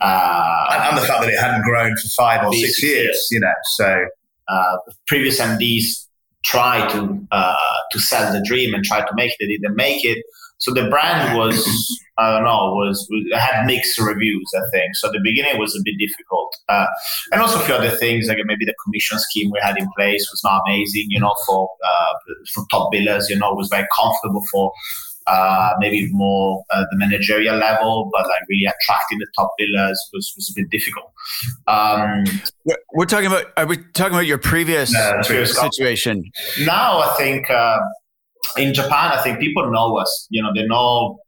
Uh, 0.02 0.65
and, 0.72 0.84
and, 0.84 0.98
the 0.98 1.08
fact 1.08 1.22
that 1.22 1.30
it 1.30 1.39
hadn't 1.39 1.63
grown 1.63 1.96
for 1.96 2.08
five 2.10 2.46
or 2.46 2.54
six, 2.54 2.82
years, 2.82 3.06
years, 3.06 3.28
you 3.32 3.39
know. 3.39 3.54
So 3.76 4.06
uh, 4.48 4.78
previous 5.08 5.39
MDs 5.39 6.08
try 6.43 6.88
to 6.91 7.28
uh, 7.32 7.56
to 7.91 8.00
sell 8.00 8.32
the 8.34 8.41
dream 8.46 8.74
and 8.74 8.84
try 8.84 9.00
to 9.00 9.12
make 9.15 9.32
it. 9.32 9.38
They 9.39 9.48
didn't 9.48 9.76
make 9.76 10.04
it. 10.04 10.24
So 10.63 10.73
the 10.73 10.88
brand 10.89 11.38
was, 11.38 11.58
I 12.17 12.32
don't 12.32 12.45
know, 12.45 12.73
was 12.76 13.08
had 13.34 13.65
mixed 13.65 13.99
reviews. 13.99 14.49
I 14.56 14.62
think 14.71 14.95
so. 14.95 15.12
The 15.12 15.19
beginning 15.21 15.60
was 15.60 15.76
a 15.76 15.82
bit 15.84 15.95
difficult, 15.99 16.56
uh, 16.69 16.86
and 17.32 17.41
also 17.41 17.60
a 17.60 17.63
few 17.63 17.76
other 17.76 17.91
things 17.97 18.28
like 18.28 18.38
maybe 18.45 18.65
the 18.65 18.76
commission 18.84 19.19
scheme 19.19 19.52
we 19.52 19.60
had 19.62 19.78
in 19.78 19.88
place 19.97 20.28
was 20.32 20.41
not 20.43 20.62
amazing. 20.67 21.08
You 21.10 21.19
know, 21.19 21.36
for 21.45 21.69
uh, 21.86 22.13
for 22.54 22.65
top 22.71 22.93
billers, 22.93 23.30
you 23.30 23.38
know, 23.38 23.52
it 23.52 23.58
was 23.58 23.67
very 23.69 23.88
comfortable 23.95 24.41
for 24.52 24.71
uh, 25.28 25.73
maybe 25.80 26.10
more 26.12 26.63
uh, 26.71 26.84
the 26.91 26.97
managerial 26.97 27.56
level, 27.58 28.10
but 28.13 28.26
like 28.28 28.41
really 28.49 28.65
attracting 28.65 29.19
the 29.19 29.28
top 29.38 29.52
billers 29.60 29.95
was, 30.13 30.34
was 30.36 30.54
a 30.56 30.62
bit 30.62 30.69
difficult. 30.69 31.12
Um, 31.67 32.26
we're 32.93 33.06
talking 33.06 33.28
about, 33.28 33.45
are 33.58 33.65
we 33.65 33.78
talking 33.93 34.13
about 34.13 34.26
your 34.26 34.38
previous, 34.38 34.91
no, 34.91 35.21
previous 35.26 35.58
situation? 35.58 36.30
Now 36.62 36.99
I 36.99 37.15
think 37.17 37.49
uh, 37.49 37.80
in 38.58 38.74
Japan, 38.74 39.12
I 39.12 39.22
think 39.22 39.39
people 39.39 39.70
know 39.72 39.98
us. 39.98 40.28
You 40.30 40.42
know, 40.44 40.52
they 40.54 40.66
know. 40.66 41.20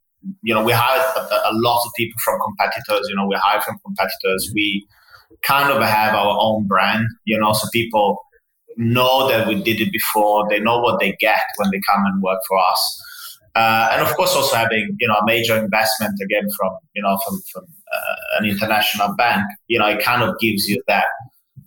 You 0.42 0.54
know, 0.54 0.64
we 0.64 0.72
hire 0.72 0.98
a, 0.98 1.20
a 1.20 1.54
lot 1.54 1.80
of 1.86 1.92
people 1.96 2.18
from 2.24 2.40
competitors. 2.40 3.06
You 3.08 3.14
know, 3.16 3.26
we 3.26 3.36
hire 3.36 3.60
from 3.60 3.78
competitors. 3.84 4.50
We 4.54 4.86
kind 5.42 5.72
of 5.72 5.80
have 5.82 6.14
our 6.14 6.36
own 6.40 6.66
brand. 6.66 7.06
You 7.24 7.38
know, 7.38 7.52
so 7.52 7.68
people 7.72 8.18
know 8.76 9.28
that 9.28 9.46
we 9.46 9.62
did 9.62 9.80
it 9.80 9.92
before. 9.92 10.48
They 10.48 10.60
know 10.60 10.80
what 10.80 11.00
they 11.00 11.16
get 11.20 11.40
when 11.56 11.70
they 11.70 11.80
come 11.88 12.04
and 12.06 12.22
work 12.22 12.40
for 12.48 12.58
us. 12.58 13.02
Uh, 13.54 13.88
and 13.92 14.02
of 14.02 14.14
course, 14.16 14.34
also 14.34 14.54
having 14.56 14.96
you 14.98 15.08
know 15.08 15.14
a 15.14 15.24
major 15.24 15.56
investment 15.56 16.18
again 16.22 16.48
from 16.58 16.72
you 16.94 17.02
know 17.02 17.16
from 17.24 17.40
from 17.52 17.64
uh, 17.64 18.38
an 18.38 18.44
international 18.44 19.14
bank, 19.14 19.44
you 19.68 19.78
know, 19.78 19.86
it 19.86 20.02
kind 20.02 20.22
of 20.22 20.38
gives 20.40 20.66
you 20.66 20.82
that 20.88 21.04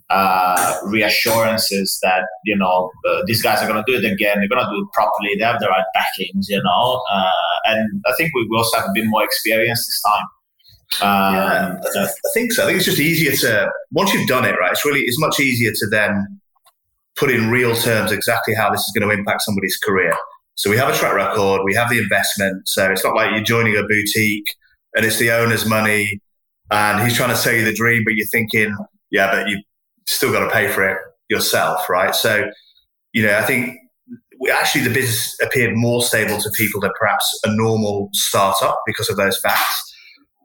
uh, 0.09 0.75
reassurances 0.85 1.99
that 2.01 2.23
you 2.45 2.55
know 2.55 2.91
uh, 3.07 3.21
these 3.25 3.41
guys 3.41 3.61
are 3.61 3.67
going 3.67 3.83
to 3.83 3.91
do 3.91 3.97
it 3.97 4.11
again. 4.11 4.39
They're 4.39 4.47
going 4.47 4.63
to 4.63 4.71
do 4.71 4.83
it 4.83 4.93
properly. 4.93 5.35
They 5.37 5.43
have 5.43 5.59
the 5.59 5.67
right 5.67 5.85
backings, 5.93 6.47
you 6.49 6.61
know. 6.63 7.01
Uh, 7.11 7.31
and 7.65 8.01
I 8.07 8.13
think 8.17 8.31
we 8.33 8.47
also 8.55 8.77
have 8.77 8.89
a 8.89 8.93
bit 8.93 9.05
more 9.07 9.23
experience 9.23 9.85
this 9.85 10.01
time. 10.01 10.25
Um, 11.01 11.35
yeah, 11.35 12.01
I, 12.01 12.05
I 12.05 12.09
think 12.33 12.51
so. 12.53 12.63
I 12.63 12.65
think 12.65 12.77
it's 12.77 12.85
just 12.85 12.99
easier 12.99 13.31
to 13.31 13.71
once 13.91 14.13
you've 14.13 14.27
done 14.27 14.45
it 14.45 14.55
right. 14.59 14.71
It's 14.71 14.85
really 14.85 15.01
it's 15.01 15.19
much 15.19 15.39
easier 15.39 15.71
to 15.71 15.87
then 15.91 16.39
put 17.15 17.29
in 17.29 17.49
real 17.49 17.75
terms 17.75 18.11
exactly 18.11 18.55
how 18.55 18.71
this 18.71 18.79
is 18.79 18.91
going 18.97 19.07
to 19.07 19.13
impact 19.13 19.43
somebody's 19.43 19.77
career. 19.77 20.15
So 20.55 20.69
we 20.69 20.77
have 20.77 20.89
a 20.89 20.93
track 20.93 21.13
record, 21.13 21.61
we 21.63 21.75
have 21.75 21.89
the 21.89 21.99
investment. 21.99 22.67
So 22.67 22.91
it's 22.91 23.03
not 23.03 23.15
like 23.15 23.31
you're 23.31 23.43
joining 23.43 23.77
a 23.77 23.83
boutique 23.83 24.47
and 24.95 25.05
it's 25.05 25.17
the 25.19 25.31
owner's 25.31 25.65
money 25.65 26.21
and 26.71 27.03
he's 27.03 27.15
trying 27.15 27.29
to 27.29 27.35
sell 27.35 27.53
you 27.53 27.65
the 27.65 27.73
dream, 27.73 28.03
but 28.03 28.15
you're 28.15 28.27
thinking, 28.27 28.75
yeah, 29.11 29.31
but 29.31 29.47
you 29.47 29.61
still 30.09 30.31
got 30.31 30.43
to 30.45 30.51
pay 30.51 30.67
for 30.67 30.87
it 30.87 30.97
yourself, 31.29 31.87
right? 31.89 32.15
So, 32.15 32.49
you 33.13 33.23
know, 33.23 33.37
I 33.37 33.43
think 33.43 33.75
we, 34.39 34.49
actually 34.49 34.81
the 34.81 34.93
business 34.93 35.35
appeared 35.41 35.75
more 35.75 36.01
stable 36.01 36.39
to 36.39 36.49
people 36.57 36.81
than 36.81 36.91
perhaps 36.99 37.39
a 37.45 37.55
normal 37.55 38.09
startup 38.13 38.79
because 38.85 39.09
of 39.09 39.17
those 39.17 39.39
facts. 39.39 39.95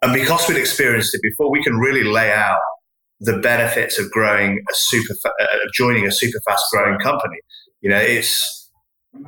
And 0.02 0.12
because 0.12 0.46
we'd 0.48 0.58
experienced 0.58 1.14
it 1.14 1.22
before, 1.22 1.50
we 1.50 1.62
can 1.62 1.78
really 1.78 2.04
lay 2.04 2.30
out 2.30 2.60
the 3.20 3.38
benefits 3.38 3.98
of 3.98 4.10
growing 4.10 4.58
a 4.70 4.74
super, 4.74 5.14
uh, 5.24 5.46
joining 5.72 6.06
a 6.06 6.12
super 6.12 6.38
fast 6.46 6.64
growing 6.70 6.98
company. 6.98 7.38
You 7.80 7.90
know, 7.90 7.98
it's 7.98 8.70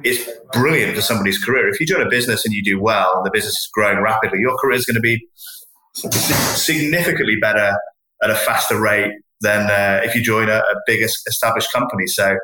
it's 0.02 0.28
brilliant 0.52 0.96
for 0.96 1.00
somebody's 1.00 1.42
career. 1.42 1.68
If 1.68 1.78
you 1.80 1.86
join 1.86 2.04
a 2.04 2.10
business 2.10 2.44
and 2.44 2.52
you 2.52 2.62
do 2.62 2.80
well, 2.80 3.14
and 3.16 3.24
the 3.24 3.30
business 3.30 3.54
is 3.54 3.68
growing 3.72 4.02
rapidly, 4.02 4.40
your 4.40 4.56
career 4.58 4.76
is 4.76 4.84
going 4.84 4.96
to 4.96 5.00
be 5.00 5.24
significantly 5.94 7.36
better 7.40 7.78
at 8.22 8.30
a 8.30 8.34
faster 8.34 8.80
rate 8.80 9.12
than 9.40 9.70
uh, 9.70 10.00
if 10.04 10.14
you 10.14 10.22
join 10.22 10.48
a, 10.48 10.58
a 10.58 10.74
big 10.86 11.02
established 11.02 11.72
company. 11.72 12.06
So, 12.06 12.36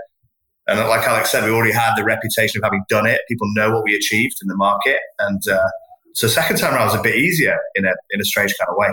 and 0.68 0.78
like 0.80 1.06
Alex 1.06 1.30
said, 1.30 1.44
we 1.44 1.50
already 1.50 1.72
had 1.72 1.94
the 1.96 2.04
reputation 2.04 2.58
of 2.58 2.64
having 2.64 2.84
done 2.88 3.06
it. 3.06 3.20
People 3.28 3.48
know 3.54 3.70
what 3.72 3.84
we 3.84 3.94
achieved 3.94 4.36
in 4.42 4.48
the 4.48 4.56
market, 4.56 5.00
and 5.18 5.40
uh, 5.48 5.68
so 6.14 6.28
second 6.28 6.56
time 6.56 6.74
around 6.74 6.86
was 6.86 6.94
a 6.94 7.02
bit 7.02 7.16
easier 7.16 7.58
in 7.74 7.84
a 7.84 7.92
in 8.10 8.20
a 8.20 8.24
strange 8.24 8.54
kind 8.58 8.68
of 8.68 8.76
way. 8.76 8.92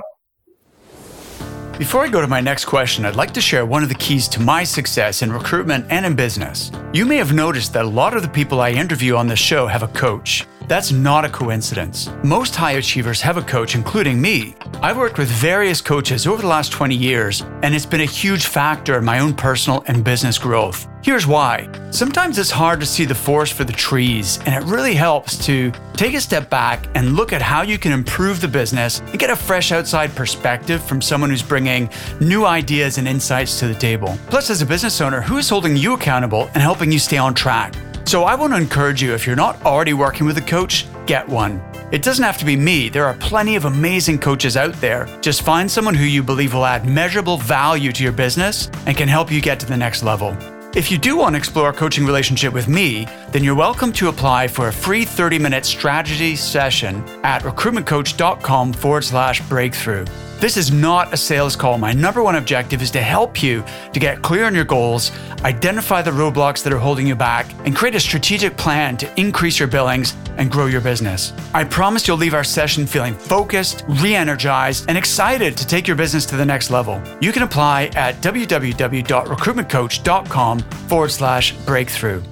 Before 1.79 2.03
I 2.03 2.09
go 2.09 2.19
to 2.19 2.27
my 2.27 2.41
next 2.41 2.65
question, 2.65 3.05
I'd 3.05 3.15
like 3.15 3.33
to 3.35 3.39
share 3.39 3.65
one 3.65 3.83
of 3.83 3.89
the 3.89 3.95
keys 3.95 4.27
to 4.29 4.41
my 4.41 4.65
success 4.65 5.21
in 5.21 5.31
recruitment 5.31 5.85
and 5.89 6.05
in 6.05 6.13
business. 6.13 6.71
You 6.91 7.05
may 7.05 7.15
have 7.15 7.31
noticed 7.31 7.71
that 7.71 7.85
a 7.85 7.87
lot 7.87 8.17
of 8.17 8.21
the 8.21 8.27
people 8.27 8.59
I 8.59 8.71
interview 8.71 9.15
on 9.15 9.27
this 9.27 9.39
show 9.39 9.65
have 9.65 9.81
a 9.81 9.87
coach. 9.87 10.45
That's 10.69 10.91
not 10.91 11.25
a 11.25 11.29
coincidence. 11.29 12.11
Most 12.23 12.55
high 12.55 12.73
achievers 12.73 13.21
have 13.21 13.37
a 13.37 13.41
coach, 13.41 13.73
including 13.73 14.21
me. 14.21 14.53
I've 14.83 14.97
worked 14.97 15.17
with 15.17 15.27
various 15.27 15.81
coaches 15.81 16.27
over 16.27 16.43
the 16.43 16.47
last 16.47 16.71
20 16.71 16.93
years, 16.93 17.41
and 17.63 17.73
it's 17.73 17.87
been 17.87 18.01
a 18.01 18.05
huge 18.05 18.45
factor 18.45 18.95
in 18.95 19.03
my 19.03 19.17
own 19.17 19.33
personal 19.33 19.83
and 19.87 20.03
business 20.03 20.37
growth. 20.37 20.87
Here's 21.01 21.25
why. 21.25 21.67
Sometimes 21.89 22.37
it's 22.37 22.51
hard 22.51 22.79
to 22.81 22.85
see 22.85 23.05
the 23.05 23.15
forest 23.15 23.53
for 23.53 23.63
the 23.63 23.73
trees, 23.73 24.37
and 24.45 24.53
it 24.53 24.69
really 24.69 24.93
helps 24.93 25.43
to 25.47 25.71
take 25.93 26.13
a 26.13 26.21
step 26.21 26.51
back 26.51 26.87
and 26.93 27.15
look 27.15 27.33
at 27.33 27.41
how 27.41 27.63
you 27.63 27.79
can 27.79 27.91
improve 27.91 28.39
the 28.39 28.47
business 28.47 28.99
and 28.99 29.17
get 29.17 29.31
a 29.31 29.35
fresh 29.35 29.71
outside 29.71 30.13
perspective 30.15 30.83
from 30.83 31.01
someone 31.01 31.31
who's 31.31 31.41
bringing 31.41 31.89
new 32.21 32.45
ideas 32.45 32.99
and 32.99 33.07
insights 33.07 33.57
to 33.57 33.67
the 33.67 33.73
table. 33.73 34.15
Plus, 34.27 34.51
as 34.51 34.61
a 34.61 34.67
business 34.67 35.01
owner, 35.01 35.19
who 35.19 35.37
is 35.37 35.49
holding 35.49 35.75
you 35.75 35.95
accountable 35.95 36.43
and 36.53 36.57
helping 36.57 36.91
you 36.91 36.99
stay 36.99 37.17
on 37.17 37.33
track? 37.33 37.73
So 38.09 38.23
I 38.23 38.33
want 38.33 38.53
to 38.53 38.57
encourage 38.57 39.03
you 39.03 39.13
if 39.13 39.27
you're 39.27 39.35
not 39.35 39.63
already 39.63 39.93
working 39.93 40.25
with 40.25 40.35
a 40.39 40.41
coach, 40.41 40.87
get 41.05 41.29
one. 41.29 41.61
It 41.91 42.01
doesn't 42.01 42.23
have 42.23 42.39
to 42.39 42.45
be 42.45 42.55
me. 42.55 42.89
There 42.89 43.05
are 43.05 43.13
plenty 43.13 43.55
of 43.55 43.65
amazing 43.65 44.17
coaches 44.17 44.57
out 44.57 44.73
there. 44.81 45.05
Just 45.21 45.43
find 45.43 45.69
someone 45.69 45.93
who 45.93 46.05
you 46.05 46.23
believe 46.23 46.55
will 46.55 46.65
add 46.65 46.87
measurable 46.87 47.37
value 47.37 47.91
to 47.91 48.01
your 48.01 48.11
business 48.11 48.67
and 48.87 48.97
can 48.97 49.07
help 49.07 49.31
you 49.31 49.41
get 49.41 49.59
to 49.59 49.67
the 49.67 49.77
next 49.77 50.01
level. 50.01 50.35
If 50.75 50.89
you 50.89 50.97
do 50.97 51.17
want 51.17 51.33
to 51.33 51.37
explore 51.37 51.69
a 51.69 51.73
coaching 51.73 52.03
relationship 52.03 52.51
with 52.51 52.67
me, 52.67 53.05
then 53.31 53.43
you're 53.43 53.53
welcome 53.53 53.93
to 53.93 54.09
apply 54.09 54.47
for 54.47 54.69
a 54.69 54.73
free 54.73 55.05
30 55.05 55.37
minute 55.37 55.63
strategy 55.63 56.35
session 56.35 57.03
at 57.23 57.43
recruitmentcoach.com 57.43 58.73
forward 58.73 59.03
slash 59.03 59.47
breakthrough. 59.47 60.05
This 60.39 60.55
is 60.55 60.71
not 60.71 61.13
a 61.13 61.17
sales 61.17 61.57
call. 61.57 61.77
My 61.77 61.91
number 61.91 62.23
one 62.23 62.37
objective 62.37 62.81
is 62.81 62.89
to 62.91 63.01
help 63.01 63.43
you 63.43 63.61
to 63.91 63.99
get 63.99 64.21
clear 64.21 64.45
on 64.45 64.55
your 64.55 64.63
goals, 64.63 65.11
identify 65.43 66.01
the 66.01 66.11
roadblocks 66.11 66.63
that 66.63 66.71
are 66.71 66.77
holding 66.77 67.05
you 67.05 67.13
back, 67.13 67.45
and 67.65 67.75
create 67.75 67.93
a 67.93 67.99
strategic 67.99 68.55
plan 68.55 68.95
to 68.95 69.19
increase 69.19 69.59
your 69.59 69.67
billings 69.67 70.15
and 70.37 70.49
grow 70.49 70.67
your 70.67 70.79
business. 70.79 71.33
I 71.53 71.65
promise 71.65 72.07
you'll 72.07 72.15
leave 72.15 72.33
our 72.33 72.45
session 72.45 72.87
feeling 72.87 73.15
focused, 73.15 73.83
re 74.01 74.15
energized, 74.15 74.85
and 74.87 74.97
excited 74.97 75.57
to 75.57 75.67
take 75.67 75.87
your 75.87 75.97
business 75.97 76.25
to 76.27 76.37
the 76.37 76.45
next 76.45 76.69
level. 76.69 77.03
You 77.19 77.33
can 77.33 77.43
apply 77.43 77.87
at 77.97 78.21
www.recruitmentcoach.com 78.21 80.59
forward 80.59 81.11
slash 81.11 81.51
breakthrough. 81.65 82.23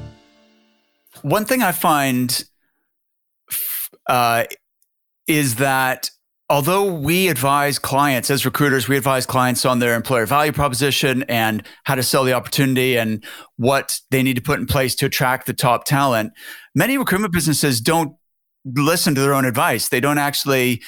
One 1.23 1.43
thing 1.43 1.61
I 1.61 1.73
find 1.73 2.41
uh, 4.07 4.45
is 5.27 5.55
that 5.55 6.09
although 6.49 6.85
we 6.85 7.27
advise 7.27 7.77
clients 7.77 8.29
as 8.29 8.45
recruiters, 8.45 8.87
we 8.87 8.97
advise 8.97 9.25
clients 9.25 9.65
on 9.65 9.79
their 9.79 9.95
employer 9.95 10.25
value 10.25 10.51
proposition 10.51 11.23
and 11.23 11.63
how 11.83 11.95
to 11.95 12.03
sell 12.03 12.23
the 12.23 12.33
opportunity 12.33 12.97
and 12.97 13.23
what 13.57 13.99
they 14.11 14.23
need 14.23 14.35
to 14.35 14.41
put 14.41 14.59
in 14.59 14.65
place 14.65 14.95
to 14.95 15.05
attract 15.05 15.45
the 15.45 15.53
top 15.53 15.83
talent. 15.83 16.31
Many 16.73 16.97
recruitment 16.97 17.33
businesses 17.33 17.81
don't 17.81 18.15
listen 18.65 19.15
to 19.15 19.21
their 19.21 19.33
own 19.33 19.45
advice. 19.45 19.89
They 19.89 19.99
don't 19.99 20.17
actually 20.17 20.81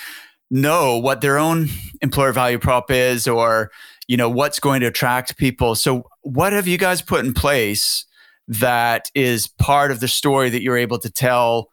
know 0.50 0.98
what 0.98 1.22
their 1.22 1.38
own 1.38 1.68
employer 2.02 2.32
value 2.32 2.58
prop 2.58 2.90
is 2.90 3.28
or 3.28 3.70
you 4.08 4.18
know 4.18 4.30
what's 4.30 4.60
going 4.60 4.82
to 4.82 4.88
attract 4.88 5.38
people. 5.38 5.76
So 5.76 6.04
what 6.22 6.54
have 6.54 6.68
you 6.68 6.78
guys 6.78 7.02
put 7.02 7.24
in 7.24 7.34
place 7.34 8.06
that 8.48 9.10
is 9.14 9.48
part 9.48 9.92
of 9.92 10.00
the 10.00 10.08
story 10.08 10.50
that 10.50 10.64
you're 10.64 10.78
able 10.78 10.98
to 11.00 11.10
tell 11.12 11.70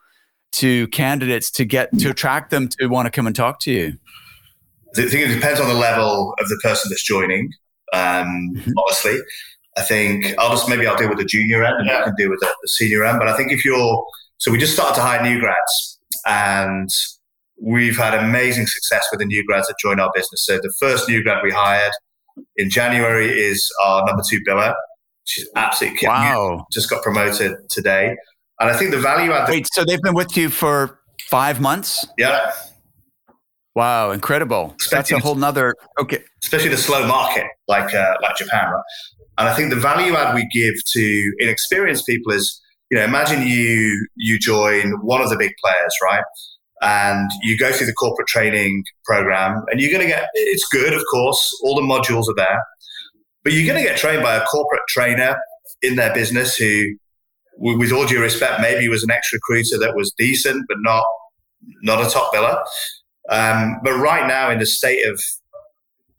to 0.52 0.88
candidates 0.88 1.50
to 1.52 1.64
get 1.64 1.96
to 1.98 2.10
attract 2.10 2.50
them 2.50 2.68
to 2.68 2.86
want 2.86 3.06
to 3.06 3.10
come 3.10 3.26
and 3.26 3.36
talk 3.36 3.60
to 3.60 3.72
you? 3.72 3.98
I 4.96 5.02
think 5.02 5.14
it 5.14 5.34
depends 5.34 5.60
on 5.60 5.68
the 5.68 5.74
level 5.74 6.34
of 6.40 6.48
the 6.48 6.58
person 6.62 6.88
that's 6.90 7.04
joining. 7.04 7.52
Um, 7.92 8.54
mm-hmm. 8.54 8.72
Honestly, 8.78 9.18
I 9.76 9.82
think 9.82 10.34
I'll 10.38 10.50
just 10.50 10.68
maybe 10.68 10.86
I'll 10.86 10.96
deal 10.96 11.08
with 11.08 11.18
the 11.18 11.24
junior 11.24 11.62
end 11.64 11.76
and 11.78 11.86
yeah. 11.86 11.98
you 11.98 12.04
can 12.04 12.14
deal 12.16 12.30
with 12.30 12.40
the, 12.40 12.46
the 12.46 12.68
senior 12.68 13.04
end. 13.04 13.18
But 13.18 13.28
I 13.28 13.36
think 13.36 13.52
if 13.52 13.64
you're 13.64 14.06
so 14.38 14.50
we 14.50 14.58
just 14.58 14.72
started 14.72 14.94
to 14.96 15.02
hire 15.02 15.22
new 15.22 15.38
grads 15.38 15.98
and 16.26 16.88
we've 17.60 17.96
had 17.96 18.14
amazing 18.14 18.66
success 18.66 19.06
with 19.10 19.20
the 19.20 19.26
new 19.26 19.44
grads 19.44 19.66
that 19.68 19.76
join 19.80 20.00
our 20.00 20.10
business. 20.14 20.44
So 20.44 20.56
the 20.56 20.72
first 20.78 21.08
new 21.08 21.22
grad 21.22 21.42
we 21.42 21.50
hired 21.50 21.92
in 22.56 22.70
January 22.70 23.28
is 23.28 23.70
our 23.82 24.04
number 24.04 24.22
two 24.28 24.40
biller. 24.46 24.74
She's 25.24 25.48
absolutely 25.56 25.98
killing 25.98 26.16
wow. 26.16 26.58
It. 26.58 26.72
Just 26.72 26.88
got 26.88 27.02
promoted 27.02 27.56
today. 27.68 28.16
And 28.60 28.70
I 28.70 28.76
think 28.76 28.90
the 28.90 28.98
value 28.98 29.32
add. 29.32 29.48
Wait, 29.48 29.68
so 29.72 29.84
they've 29.84 30.00
been 30.00 30.14
with 30.14 30.36
you 30.36 30.48
for 30.48 30.98
five 31.28 31.60
months? 31.60 32.06
Yeah. 32.16 32.52
Wow, 33.74 34.10
incredible. 34.10 34.74
Especially 34.80 34.96
That's 34.96 35.12
a 35.12 35.18
whole 35.18 35.34
nother 35.34 35.74
okay. 36.00 36.22
Especially 36.42 36.70
the 36.70 36.78
slow 36.78 37.06
market 37.06 37.44
like 37.68 37.92
uh, 37.94 38.14
like 38.22 38.36
Japan, 38.36 38.70
right? 38.70 38.82
And 39.38 39.48
I 39.48 39.54
think 39.54 39.68
the 39.68 39.76
value 39.76 40.14
add 40.14 40.34
we 40.34 40.48
give 40.50 40.74
to 40.92 41.32
inexperienced 41.40 42.06
people 42.06 42.32
is, 42.32 42.58
you 42.90 42.96
know, 42.96 43.04
imagine 43.04 43.46
you 43.46 44.06
you 44.16 44.38
join 44.38 44.92
one 45.02 45.20
of 45.20 45.28
the 45.28 45.36
big 45.36 45.52
players, 45.62 45.94
right? 46.02 46.24
And 46.80 47.30
you 47.42 47.58
go 47.58 47.70
through 47.70 47.86
the 47.86 47.92
corporate 47.92 48.28
training 48.28 48.84
program, 49.04 49.62
and 49.70 49.78
you're 49.78 49.90
going 49.90 50.02
to 50.02 50.08
get 50.08 50.28
it's 50.34 50.66
good, 50.68 50.94
of 50.94 51.02
course, 51.10 51.60
all 51.62 51.74
the 51.74 51.82
modules 51.82 52.28
are 52.30 52.34
there, 52.34 52.62
but 53.44 53.52
you're 53.52 53.66
going 53.66 53.82
to 53.82 53.86
get 53.86 53.98
trained 53.98 54.22
by 54.22 54.36
a 54.36 54.44
corporate 54.46 54.82
trainer 54.88 55.36
in 55.82 55.96
their 55.96 56.14
business 56.14 56.56
who 56.56 56.96
with 57.56 57.92
all 57.92 58.06
due 58.06 58.20
respect, 58.20 58.60
maybe 58.60 58.82
he 58.82 58.88
was 58.88 59.02
an 59.02 59.10
ex 59.10 59.32
recruiter 59.32 59.78
that 59.78 59.94
was 59.94 60.12
decent, 60.18 60.64
but 60.68 60.78
not 60.80 61.04
not 61.82 62.04
a 62.04 62.10
top 62.10 62.32
biller. 62.32 62.62
Um, 63.30 63.78
but 63.82 63.94
right 63.98 64.26
now, 64.26 64.50
in 64.50 64.58
the 64.58 64.66
state 64.66 65.06
of 65.06 65.20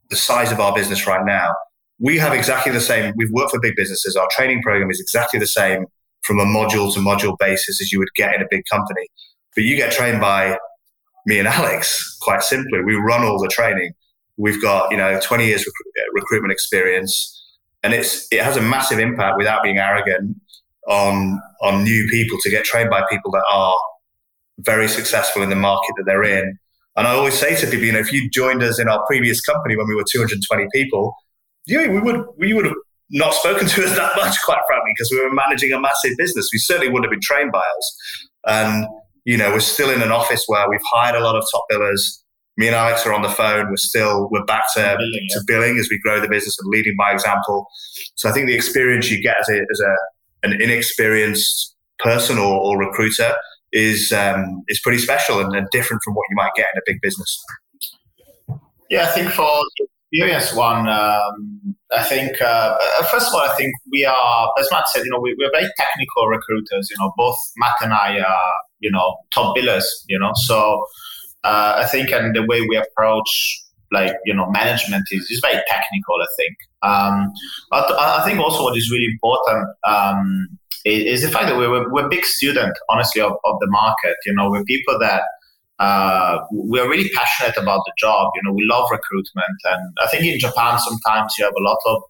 the 0.09 0.15
size 0.15 0.51
of 0.51 0.59
our 0.59 0.73
business 0.73 1.07
right 1.07 1.25
now, 1.25 1.53
we 1.99 2.17
have 2.17 2.33
exactly 2.33 2.71
the 2.71 2.81
same. 2.81 3.13
We've 3.15 3.31
worked 3.31 3.51
for 3.51 3.59
big 3.59 3.75
businesses. 3.75 4.15
Our 4.15 4.27
training 4.31 4.61
program 4.61 4.89
is 4.91 4.99
exactly 4.99 5.39
the 5.39 5.47
same 5.47 5.85
from 6.23 6.39
a 6.39 6.45
module 6.45 6.93
to 6.93 6.99
module 6.99 7.37
basis 7.39 7.81
as 7.81 7.91
you 7.91 7.99
would 7.99 8.13
get 8.15 8.35
in 8.35 8.41
a 8.41 8.45
big 8.49 8.63
company. 8.69 9.07
But 9.55 9.63
you 9.63 9.75
get 9.75 9.91
trained 9.91 10.19
by 10.19 10.57
me 11.25 11.39
and 11.39 11.47
Alex, 11.47 12.17
quite 12.21 12.43
simply. 12.43 12.81
We 12.83 12.95
run 12.95 13.23
all 13.23 13.39
the 13.39 13.47
training. 13.47 13.93
We've 14.37 14.61
got, 14.61 14.91
you 14.91 14.97
know, 14.97 15.19
20 15.19 15.45
years 15.45 15.65
rec- 15.65 16.07
recruitment 16.13 16.51
experience 16.51 17.33
and 17.83 17.93
it's, 17.93 18.27
it 18.31 18.41
has 18.41 18.57
a 18.57 18.61
massive 18.61 18.99
impact 18.99 19.37
without 19.37 19.63
being 19.63 19.77
arrogant 19.77 20.37
on 20.87 21.41
on 21.61 21.83
new 21.83 22.07
people 22.09 22.37
to 22.41 22.49
get 22.49 22.63
trained 22.63 22.89
by 22.89 23.03
people 23.09 23.31
that 23.31 23.43
are 23.51 23.75
very 24.59 24.87
successful 24.87 25.41
in 25.41 25.49
the 25.49 25.55
market 25.55 25.93
that 25.97 26.03
they're 26.05 26.23
in. 26.23 26.57
And 26.95 27.07
I 27.07 27.11
always 27.11 27.35
say 27.35 27.55
to 27.55 27.65
people, 27.67 27.85
you 27.85 27.91
know, 27.91 27.99
if 27.99 28.11
you 28.11 28.29
joined 28.29 28.63
us 28.63 28.79
in 28.79 28.89
our 28.89 29.05
previous 29.05 29.39
company 29.41 29.75
when 29.77 29.87
we 29.87 29.95
were 29.95 30.03
220 30.09 30.67
people, 30.73 31.13
you 31.67 31.85
know, 31.85 31.93
we 31.93 31.99
would 31.99 32.25
we 32.37 32.53
would 32.53 32.65
have 32.65 32.75
not 33.11 33.33
spoken 33.33 33.67
to 33.67 33.83
us 33.83 33.95
that 33.95 34.15
much, 34.15 34.35
quite 34.43 34.61
frankly, 34.67 34.91
because 34.95 35.11
we 35.11 35.21
were 35.21 35.33
managing 35.33 35.73
a 35.73 35.79
massive 35.79 36.13
business. 36.17 36.49
We 36.51 36.59
certainly 36.59 36.89
wouldn't 36.89 37.05
have 37.05 37.11
been 37.11 37.21
trained 37.21 37.51
by 37.51 37.63
us. 37.77 38.27
And 38.47 38.87
you 39.25 39.37
know, 39.37 39.51
we're 39.51 39.59
still 39.59 39.89
in 39.89 40.01
an 40.01 40.11
office 40.11 40.45
where 40.47 40.69
we've 40.69 40.79
hired 40.91 41.15
a 41.15 41.19
lot 41.19 41.35
of 41.35 41.43
top 41.51 41.65
billers. 41.71 42.23
Me 42.55 42.65
and 42.65 42.75
Alex 42.75 43.05
are 43.05 43.13
on 43.13 43.21
the 43.21 43.29
phone. 43.29 43.69
We're 43.69 43.75
still 43.75 44.29
we're 44.31 44.45
back 44.45 44.63
to 44.75 44.95
billing, 44.97 45.27
to 45.31 45.41
billing 45.45 45.77
as 45.77 45.89
we 45.91 45.99
grow 45.99 46.19
the 46.19 46.29
business 46.29 46.57
and 46.59 46.69
leading 46.69 46.95
by 46.97 47.11
example. 47.11 47.67
So 48.15 48.29
I 48.29 48.31
think 48.31 48.47
the 48.47 48.55
experience 48.55 49.11
you 49.11 49.21
get 49.21 49.35
as 49.39 49.49
a 49.49 49.59
as 49.59 49.79
a 49.79 49.95
an 50.43 50.61
inexperienced 50.61 51.75
person 51.99 52.37
or, 52.37 52.59
or 52.59 52.77
recruiter 52.77 53.33
is 53.73 54.11
um, 54.11 54.63
is 54.67 54.79
pretty 54.79 54.99
special 54.99 55.39
and, 55.39 55.53
and, 55.55 55.67
different 55.71 56.01
from 56.03 56.13
what 56.13 56.23
you 56.29 56.35
might 56.35 56.51
get 56.55 56.67
in 56.73 56.77
a 56.77 56.81
big 56.85 57.01
business. 57.01 57.43
Yeah, 58.89 59.03
I 59.03 59.07
think 59.07 59.29
for 59.31 59.43
the 59.43 59.87
experience 60.11 60.53
one, 60.53 60.87
um, 60.87 61.75
I 61.91 62.03
think 62.03 62.41
uh, 62.41 62.77
first 63.11 63.27
of 63.27 63.33
all, 63.33 63.41
I 63.41 63.53
think 63.57 63.73
we 63.91 64.05
are, 64.05 64.51
as 64.59 64.67
Matt 64.71 64.87
said, 64.87 65.03
you 65.03 65.11
know, 65.11 65.19
we, 65.19 65.35
we're 65.37 65.51
very 65.51 65.69
technical 65.77 66.27
recruiters. 66.27 66.89
You 66.89 66.95
know, 66.99 67.11
both 67.17 67.37
Matt 67.57 67.75
and 67.81 67.93
I 67.93 68.19
are, 68.19 68.53
you 68.79 68.89
know, 68.89 69.17
top 69.33 69.57
billers. 69.57 69.83
You 70.07 70.17
know, 70.17 70.31
so 70.35 70.85
uh, 71.43 71.73
I 71.77 71.85
think 71.87 72.11
and 72.11 72.35
the 72.35 72.43
way 72.43 72.61
we 72.61 72.77
approach 72.77 73.63
like 73.91 74.13
you 74.25 74.33
know 74.33 74.49
management 74.49 75.05
is, 75.11 75.29
is 75.29 75.39
very 75.41 75.61
technical 75.67 76.15
i 76.21 76.27
think. 76.37 76.55
Um, 76.81 77.31
but 77.69 77.91
i 77.99 78.23
think 78.25 78.39
also 78.39 78.63
what 78.63 78.77
is 78.77 78.91
really 78.91 79.09
important 79.11 79.67
um, 79.85 80.47
is, 80.85 81.21
is, 81.21 81.21
the 81.23 81.31
fact 81.31 81.47
that 81.47 81.57
we're, 81.57 81.91
we're 81.91 82.07
big 82.09 82.25
student 82.25 82.77
honestly 82.89 83.21
of, 83.21 83.33
of 83.43 83.55
the 83.59 83.67
market 83.67 84.15
you 84.25 84.33
know 84.33 84.49
we're 84.49 84.63
people 84.65 84.97
that 84.99 85.23
uh, 85.79 86.39
we're 86.51 86.89
really 86.89 87.09
passionate 87.15 87.55
about 87.57 87.81
the 87.85 87.93
job 87.97 88.31
you 88.35 88.41
know 88.43 88.53
we 88.53 88.65
love 88.65 88.87
recruitment. 88.91 89.57
And 89.65 89.93
i 90.01 90.07
think 90.07 90.23
in 90.23 90.39
japan 90.39 90.79
sometimes 90.79 91.33
you 91.37 91.45
have 91.45 91.53
a 91.57 91.63
lot 91.63 91.79
of 91.87 92.03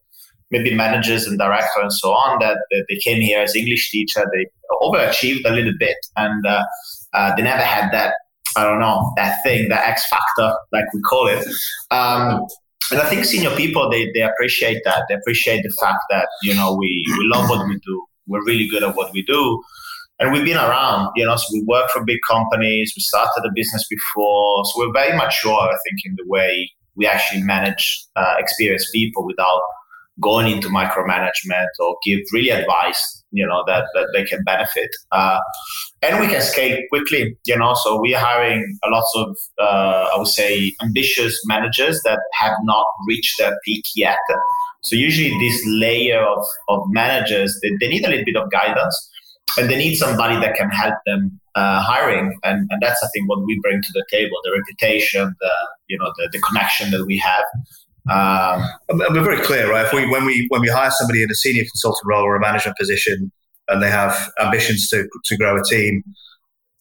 maybe 0.49 0.73
managers 0.73 1.27
and 1.27 1.37
directors 1.37 1.81
and 1.81 1.93
so 1.93 2.13
on 2.13 2.39
that, 2.39 2.57
that 2.71 2.85
they 2.89 2.95
came 3.03 3.21
here 3.21 3.41
as 3.41 3.55
english 3.55 3.91
teacher. 3.91 4.25
They 4.33 4.45
overachieved 4.81 5.45
a 5.45 5.51
little 5.51 5.73
bit 5.77 5.97
and 6.15 6.45
uh, 6.45 6.63
uh, 7.13 7.35
they 7.35 7.43
never 7.43 7.63
had 7.63 7.91
that 7.91 8.13
I 8.57 8.63
don't 8.63 8.79
know, 8.79 9.13
that 9.17 9.37
thing, 9.43 9.69
that 9.69 9.87
X 9.87 10.03
factor, 10.09 10.55
like 10.73 10.85
we 10.93 11.01
call 11.01 11.27
it. 11.27 11.45
Um, 11.91 12.45
and 12.91 12.99
I 12.99 13.05
think 13.07 13.25
senior 13.25 13.51
people, 13.51 13.89
they, 13.89 14.11
they 14.13 14.21
appreciate 14.21 14.81
that. 14.83 15.05
They 15.07 15.15
appreciate 15.15 15.61
the 15.61 15.73
fact 15.79 15.99
that, 16.09 16.27
you 16.41 16.55
know, 16.55 16.75
we, 16.75 17.05
we 17.19 17.27
love 17.27 17.49
what 17.49 17.67
we 17.67 17.79
do. 17.85 18.05
We're 18.25 18.43
really 18.43 18.67
good 18.67 18.83
at 18.83 18.95
what 18.95 19.13
we 19.13 19.21
do. 19.21 19.61
And 20.19 20.31
we've 20.31 20.43
been 20.43 20.57
around, 20.57 21.11
you 21.15 21.25
know, 21.25 21.35
so 21.35 21.45
we 21.53 21.63
work 21.67 21.91
for 21.91 22.03
big 22.03 22.19
companies. 22.27 22.93
We 22.97 23.01
started 23.01 23.43
a 23.45 23.51
business 23.53 23.85
before. 23.87 24.65
So 24.65 24.71
we're 24.77 24.93
very 24.93 25.15
mature, 25.15 25.53
I 25.53 25.77
think, 25.85 25.99
in 26.05 26.15
the 26.15 26.25
way 26.25 26.71
we 26.95 27.05
actually 27.05 27.43
manage 27.43 28.05
uh, 28.15 28.35
experienced 28.39 28.91
people 28.91 29.25
without 29.25 29.61
going 30.19 30.47
into 30.51 30.69
micromanagement 30.69 31.67
or 31.79 31.97
give 32.03 32.21
really 32.33 32.49
advice 32.49 33.16
you 33.31 33.45
know 33.45 33.63
that, 33.67 33.85
that 33.93 34.07
they 34.13 34.23
can 34.23 34.43
benefit. 34.43 34.89
Uh, 35.11 35.39
and 36.01 36.19
we 36.19 36.27
can 36.27 36.41
scale 36.41 36.79
quickly 36.89 37.35
you 37.45 37.57
know 37.57 37.73
so 37.83 37.99
we're 37.99 38.19
hiring 38.19 38.77
a 38.85 38.89
lot 38.89 39.05
of 39.15 39.35
uh, 39.59 40.09
i 40.13 40.17
would 40.17 40.27
say 40.27 40.73
ambitious 40.81 41.39
managers 41.45 42.01
that 42.03 42.19
have 42.33 42.53
not 42.63 42.85
reached 43.07 43.37
their 43.39 43.57
peak 43.65 43.83
yet. 43.95 44.17
So 44.81 44.95
usually 44.95 45.37
this 45.39 45.61
layer 45.65 46.21
of, 46.21 46.45
of 46.69 46.83
managers 46.89 47.57
they, 47.61 47.71
they 47.79 47.89
need 47.89 48.05
a 48.05 48.09
little 48.09 48.25
bit 48.25 48.35
of 48.37 48.49
guidance 48.51 49.11
and 49.57 49.69
they 49.69 49.77
need 49.77 49.95
somebody 49.95 50.35
that 50.39 50.55
can 50.55 50.69
help 50.69 50.95
them 51.05 51.39
uh, 51.55 51.81
hiring. 51.81 52.37
And, 52.43 52.67
and 52.69 52.81
that's 52.81 53.01
i 53.03 53.07
think 53.13 53.27
what 53.29 53.43
we 53.45 53.59
bring 53.61 53.81
to 53.81 53.91
the 53.93 54.05
table 54.09 54.37
the 54.43 54.51
reputation 54.59 55.35
the 55.39 55.51
you 55.87 55.97
know 55.97 56.11
the, 56.17 56.29
the 56.31 56.39
connection 56.39 56.91
that 56.91 57.05
we 57.05 57.17
have 57.17 57.45
um, 58.09 58.63
we're 58.89 59.23
very 59.23 59.41
clear, 59.41 59.69
right? 59.69 59.85
If 59.85 59.93
we, 59.93 60.09
when 60.09 60.25
we 60.25 60.45
when 60.49 60.61
we 60.61 60.69
hire 60.69 60.91
somebody 60.91 61.23
in 61.23 61.31
a 61.31 61.35
senior 61.35 61.63
consultant 61.63 62.05
role 62.05 62.23
or 62.23 62.35
a 62.35 62.39
management 62.39 62.77
position, 62.77 63.31
and 63.67 63.81
they 63.81 63.89
have 63.89 64.29
ambitions 64.39 64.87
to 64.89 65.07
to 65.25 65.37
grow 65.37 65.59
a 65.59 65.63
team, 65.63 66.03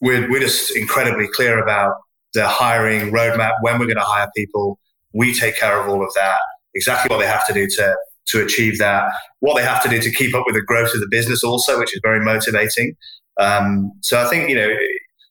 we're 0.00 0.30
we're 0.30 0.40
just 0.40 0.76
incredibly 0.76 1.26
clear 1.28 1.62
about 1.62 1.94
the 2.34 2.46
hiring 2.46 3.10
roadmap, 3.10 3.52
when 3.62 3.78
we're 3.78 3.86
going 3.86 3.96
to 3.96 4.02
hire 4.02 4.30
people. 4.36 4.78
We 5.12 5.34
take 5.34 5.56
care 5.56 5.80
of 5.80 5.88
all 5.88 6.04
of 6.04 6.12
that. 6.14 6.38
Exactly 6.74 7.14
what 7.14 7.20
they 7.20 7.28
have 7.28 7.46
to 7.46 7.54
do 7.54 7.66
to 7.66 7.96
to 8.28 8.44
achieve 8.44 8.78
that. 8.78 9.10
What 9.40 9.56
they 9.56 9.62
have 9.62 9.82
to 9.82 9.88
do 9.88 10.00
to 10.00 10.12
keep 10.12 10.34
up 10.34 10.44
with 10.46 10.54
the 10.54 10.62
growth 10.62 10.94
of 10.94 11.00
the 11.00 11.08
business, 11.08 11.42
also, 11.42 11.78
which 11.78 11.94
is 11.94 12.00
very 12.02 12.24
motivating. 12.24 12.94
Um, 13.38 13.92
so 14.02 14.22
I 14.22 14.28
think 14.28 14.48
you 14.48 14.56
know 14.56 14.68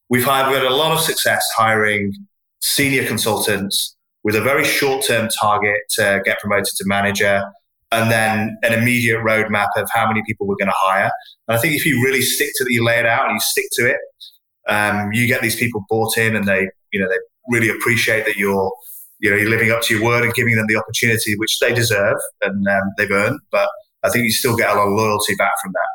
we've 0.10 0.24
hired 0.24 0.48
we've 0.48 0.58
had 0.58 0.66
a 0.66 0.76
lot 0.76 0.92
of 0.92 1.00
success 1.00 1.46
hiring 1.56 2.14
senior 2.62 3.06
consultants 3.06 3.95
with 4.26 4.36
a 4.36 4.42
very 4.42 4.66
short 4.66 5.06
term 5.06 5.30
target 5.40 5.78
to 5.92 6.20
get 6.26 6.40
promoted 6.40 6.66
to 6.66 6.84
manager 6.88 7.44
and 7.92 8.12
then 8.12 8.58
an 8.64 8.74
immediate 8.74 9.20
roadmap 9.20 9.68
of 9.78 9.88
how 9.94 10.08
many 10.08 10.22
people 10.26 10.48
we're 10.48 10.56
going 10.56 10.68
to 10.68 10.74
hire. 10.76 11.12
And 11.48 11.56
I 11.56 11.62
think 11.62 11.76
if 11.76 11.86
you 11.86 12.04
really 12.04 12.24
stick 12.24 12.50
to 12.56 12.66
the, 12.66 12.74
you 12.74 12.84
lay 12.84 12.98
it 12.98 13.06
out 13.06 13.26
and 13.26 13.36
you 13.36 13.40
stick 13.40 13.66
to 13.74 13.88
it, 13.88 13.98
um, 14.68 15.14
you 15.14 15.28
get 15.28 15.44
these 15.44 15.56
people 15.56 15.86
bought 15.88 16.18
in 16.18 16.36
and 16.36 16.46
they, 16.46 16.68
you 16.92 17.00
know, 17.00 17.08
they 17.08 17.18
really 17.50 17.70
appreciate 17.70 18.26
that 18.26 18.36
you're, 18.36 18.74
you 19.20 19.30
know, 19.30 19.38
you're 19.38 19.50
living 19.50 19.70
up 19.70 19.84
to 19.84 19.96
your 19.96 20.04
word 20.04 20.24
and 20.24 20.34
giving 20.34 20.56
them 20.56 20.66
the 20.68 20.76
opportunity 20.76 21.36
which 21.38 21.60
they 21.60 21.72
deserve 21.72 22.18
and 22.42 22.68
um, 22.68 22.92
they've 22.98 23.12
earned. 23.12 23.40
But 23.52 23.70
I 24.02 24.10
think 24.10 24.26
you 24.26 24.32
still 24.32 24.58
get 24.58 24.72
a 24.72 24.74
lot 24.74 24.88
of 24.88 24.94
loyalty 24.94 25.36
back 25.36 25.54
from 25.62 25.72
that. 25.74 25.95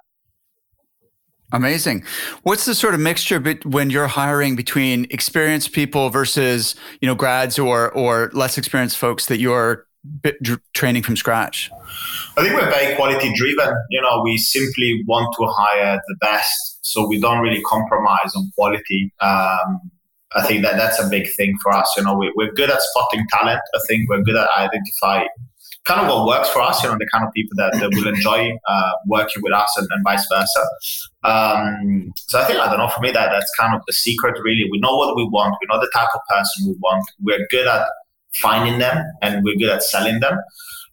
Amazing. 1.53 2.05
What's 2.43 2.65
the 2.65 2.75
sort 2.75 2.95
of 2.95 3.01
mixture 3.01 3.41
be- 3.41 3.59
when 3.65 3.91
you're 3.91 4.07
hiring 4.07 4.55
between 4.55 5.07
experienced 5.11 5.73
people 5.73 6.09
versus 6.11 6.77
you 7.01 7.09
know 7.09 7.15
grads 7.15 7.59
or 7.59 7.91
or 7.91 8.31
less 8.33 8.57
experienced 8.57 8.99
folks 8.99 9.27
that 9.27 9.41
you're 9.41 9.87
training 10.75 11.03
from 11.03 11.17
scratch? 11.17 11.71
I 12.37 12.43
think 12.43 12.55
we're 12.55 12.71
very 12.71 12.95
quality 12.95 13.33
driven. 13.35 13.75
You 13.91 14.01
know, 14.01 14.23
we 14.23 14.39
simply 14.39 15.03
want 15.07 15.35
to 15.39 15.47
hire 15.47 16.01
the 16.07 16.17
best, 16.21 16.79
so 16.83 17.07
we 17.07 17.21
don't 17.21 17.41
really 17.41 17.63
compromise 17.63 18.33
on 18.37 18.51
quality. 18.57 19.13
Um, 19.21 19.91
I 20.37 20.47
think 20.47 20.63
that 20.63 20.77
that's 20.77 21.03
a 21.03 21.09
big 21.09 21.29
thing 21.37 21.57
for 21.61 21.73
us. 21.73 21.93
You 21.97 22.05
know, 22.05 22.15
we, 22.15 22.33
we're 22.37 22.53
good 22.53 22.71
at 22.71 22.81
spotting 22.81 23.27
talent. 23.33 23.61
I 23.75 23.79
think 23.89 24.09
we're 24.09 24.23
good 24.23 24.37
at 24.37 24.49
identify 24.57 25.25
kind 25.91 26.07
of 26.07 26.09
what 26.09 26.27
works 26.27 26.49
for 26.51 26.63
us, 26.63 26.83
you 26.83 26.89
know, 26.89 26.97
the 26.97 27.07
kind 27.13 27.25
of 27.25 27.33
people 27.33 27.57
that, 27.57 27.73
that 27.73 27.91
will 27.91 28.07
enjoy 28.07 28.57
uh, 28.69 28.93
working 29.07 29.43
with 29.43 29.53
us 29.53 29.75
and, 29.77 29.89
and 29.91 30.05
vice 30.05 30.25
versa. 30.31 30.65
Um, 31.25 32.13
so 32.17 32.39
I 32.39 32.45
think, 32.45 32.61
I 32.61 32.67
don't 32.67 32.79
know, 32.79 32.89
for 32.89 33.01
me, 33.01 33.11
that 33.11 33.31
that's 33.33 33.51
kind 33.59 33.75
of 33.75 33.83
the 33.87 33.93
secret, 33.93 34.39
really. 34.45 34.69
We 34.71 34.79
know 34.79 34.95
what 34.95 35.17
we 35.17 35.25
want, 35.25 35.57
we 35.61 35.67
know 35.69 35.81
the 35.81 35.91
type 35.93 36.09
of 36.15 36.21
person 36.29 36.69
we 36.69 36.77
want, 36.81 37.05
we're 37.21 37.47
good 37.51 37.67
at 37.67 37.89
finding 38.35 38.79
them, 38.79 39.05
and 39.21 39.43
we're 39.45 39.57
good 39.57 39.71
at 39.71 39.83
selling 39.83 40.21
them. 40.21 40.39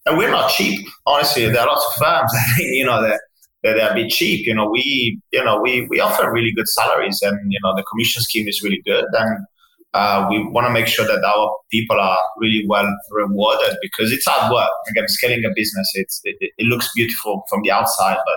And 0.08 0.18
we're 0.18 0.32
not 0.32 0.52
cheap, 0.52 0.88
honestly. 1.06 1.46
There 1.46 1.62
are 1.62 1.68
lots 1.68 1.86
of 1.86 2.04
firms, 2.04 2.32
you 2.60 2.86
know, 2.86 3.02
that 3.02 3.20
they're 3.62 3.92
a 3.92 3.94
bit 3.94 4.10
cheap. 4.10 4.48
You 4.48 4.56
know, 4.56 4.70
we, 4.70 5.20
you 5.32 5.44
know, 5.44 5.60
we, 5.62 5.86
we 5.90 6.00
offer 6.00 6.32
really 6.32 6.54
good 6.54 6.68
salaries 6.68 7.20
and, 7.22 7.52
you 7.52 7.60
know, 7.62 7.76
the 7.76 7.84
commission 7.84 8.22
scheme 8.22 8.48
is 8.48 8.62
really 8.64 8.82
good. 8.86 9.06
And 9.12 9.46
uh, 9.93 10.28
we 10.30 10.43
want 10.50 10.67
to 10.67 10.71
make 10.71 10.88
sure 10.88 11.06
that 11.06 11.23
our 11.23 11.56
people 11.71 12.00
are 12.00 12.19
really 12.38 12.65
well 12.67 12.88
rewarded 13.12 13.78
because 13.82 14.12
it's 14.12 14.26
hard 14.28 14.52
work. 14.52 14.69
Again, 14.89 15.08
scaling 15.08 15.43
a 15.45 15.50
business, 15.56 15.89
it's, 15.95 16.21
it, 16.23 16.36
it 16.39 16.65
looks 16.65 16.89
beautiful 16.95 17.43
from 17.50 17.62
the 17.63 17.71
outside, 17.71 18.17
but 18.26 18.36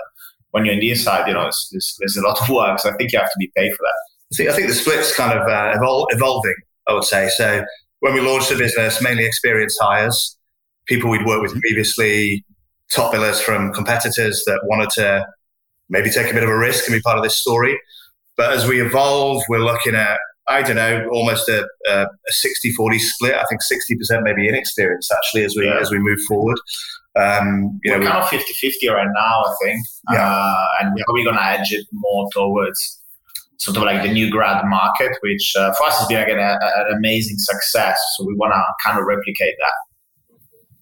when 0.51 0.65
you're 0.65 0.73
in 0.73 0.79
the 0.79 0.91
inside, 0.91 1.27
you 1.27 1.33
know, 1.33 1.47
it's, 1.47 1.69
it's, 1.73 1.95
there's 1.99 2.17
a 2.17 2.21
lot 2.21 2.41
of 2.41 2.49
work. 2.49 2.79
So 2.79 2.89
I 2.89 2.93
think 2.93 3.11
you 3.11 3.19
have 3.19 3.29
to 3.29 3.37
be 3.39 3.51
paid 3.55 3.71
for 3.71 3.83
that. 3.83 4.35
See, 4.35 4.47
I 4.47 4.53
think 4.53 4.67
the 4.67 4.73
split's 4.73 5.15
kind 5.15 5.37
of 5.37 5.45
uh, 5.47 5.77
evol- 5.77 6.07
evolving, 6.09 6.55
I 6.87 6.93
would 6.93 7.03
say. 7.03 7.29
So 7.35 7.63
when 7.99 8.13
we 8.13 8.21
launched 8.21 8.49
the 8.49 8.57
business, 8.57 9.01
mainly 9.01 9.25
experienced 9.25 9.77
hires, 9.81 10.37
people 10.87 11.09
we'd 11.09 11.25
worked 11.25 11.43
with 11.43 11.59
previously, 11.61 12.45
top 12.91 13.13
billers 13.13 13.41
from 13.41 13.73
competitors 13.73 14.43
that 14.45 14.59
wanted 14.65 14.89
to 14.91 15.25
maybe 15.89 16.09
take 16.09 16.29
a 16.29 16.33
bit 16.33 16.43
of 16.43 16.49
a 16.49 16.57
risk 16.57 16.87
and 16.87 16.95
be 16.95 17.01
part 17.01 17.17
of 17.17 17.23
this 17.23 17.37
story. 17.37 17.79
But 18.37 18.53
as 18.53 18.67
we 18.67 18.81
evolve, 18.81 19.43
we're 19.49 19.63
looking 19.63 19.95
at 19.95 20.17
I 20.47 20.61
don't 20.61 20.75
know, 20.75 21.07
almost 21.11 21.47
a, 21.49 21.67
a 21.87 22.07
60-40 22.67 22.99
split. 22.99 23.35
I 23.35 23.43
think 23.49 23.61
60% 23.61 24.23
maybe 24.23 24.47
inexperienced 24.47 25.13
actually 25.15 25.43
as 25.43 25.55
we 25.55 25.65
yeah. 25.65 25.79
as 25.79 25.91
we 25.91 25.99
move 25.99 26.19
forward. 26.27 26.57
Um, 27.15 27.79
you 27.83 27.91
we're 27.91 27.99
know, 27.99 28.07
kind 28.07 28.23
of 28.23 28.29
50-50 28.29 28.93
right 28.93 29.07
now, 29.13 29.41
I 29.41 29.55
think. 29.63 29.81
Yeah. 30.11 30.25
Uh, 30.25 30.65
and 30.81 30.93
we're 30.93 31.03
probably 31.03 31.23
going 31.23 31.35
to 31.35 31.45
edge 31.45 31.71
it 31.71 31.85
more 31.91 32.29
towards 32.33 33.01
sort 33.57 33.77
of 33.77 33.83
like 33.83 34.01
the 34.01 34.11
new 34.11 34.29
grad 34.29 34.65
market, 34.65 35.11
which 35.21 35.53
uh, 35.55 35.71
for 35.77 35.87
us 35.87 35.99
has 35.99 36.07
been 36.07 36.23
again 36.23 36.39
a, 36.39 36.57
a, 36.61 36.85
an 36.87 36.97
amazing 36.97 37.37
success. 37.37 37.99
So 38.15 38.25
we 38.25 38.33
want 38.33 38.53
to 38.53 38.63
kind 38.83 38.99
of 38.99 39.05
replicate 39.05 39.55
that. 39.59 39.73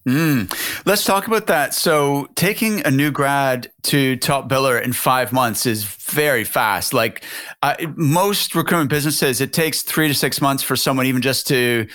Mm. 0.08 0.50
Let's 0.86 1.04
talk 1.04 1.26
about 1.26 1.46
that. 1.48 1.74
So, 1.74 2.28
taking 2.34 2.84
a 2.86 2.90
new 2.90 3.10
grad 3.10 3.70
to 3.84 4.16
top 4.16 4.48
biller 4.48 4.82
in 4.82 4.94
five 4.94 5.30
months 5.30 5.66
is 5.66 5.84
very 5.84 6.44
fast. 6.44 6.94
Like 6.94 7.22
uh, 7.62 7.76
most 7.96 8.54
recruitment 8.54 8.88
businesses, 8.88 9.42
it 9.42 9.52
takes 9.52 9.82
three 9.82 10.08
to 10.08 10.14
six 10.14 10.40
months 10.40 10.62
for 10.62 10.74
someone 10.74 11.04
even 11.04 11.20
just 11.20 11.46
to, 11.48 11.86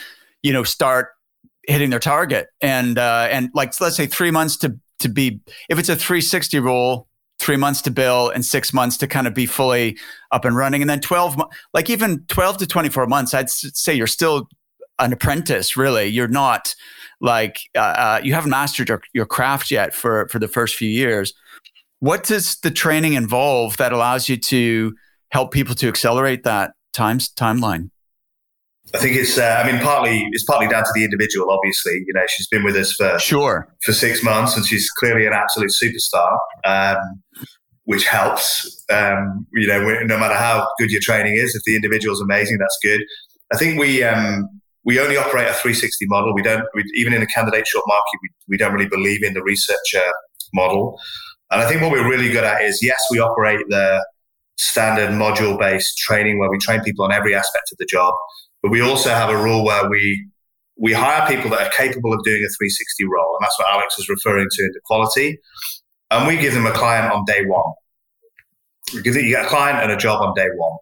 you 0.44 0.54
know, 0.54 0.64
start 0.64 1.10
hitting 1.68 1.90
their 1.90 2.00
target. 2.00 2.48
And 2.62 3.00
uh, 3.00 3.28
and 3.32 3.50
like 3.56 3.80
let's 3.82 3.96
say 3.96 4.06
three 4.06 4.32
months 4.32 4.58
to 4.58 4.78
to 5.00 5.10
be 5.10 5.40
if 5.70 5.80
it's 5.80 5.90
a 5.90 5.96
360 5.96 6.60
role, 6.60 7.08
three 7.40 7.58
months 7.58 7.82
to 7.84 7.92
bill 7.92 8.30
and 8.30 8.46
six 8.46 8.72
months 8.72 8.98
to 8.98 9.08
kind 9.08 9.26
of 9.26 9.34
be 9.34 9.48
fully 9.48 9.98
up 10.32 10.46
and 10.46 10.56
running, 10.56 10.82
and 10.82 10.90
then 10.90 11.02
12 11.02 11.42
like 11.74 11.90
even 11.90 12.24
12 12.28 12.58
to 12.58 12.68
24 12.68 13.08
months, 13.08 13.34
I'd 13.34 13.50
say 13.50 13.96
you're 13.96 14.06
still 14.06 14.48
an 15.00 15.12
apprentice. 15.12 15.76
Really, 15.76 16.06
you're 16.06 16.28
not 16.28 16.76
like 17.22 17.58
uh, 17.76 17.80
uh, 17.80 18.22
you 18.24 18.34
haven't 18.34 18.52
mastered 18.52 18.90
your, 18.90 19.02
your 19.14 19.26
craft 19.26 19.72
yet 19.72 19.94
for 19.94 20.28
for 20.30 20.40
the 20.40 20.48
first 20.48 20.76
few 20.76 20.90
years 20.90 21.34
what 22.00 22.24
does 22.24 22.58
the 22.58 22.72
training 22.72 23.14
involve 23.14 23.78
that 23.78 23.94
allows 23.94 24.30
you 24.30 24.38
to 24.38 24.94
help 25.30 25.52
people 25.52 25.74
to 25.76 25.88
accelerate 25.88 26.44
that 26.44 26.74
times 26.94 27.32
timeline 27.34 27.90
I 28.94 29.00
think 29.00 29.16
it's. 29.16 29.38
Uh, 29.38 29.62
I 29.64 29.70
mean, 29.70 29.82
partly 29.82 30.28
it's 30.32 30.44
partly 30.44 30.68
down 30.68 30.84
to 30.84 30.92
the 30.94 31.04
individual. 31.04 31.50
Obviously, 31.50 32.04
you 32.06 32.14
know, 32.14 32.22
she's 32.30 32.48
been 32.48 32.64
with 32.64 32.76
us 32.76 32.94
for 32.94 33.18
sure 33.20 33.68
for 33.82 33.94
six 33.94 34.24
months, 34.24 34.56
and 34.56 34.66
she's 34.66 34.90
clearly 34.92 35.26
an 35.26 35.34
absolute 35.34 35.72
superstar, 35.72 36.38
um, 36.66 37.22
which 37.86 38.06
helps. 38.06 38.84
Um, 38.90 39.48
you 39.54 39.68
know, 39.68 39.82
no 40.04 40.18
matter 40.20 40.36
how 40.36 40.68
good 40.80 40.92
your 40.92 41.02
training 41.02 41.36
is, 41.36 41.56
if 41.56 41.64
the 41.66 41.76
individual's 41.76 42.22
amazing, 42.22 42.58
that's 42.60 42.78
good. 42.84 43.02
I 43.52 43.58
think 43.58 43.80
we 43.80 44.04
um, 44.04 44.62
we 44.86 45.00
only 45.00 45.18
operate 45.18 45.48
a 45.48 45.54
360 45.54 46.06
model. 46.08 46.34
We 46.34 46.44
don't, 46.44 46.64
we, 46.74 46.84
even 46.96 47.14
in 47.14 47.22
a 47.22 47.28
candidate 47.28 47.68
short 47.68 47.86
market, 47.88 48.20
we, 48.22 48.30
we 48.48 48.58
don't 48.58 48.74
really 48.74 48.88
believe 48.88 49.24
in 49.24 49.34
the 49.34 49.44
researcher 49.44 50.04
model. 50.54 51.00
And 51.52 51.62
I 51.62 51.68
think 51.68 51.82
what 51.82 51.92
we're 51.92 52.10
really 52.10 52.30
good 52.30 52.44
at 52.44 52.62
is 52.62 52.80
yes, 52.82 53.00
we 53.12 53.20
operate 53.20 53.66
the 53.70 54.06
standard 54.58 55.10
module 55.10 55.60
based 55.60 55.98
training 55.98 56.40
where 56.40 56.50
we 56.50 56.58
train 56.60 56.82
people 56.82 57.04
on 57.04 57.12
every 57.12 57.36
aspect 57.36 57.72
of 57.72 57.78
the 57.78 57.86
job, 57.86 58.14
but 58.62 58.72
we 58.72 58.82
also 58.82 59.10
have 59.10 59.30
a 59.30 59.38
rule 59.38 59.66
where 59.66 59.90
we 59.90 60.28
we 60.78 60.92
hire 60.92 61.26
people 61.28 61.50
that 61.50 61.62
are 61.62 61.70
capable 61.72 62.14
of 62.14 62.22
doing 62.26 62.44
a 62.44 62.52
360 62.52 63.06
role, 63.06 63.38
and 63.38 63.46
that's 63.46 63.58
what 63.58 63.74
Alex 63.74 63.98
was 63.98 64.10
referring 64.10 64.48
to 64.52 64.64
in 64.64 64.72
the 64.74 64.82
quality. 64.84 65.40
And 66.12 66.28
we 66.28 66.38
give 66.38 66.54
them 66.54 66.68
a 66.68 66.72
client 66.72 67.14
on 67.14 67.24
day 67.26 67.46
one. 67.46 67.74
You 68.92 69.02
get 69.02 69.46
a 69.46 69.48
client 69.48 69.80
and 69.80 69.92
a 69.92 69.98
job 69.98 70.22
on 70.22 70.34
day 70.36 70.50
one. 70.56 70.78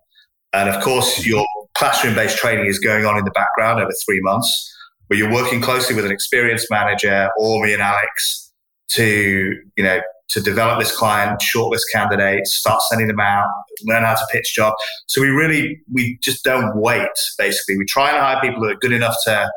And 0.53 0.69
of 0.69 0.83
course, 0.83 1.25
your 1.25 1.45
classroom 1.75 2.15
based 2.15 2.37
training 2.37 2.65
is 2.65 2.79
going 2.79 3.05
on 3.05 3.17
in 3.17 3.25
the 3.25 3.31
background 3.31 3.79
over 3.79 3.91
three 4.05 4.19
months, 4.21 4.71
where 5.07 5.17
you're 5.19 5.31
working 5.31 5.61
closely 5.61 5.95
with 5.95 6.05
an 6.05 6.11
experienced 6.11 6.67
manager 6.69 7.29
or 7.37 7.63
me 7.63 7.73
and 7.73 7.81
Alex 7.81 8.51
to, 8.89 9.55
you 9.75 9.83
know, 9.83 9.99
to 10.29 10.41
develop 10.41 10.79
this 10.79 10.95
client, 10.95 11.41
shortlist 11.41 11.81
candidates, 11.93 12.55
start 12.55 12.81
sending 12.89 13.07
them 13.07 13.19
out, 13.19 13.47
learn 13.83 14.03
how 14.03 14.15
to 14.15 14.25
pitch 14.31 14.53
job. 14.55 14.73
So 15.07 15.21
we 15.21 15.27
really, 15.27 15.79
we 15.91 16.17
just 16.23 16.43
don't 16.43 16.75
wait, 16.75 17.07
basically. 17.37 17.77
We 17.77 17.85
try 17.85 18.09
and 18.09 18.19
hire 18.19 18.39
people 18.41 18.63
that 18.63 18.71
are 18.71 18.79
good 18.79 18.93
enough 18.93 19.15
to, 19.25 19.49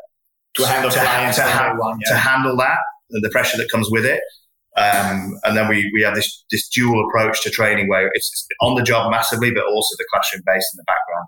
to 0.55 0.67
handle 0.67 0.91
to, 0.91 0.97
to, 0.97 1.05
ha- 1.05 1.73
one, 1.77 1.99
yeah. 2.05 2.11
to 2.11 2.17
handle 2.17 2.57
that, 2.57 2.77
and 3.11 3.23
the 3.23 3.29
pressure 3.29 3.57
that 3.57 3.69
comes 3.71 3.89
with 3.89 4.05
it. 4.05 4.21
Um, 4.75 5.39
and 5.43 5.57
then 5.57 5.67
we, 5.67 5.89
we 5.93 6.03
have 6.03 6.13
this, 6.13 6.45
this 6.51 6.67
dual 6.69 7.07
approach 7.07 7.41
to 7.43 7.49
training 7.49 7.87
where 7.87 8.11
it's 8.13 8.47
on 8.61 8.75
the 8.75 8.83
job 8.83 9.09
massively, 9.09 9.49
but 9.49 9.63
also 9.63 9.95
the 9.97 10.05
classroom 10.11 10.43
based 10.45 10.67
in 10.73 10.77
the 10.77 10.83
background. 10.85 11.27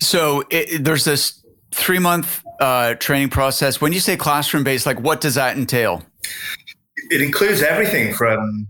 So 0.00 0.44
it, 0.50 0.84
there's 0.84 1.04
this 1.04 1.44
three 1.72 1.98
month 1.98 2.42
uh, 2.60 2.94
training 2.94 3.30
process. 3.30 3.80
When 3.80 3.92
you 3.92 4.00
say 4.00 4.16
classroom 4.16 4.64
based, 4.64 4.86
like 4.86 5.00
what 5.00 5.20
does 5.20 5.34
that 5.34 5.56
entail? 5.56 6.02
It 7.10 7.22
includes 7.22 7.62
everything 7.62 8.12
from 8.14 8.68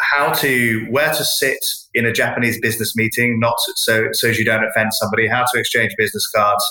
how 0.00 0.32
to 0.32 0.86
where 0.90 1.12
to 1.12 1.24
sit 1.24 1.58
in 1.94 2.06
a 2.06 2.12
Japanese 2.12 2.60
business 2.60 2.94
meeting, 2.94 3.40
not 3.40 3.54
so 3.76 4.08
so 4.12 4.28
as 4.28 4.38
you 4.38 4.44
don't 4.44 4.64
offend 4.64 4.92
somebody, 4.94 5.26
how 5.26 5.44
to 5.52 5.58
exchange 5.58 5.92
business 5.98 6.28
cards, 6.34 6.64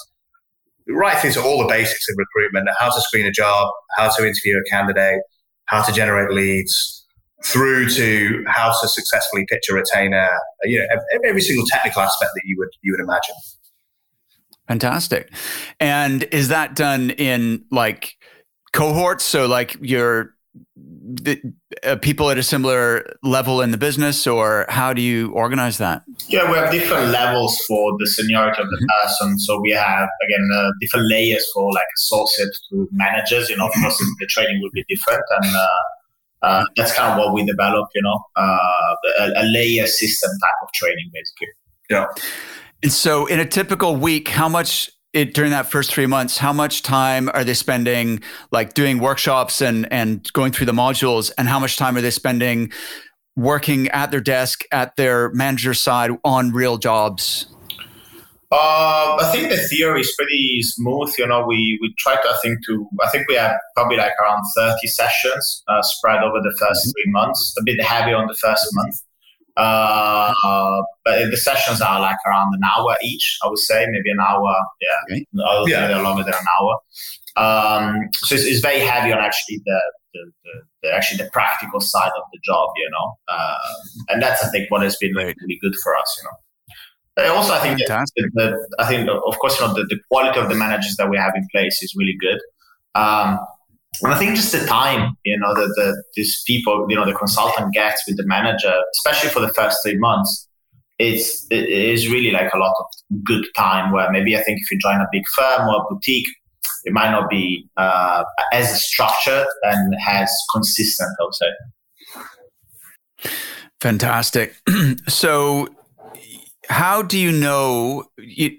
right 0.87 1.17
through 1.17 1.33
to 1.33 1.43
all 1.43 1.59
the 1.59 1.67
basics 1.67 2.07
of 2.09 2.15
recruitment, 2.17 2.69
how 2.79 2.89
to 2.89 3.01
screen 3.01 3.25
a 3.25 3.31
job, 3.31 3.69
how 3.97 4.09
to 4.09 4.25
interview 4.25 4.57
a 4.57 4.63
candidate, 4.69 5.21
how 5.65 5.83
to 5.83 5.91
generate 5.91 6.31
leads, 6.31 6.96
through 7.45 7.89
to 7.89 8.43
how 8.47 8.69
to 8.81 8.87
successfully 8.87 9.45
pitch 9.49 9.63
a 9.69 9.73
retainer. 9.73 10.29
You 10.63 10.79
know, 10.79 11.19
every 11.25 11.41
single 11.41 11.65
technical 11.67 12.01
aspect 12.01 12.31
that 12.35 12.41
you 12.45 12.55
would 12.57 12.69
you 12.81 12.93
would 12.93 13.01
imagine. 13.01 13.35
Fantastic. 14.67 15.31
And 15.79 16.23
is 16.31 16.49
that 16.49 16.75
done 16.75 17.11
in 17.11 17.63
like 17.71 18.15
cohorts? 18.73 19.23
So 19.23 19.47
like 19.47 19.77
you're 19.79 20.35
the, 20.75 21.41
uh, 21.83 21.95
people 21.97 22.29
at 22.29 22.37
a 22.37 22.43
similar 22.43 23.15
level 23.23 23.61
in 23.61 23.71
the 23.71 23.77
business, 23.77 24.27
or 24.27 24.65
how 24.69 24.93
do 24.93 25.01
you 25.01 25.31
organize 25.31 25.77
that? 25.77 26.03
Yeah, 26.27 26.49
we 26.51 26.57
have 26.57 26.71
different 26.71 27.11
levels 27.11 27.57
for 27.67 27.95
the 27.97 28.07
seniority 28.07 28.61
of 28.61 28.69
the 28.69 28.75
mm-hmm. 28.75 29.07
person. 29.07 29.39
So 29.39 29.59
we 29.61 29.71
have 29.71 30.09
again 30.25 30.49
uh, 30.53 30.69
different 30.81 31.07
layers 31.07 31.45
for 31.53 31.71
like 31.71 31.85
associates 31.97 32.61
to 32.69 32.87
managers. 32.91 33.49
You 33.49 33.57
know, 33.57 33.67
of 33.67 33.73
course, 33.73 33.97
the 33.97 34.25
training 34.27 34.61
will 34.61 34.71
be 34.73 34.83
different, 34.89 35.23
and 35.41 35.55
uh, 35.55 35.67
uh, 36.41 36.65
that's 36.75 36.93
kind 36.93 37.11
of 37.11 37.17
what 37.17 37.33
we 37.33 37.45
develop. 37.45 37.89
You 37.95 38.01
know, 38.01 38.19
uh, 38.35 38.95
a, 39.19 39.31
a 39.37 39.45
layer 39.45 39.87
system 39.87 40.31
type 40.41 40.51
of 40.63 40.69
training, 40.73 41.09
basically. 41.13 41.47
Yeah. 41.89 42.05
And 42.83 42.91
so, 42.91 43.25
in 43.25 43.39
a 43.39 43.45
typical 43.45 43.95
week, 43.95 44.27
how 44.27 44.47
much 44.47 44.89
it, 45.13 45.33
during 45.33 45.51
that 45.51 45.69
first 45.69 45.91
three 45.91 46.05
months, 46.05 46.37
how 46.37 46.53
much 46.53 46.83
time 46.83 47.29
are 47.33 47.43
they 47.43 47.53
spending 47.53 48.21
like 48.51 48.73
doing 48.73 48.99
workshops 48.99 49.61
and 49.61 49.91
and 49.91 50.31
going 50.33 50.51
through 50.51 50.67
the 50.67 50.73
modules, 50.73 51.31
and 51.37 51.47
how 51.47 51.59
much 51.59 51.77
time 51.77 51.97
are 51.97 52.01
they 52.01 52.11
spending 52.11 52.71
working 53.35 53.87
at 53.89 54.11
their 54.11 54.21
desk 54.21 54.63
at 54.71 54.95
their 54.95 55.29
manager's 55.31 55.81
side 55.81 56.11
on 56.23 56.51
real 56.51 56.77
jobs? 56.77 57.47
Uh, 58.49 59.17
I 59.19 59.29
think 59.33 59.49
the 59.49 59.57
theory 59.57 60.01
is 60.01 60.13
pretty 60.17 60.59
smooth. 60.61 61.13
You 61.17 61.27
know, 61.27 61.45
we 61.45 61.77
we 61.81 61.93
try 61.97 62.15
to 62.15 62.29
I 62.29 62.37
think 62.41 62.59
to 62.67 62.87
I 63.01 63.09
think 63.09 63.27
we 63.27 63.35
have 63.35 63.55
probably 63.75 63.97
like 63.97 64.13
around 64.21 64.41
thirty 64.55 64.87
sessions 64.87 65.63
uh, 65.67 65.81
spread 65.81 66.23
over 66.23 66.39
the 66.41 66.49
1st 66.49 66.61
mm-hmm. 66.61 66.89
three 66.91 67.11
months. 67.11 67.53
A 67.59 67.63
bit 67.65 67.83
heavy 67.83 68.13
on 68.13 68.27
the 68.27 68.35
first 68.35 68.65
month. 68.71 68.95
Uh, 69.57 70.33
but 71.03 71.31
the 71.31 71.37
sessions 71.37 71.81
are 71.81 71.99
like 71.99 72.17
around 72.27 72.53
an 72.53 72.61
hour 72.63 72.95
each, 73.03 73.39
I 73.43 73.47
would 73.47 73.57
say, 73.57 73.85
maybe 73.89 74.11
an 74.11 74.19
hour. 74.19 74.55
Yeah, 74.79 75.15
okay. 75.15 75.71
yeah. 75.71 75.87
maybe 75.87 75.99
longer 75.99 76.23
than 76.23 76.35
an 76.35 76.45
hour. 76.61 76.77
Um, 77.37 78.09
so 78.13 78.35
it's, 78.35 78.45
it's, 78.45 78.59
very 78.61 78.79
heavy 78.79 79.11
on 79.11 79.19
actually 79.19 79.61
the, 79.65 79.81
the, 80.13 80.31
the, 80.43 80.51
the, 80.83 80.93
actually 80.93 81.23
the 81.23 81.29
practical 81.31 81.79
side 81.79 82.11
of 82.17 82.23
the 82.31 82.39
job, 82.43 82.69
you 82.77 82.89
know. 82.91 83.15
Uh, 83.27 83.57
and 84.09 84.21
that's 84.21 84.43
I 84.43 84.49
think 84.49 84.71
what 84.71 84.83
has 84.83 84.95
been 84.97 85.13
really, 85.13 85.35
really 85.41 85.59
good 85.61 85.75
for 85.83 85.95
us, 85.95 86.17
you 86.19 86.23
know. 86.25 86.37
Also, 87.17 87.53
I 87.53 87.59
think 87.59 87.79
that, 87.87 88.07
that, 88.33 88.67
I 88.79 88.85
think 88.87 89.09
of 89.09 89.39
course 89.39 89.59
you 89.59 89.65
know 89.65 89.73
the, 89.73 89.85
the 89.89 89.99
quality 90.09 90.39
of 90.39 90.49
the 90.49 90.55
managers 90.55 90.95
that 90.97 91.09
we 91.09 91.17
have 91.17 91.33
in 91.35 91.47
place 91.51 91.81
is 91.81 91.93
really 91.97 92.15
good. 92.19 92.39
Um, 92.95 93.39
and 94.03 94.13
I 94.13 94.19
think 94.19 94.35
just 94.35 94.51
the 94.51 94.65
time, 94.65 95.17
you 95.23 95.39
know, 95.39 95.53
that 95.55 95.73
the, 95.75 96.03
these 96.15 96.43
people, 96.45 96.85
you 96.89 96.95
know, 96.95 97.05
the 97.05 97.13
consultant 97.13 97.73
gets 97.73 98.03
with 98.07 98.17
the 98.17 98.25
manager, 98.25 98.73
especially 98.97 99.29
for 99.29 99.39
the 99.39 99.51
first 99.53 99.77
three 99.83 99.97
months, 99.97 100.47
it's 100.99 101.45
it 101.51 101.69
is 101.69 102.09
really 102.09 102.31
like 102.31 102.51
a 102.53 102.57
lot 102.57 102.73
of 102.79 102.85
good 103.23 103.45
time. 103.55 103.91
Where 103.91 104.11
maybe 104.11 104.35
I 104.35 104.41
think 104.41 104.59
if 104.61 104.71
you 104.71 104.79
join 104.79 104.99
a 104.99 105.07
big 105.11 105.23
firm 105.35 105.67
or 105.67 105.81
a 105.81 105.83
boutique, 105.89 106.27
it 106.85 106.93
might 106.93 107.11
not 107.11 107.29
be 107.29 107.67
uh, 107.77 108.23
as 108.53 108.83
structured 108.83 109.47
and 109.63 109.95
as 110.09 110.31
consistent. 110.53 111.09
I 111.19 111.23
would 111.23 111.35
say. 111.35 111.47
Fantastic. 113.79 114.55
so, 115.07 115.67
how 116.69 117.01
do 117.01 117.17
you 117.17 117.31
know 117.31 118.03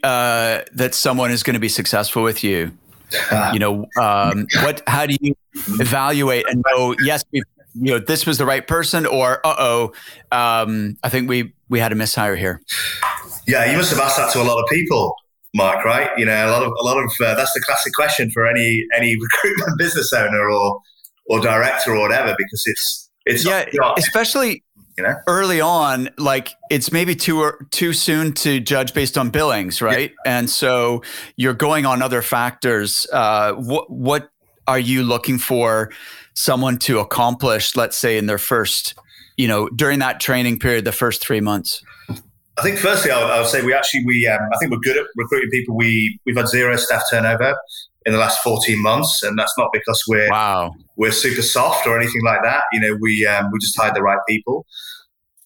uh, 0.03 0.63
that 0.73 0.95
someone 0.95 1.31
is 1.31 1.43
going 1.43 1.55
to 1.55 1.61
be 1.61 1.69
successful 1.69 2.23
with 2.23 2.43
you? 2.43 2.73
you 3.53 3.59
know, 3.59 3.87
um, 4.01 4.47
what? 4.63 4.83
How 4.87 5.07
do 5.07 5.17
you 5.21 5.35
evaluate 5.81 6.47
and 6.49 6.63
know? 6.71 6.95
Yes, 7.01 7.25
you 7.33 7.43
know, 7.75 7.99
this 7.99 8.27
was 8.27 8.39
the 8.39 8.45
right 8.45 8.67
person, 8.67 9.07
or 9.07 9.47
uh 9.47 9.55
oh, 9.59 9.93
um, 10.33 10.97
I 11.03 11.09
think 11.09 11.29
we 11.29 11.55
we 11.69 11.81
had 11.81 11.93
a 11.93 11.95
mishire 11.95 12.37
here. 12.37 12.61
Yeah, 13.47 13.71
you 13.71 13.77
must 13.77 13.91
have 13.91 14.01
asked 14.01 14.19
that 14.19 14.33
to 14.33 14.43
a 14.43 14.45
lot 14.45 14.59
of 14.63 14.69
people, 14.69 15.15
Mark. 15.55 15.85
Right? 15.85 16.11
You 16.19 16.27
know, 16.27 16.49
a 16.49 16.51
lot 16.51 16.63
of 16.63 16.73
a 16.79 16.85
lot 16.85 16.99
of 16.99 17.11
uh, 17.25 17.35
that's 17.35 17.53
the 17.53 17.63
classic 17.65 17.93
question 17.95 18.31
for 18.31 18.47
any 18.47 18.85
any 18.97 19.17
recruitment 19.21 19.79
business 19.79 20.13
owner 20.13 20.51
or 20.51 20.81
or 21.27 21.41
director 21.41 21.95
or 21.95 22.01
whatever, 22.01 22.35
because 22.37 22.63
it's 22.67 23.11
it's 23.25 23.45
yeah, 23.45 23.65
especially 23.97 24.65
you 24.99 25.05
know 25.05 25.15
early 25.29 25.61
on 25.61 26.11
like 26.19 26.55
it's 26.71 26.93
maybe 26.93 27.15
too 27.15 27.51
too 27.71 27.93
soon 27.93 28.33
to 28.33 28.59
judge 28.59 28.93
based 28.93 29.17
on 29.17 29.31
billings 29.31 29.81
right 29.81 30.11
yeah. 30.27 30.39
and 30.39 30.51
so 30.51 31.01
you're 31.37 31.55
going 31.55 31.87
on 31.87 32.03
other 32.03 32.21
factors 32.21 33.07
uh, 33.13 33.53
what 33.53 33.89
what 33.89 34.31
are 34.67 34.79
you 34.79 35.03
looking 35.03 35.39
for 35.39 35.91
someone 36.35 36.77
to 36.77 36.99
accomplish 36.99 37.77
let's 37.77 37.97
say 37.97 38.19
in 38.19 38.27
their 38.27 38.39
first 38.39 38.97
you 39.37 39.47
know 39.47 39.69
during 39.71 40.01
that 40.01 40.21
training 40.21 40.59
period 40.59 40.85
the 40.85 40.93
first 40.93 41.23
three 41.23 41.41
months 41.41 41.83
I 42.59 42.63
think 42.63 42.81
firstly, 42.81 43.13
I 43.13 43.23
would, 43.23 43.31
I 43.31 43.39
would 43.39 43.49
say 43.49 43.65
we 43.65 43.73
actually 43.73 44.05
we 44.05 44.27
um, 44.27 44.41
I 44.53 44.59
think 44.59 44.73
we're 44.73 44.81
good 44.81 44.97
at 44.97 45.07
recruiting 45.15 45.49
people. 45.51 45.77
We 45.77 46.19
we've 46.27 46.37
had 46.37 46.49
zero 46.49 46.75
staff 46.75 47.05
turnover 47.09 47.55
in 48.05 48.13
the 48.13 48.19
last 48.19 48.41
14 48.43 48.83
months, 48.83 49.23
and 49.23 49.39
that's 49.39 49.53
not 49.57 49.69
because 49.73 50.03
we're 50.09 50.29
wow. 50.29 50.75
we're 50.97 51.13
super 51.13 51.43
soft 51.43 51.87
or 51.87 51.97
anything 51.97 52.25
like 52.25 52.43
that. 52.43 52.65
You 52.73 52.81
know, 52.81 52.99
we 53.01 53.25
um, 53.29 53.51
we 53.53 53.61
just 53.61 53.79
hired 53.79 53.95
the 53.95 54.03
right 54.03 54.19
people. 54.29 54.67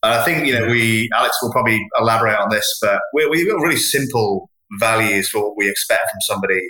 And 0.03 0.15
I 0.15 0.25
think 0.25 0.47
you 0.47 0.53
know 0.53 0.67
we 0.67 1.09
Alex 1.15 1.37
will 1.43 1.53
probably 1.53 1.87
elaborate 1.99 2.37
on 2.37 2.51
this, 2.51 2.79
but 2.81 3.01
we, 3.15 3.27
we've 3.27 3.49
got 3.49 3.61
really 3.61 3.77
simple 3.77 4.51
values 4.79 5.29
for 5.29 5.49
what 5.49 5.57
we 5.57 5.69
expect 5.69 6.03
from 6.11 6.21
somebody 6.23 6.61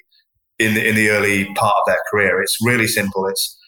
in 0.58 0.74
the, 0.74 0.86
in 0.86 0.94
the 0.94 1.10
early 1.10 1.46
part 1.54 1.74
of 1.78 1.84
their 1.86 1.98
career. 2.10 2.42
It's 2.42 2.58
really 2.62 2.86
simple. 2.86 3.26
It's 3.26 3.58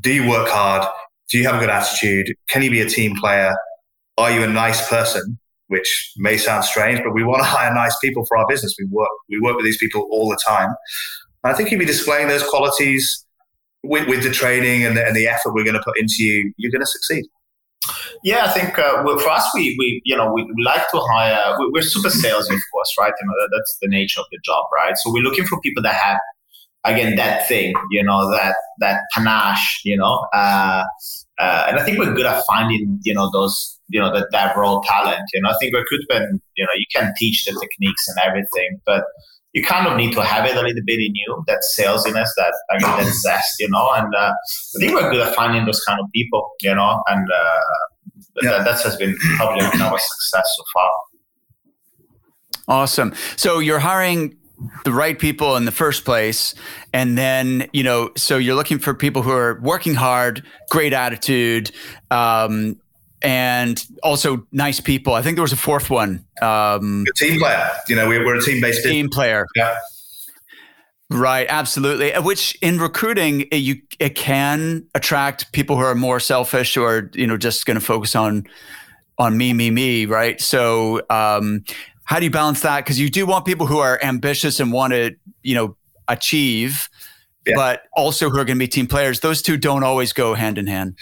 do 0.00 0.12
you 0.12 0.28
work 0.28 0.48
hard? 0.48 0.86
Do 1.30 1.38
you 1.38 1.44
have 1.44 1.56
a 1.56 1.58
good 1.58 1.70
attitude? 1.70 2.34
Can 2.48 2.62
you 2.62 2.70
be 2.70 2.80
a 2.80 2.88
team 2.88 3.16
player? 3.16 3.54
Are 4.16 4.30
you 4.30 4.42
a 4.42 4.48
nice 4.48 4.88
person? 4.88 5.38
Which 5.68 6.12
may 6.16 6.36
sound 6.36 6.64
strange, 6.64 7.00
but 7.02 7.12
we 7.12 7.24
want 7.24 7.42
to 7.42 7.44
hire 7.48 7.72
nice 7.74 7.96
people 7.98 8.24
for 8.26 8.36
our 8.36 8.46
business. 8.48 8.74
We 8.78 8.86
work 8.90 9.10
we 9.28 9.40
work 9.40 9.56
with 9.56 9.64
these 9.64 9.78
people 9.78 10.06
all 10.10 10.28
the 10.28 10.38
time. 10.46 10.70
I 11.42 11.54
think 11.54 11.72
if 11.72 11.78
you're 11.78 11.86
displaying 11.86 12.28
those 12.28 12.46
qualities 12.46 13.24
with, 13.82 14.06
with 14.08 14.22
the 14.22 14.30
training 14.30 14.84
and 14.84 14.96
the, 14.96 15.06
and 15.06 15.16
the 15.16 15.26
effort 15.26 15.54
we're 15.54 15.64
going 15.64 15.74
to 15.74 15.82
put 15.82 15.98
into 15.98 16.16
you, 16.18 16.52
you're 16.58 16.70
going 16.70 16.82
to 16.82 16.86
succeed. 16.86 17.24
Yeah, 18.22 18.44
I 18.44 18.48
think 18.48 18.78
uh, 18.78 19.02
well, 19.04 19.18
for 19.18 19.30
us, 19.30 19.48
we, 19.54 19.74
we 19.78 20.02
you 20.04 20.16
know 20.16 20.32
we, 20.32 20.46
like 20.62 20.88
to 20.90 21.00
hire. 21.12 21.56
We're 21.58 21.82
super 21.82 22.08
salesy, 22.08 22.54
of 22.54 22.62
course, 22.72 22.94
right? 22.98 23.12
You 23.20 23.26
know 23.26 23.34
that's 23.50 23.78
the 23.80 23.88
nature 23.88 24.20
of 24.20 24.26
the 24.30 24.38
job, 24.44 24.66
right? 24.74 24.96
So 24.98 25.12
we're 25.12 25.22
looking 25.22 25.46
for 25.46 25.60
people 25.60 25.82
that 25.84 25.94
have 25.94 26.18
again 26.84 27.16
that 27.16 27.48
thing, 27.48 27.74
you 27.90 28.02
know, 28.02 28.30
that 28.32 28.54
that 28.80 29.00
panache, 29.14 29.80
you 29.84 29.96
know, 29.96 30.26
uh, 30.32 30.84
uh, 31.38 31.66
and 31.68 31.78
I 31.78 31.84
think 31.84 31.98
we're 31.98 32.12
good 32.12 32.26
at 32.26 32.42
finding 32.46 33.00
you 33.02 33.14
know 33.14 33.30
those 33.32 33.78
you 33.88 34.00
know 34.00 34.12
that 34.12 34.28
that 34.32 34.56
raw 34.56 34.80
talent. 34.84 35.22
You 35.32 35.42
know, 35.42 35.50
I 35.50 35.54
think 35.60 35.74
recruitment, 35.74 36.42
you 36.56 36.64
know, 36.64 36.72
you 36.74 36.86
can 36.94 37.12
teach 37.16 37.44
the 37.44 37.52
techniques 37.60 38.08
and 38.08 38.18
everything, 38.18 38.80
but 38.84 39.04
you 39.52 39.64
kind 39.64 39.86
of 39.86 39.96
need 39.96 40.12
to 40.12 40.22
have 40.22 40.46
it 40.46 40.56
a 40.56 40.60
little 40.60 40.82
bit 40.84 41.00
in 41.00 41.14
you, 41.14 41.44
that 41.46 41.60
salesiness, 41.76 42.28
that 42.36 42.54
again, 42.70 43.04
that 43.04 43.12
zest, 43.12 43.56
you 43.58 43.68
know. 43.68 43.90
And 43.94 44.14
uh, 44.14 44.32
I 44.32 44.78
think 44.78 44.92
we're 44.94 45.10
good 45.10 45.26
at 45.26 45.34
finding 45.34 45.64
those 45.64 45.80
kind 45.80 45.98
of 46.00 46.06
people, 46.14 46.50
you 46.62 46.74
know, 46.74 47.02
and 47.08 47.28
uh, 47.30 47.60
yeah. 48.42 48.50
that, 48.50 48.64
that 48.64 48.82
has 48.82 48.96
been 48.96 49.16
probably 49.36 49.64
our 49.64 49.98
success 49.98 50.54
so 50.56 50.64
far. 50.72 50.90
Awesome. 52.68 53.12
So 53.36 53.58
you're 53.58 53.80
hiring 53.80 54.36
the 54.84 54.92
right 54.92 55.18
people 55.18 55.56
in 55.56 55.64
the 55.64 55.72
first 55.72 56.04
place 56.04 56.54
and 56.92 57.16
then 57.16 57.66
you 57.72 57.82
know 57.82 58.10
so 58.14 58.36
you're 58.36 58.54
looking 58.54 58.78
for 58.78 58.92
people 58.92 59.22
who 59.22 59.30
are 59.30 59.58
working 59.62 59.94
hard 59.94 60.44
great 60.68 60.92
attitude 60.92 61.70
um, 62.10 62.78
and 63.22 63.84
also 64.02 64.46
nice 64.52 64.80
people. 64.80 65.14
I 65.14 65.22
think 65.22 65.36
there 65.36 65.42
was 65.42 65.52
a 65.52 65.56
fourth 65.56 65.90
one. 65.90 66.24
Um, 66.40 67.04
a 67.08 67.12
team 67.14 67.38
player. 67.38 67.70
You 67.88 67.96
know, 67.96 68.08
we're, 68.08 68.24
we're 68.24 68.36
a 68.36 68.42
team 68.42 68.60
based 68.60 68.84
team 68.84 69.08
player. 69.08 69.46
Yeah. 69.54 69.76
Right, 71.10 71.46
absolutely. 71.48 72.14
Uh, 72.14 72.22
which 72.22 72.56
in 72.62 72.78
recruiting, 72.78 73.42
it, 73.50 73.56
you 73.56 73.82
it 73.98 74.14
can 74.14 74.86
attract 74.94 75.52
people 75.52 75.76
who 75.76 75.82
are 75.82 75.96
more 75.96 76.20
selfish 76.20 76.76
or 76.76 77.10
you 77.14 77.26
know 77.26 77.36
just 77.36 77.66
going 77.66 77.78
to 77.78 77.84
focus 77.84 78.14
on 78.14 78.46
on 79.18 79.36
me, 79.36 79.52
me, 79.52 79.70
me. 79.72 80.06
Right. 80.06 80.40
So, 80.40 81.02
um, 81.10 81.64
how 82.04 82.20
do 82.20 82.24
you 82.24 82.30
balance 82.30 82.62
that? 82.62 82.84
Because 82.84 83.00
you 83.00 83.10
do 83.10 83.26
want 83.26 83.44
people 83.44 83.66
who 83.66 83.78
are 83.78 83.98
ambitious 84.02 84.60
and 84.60 84.72
want 84.72 84.92
to 84.92 85.16
you 85.42 85.56
know 85.56 85.76
achieve, 86.06 86.88
yeah. 87.44 87.54
but 87.56 87.82
also 87.96 88.30
who 88.30 88.38
are 88.38 88.44
going 88.44 88.58
to 88.58 88.64
be 88.64 88.68
team 88.68 88.86
players. 88.86 89.18
Those 89.18 89.42
two 89.42 89.56
don't 89.56 89.82
always 89.82 90.12
go 90.12 90.34
hand 90.34 90.58
in 90.58 90.68
hand. 90.68 90.96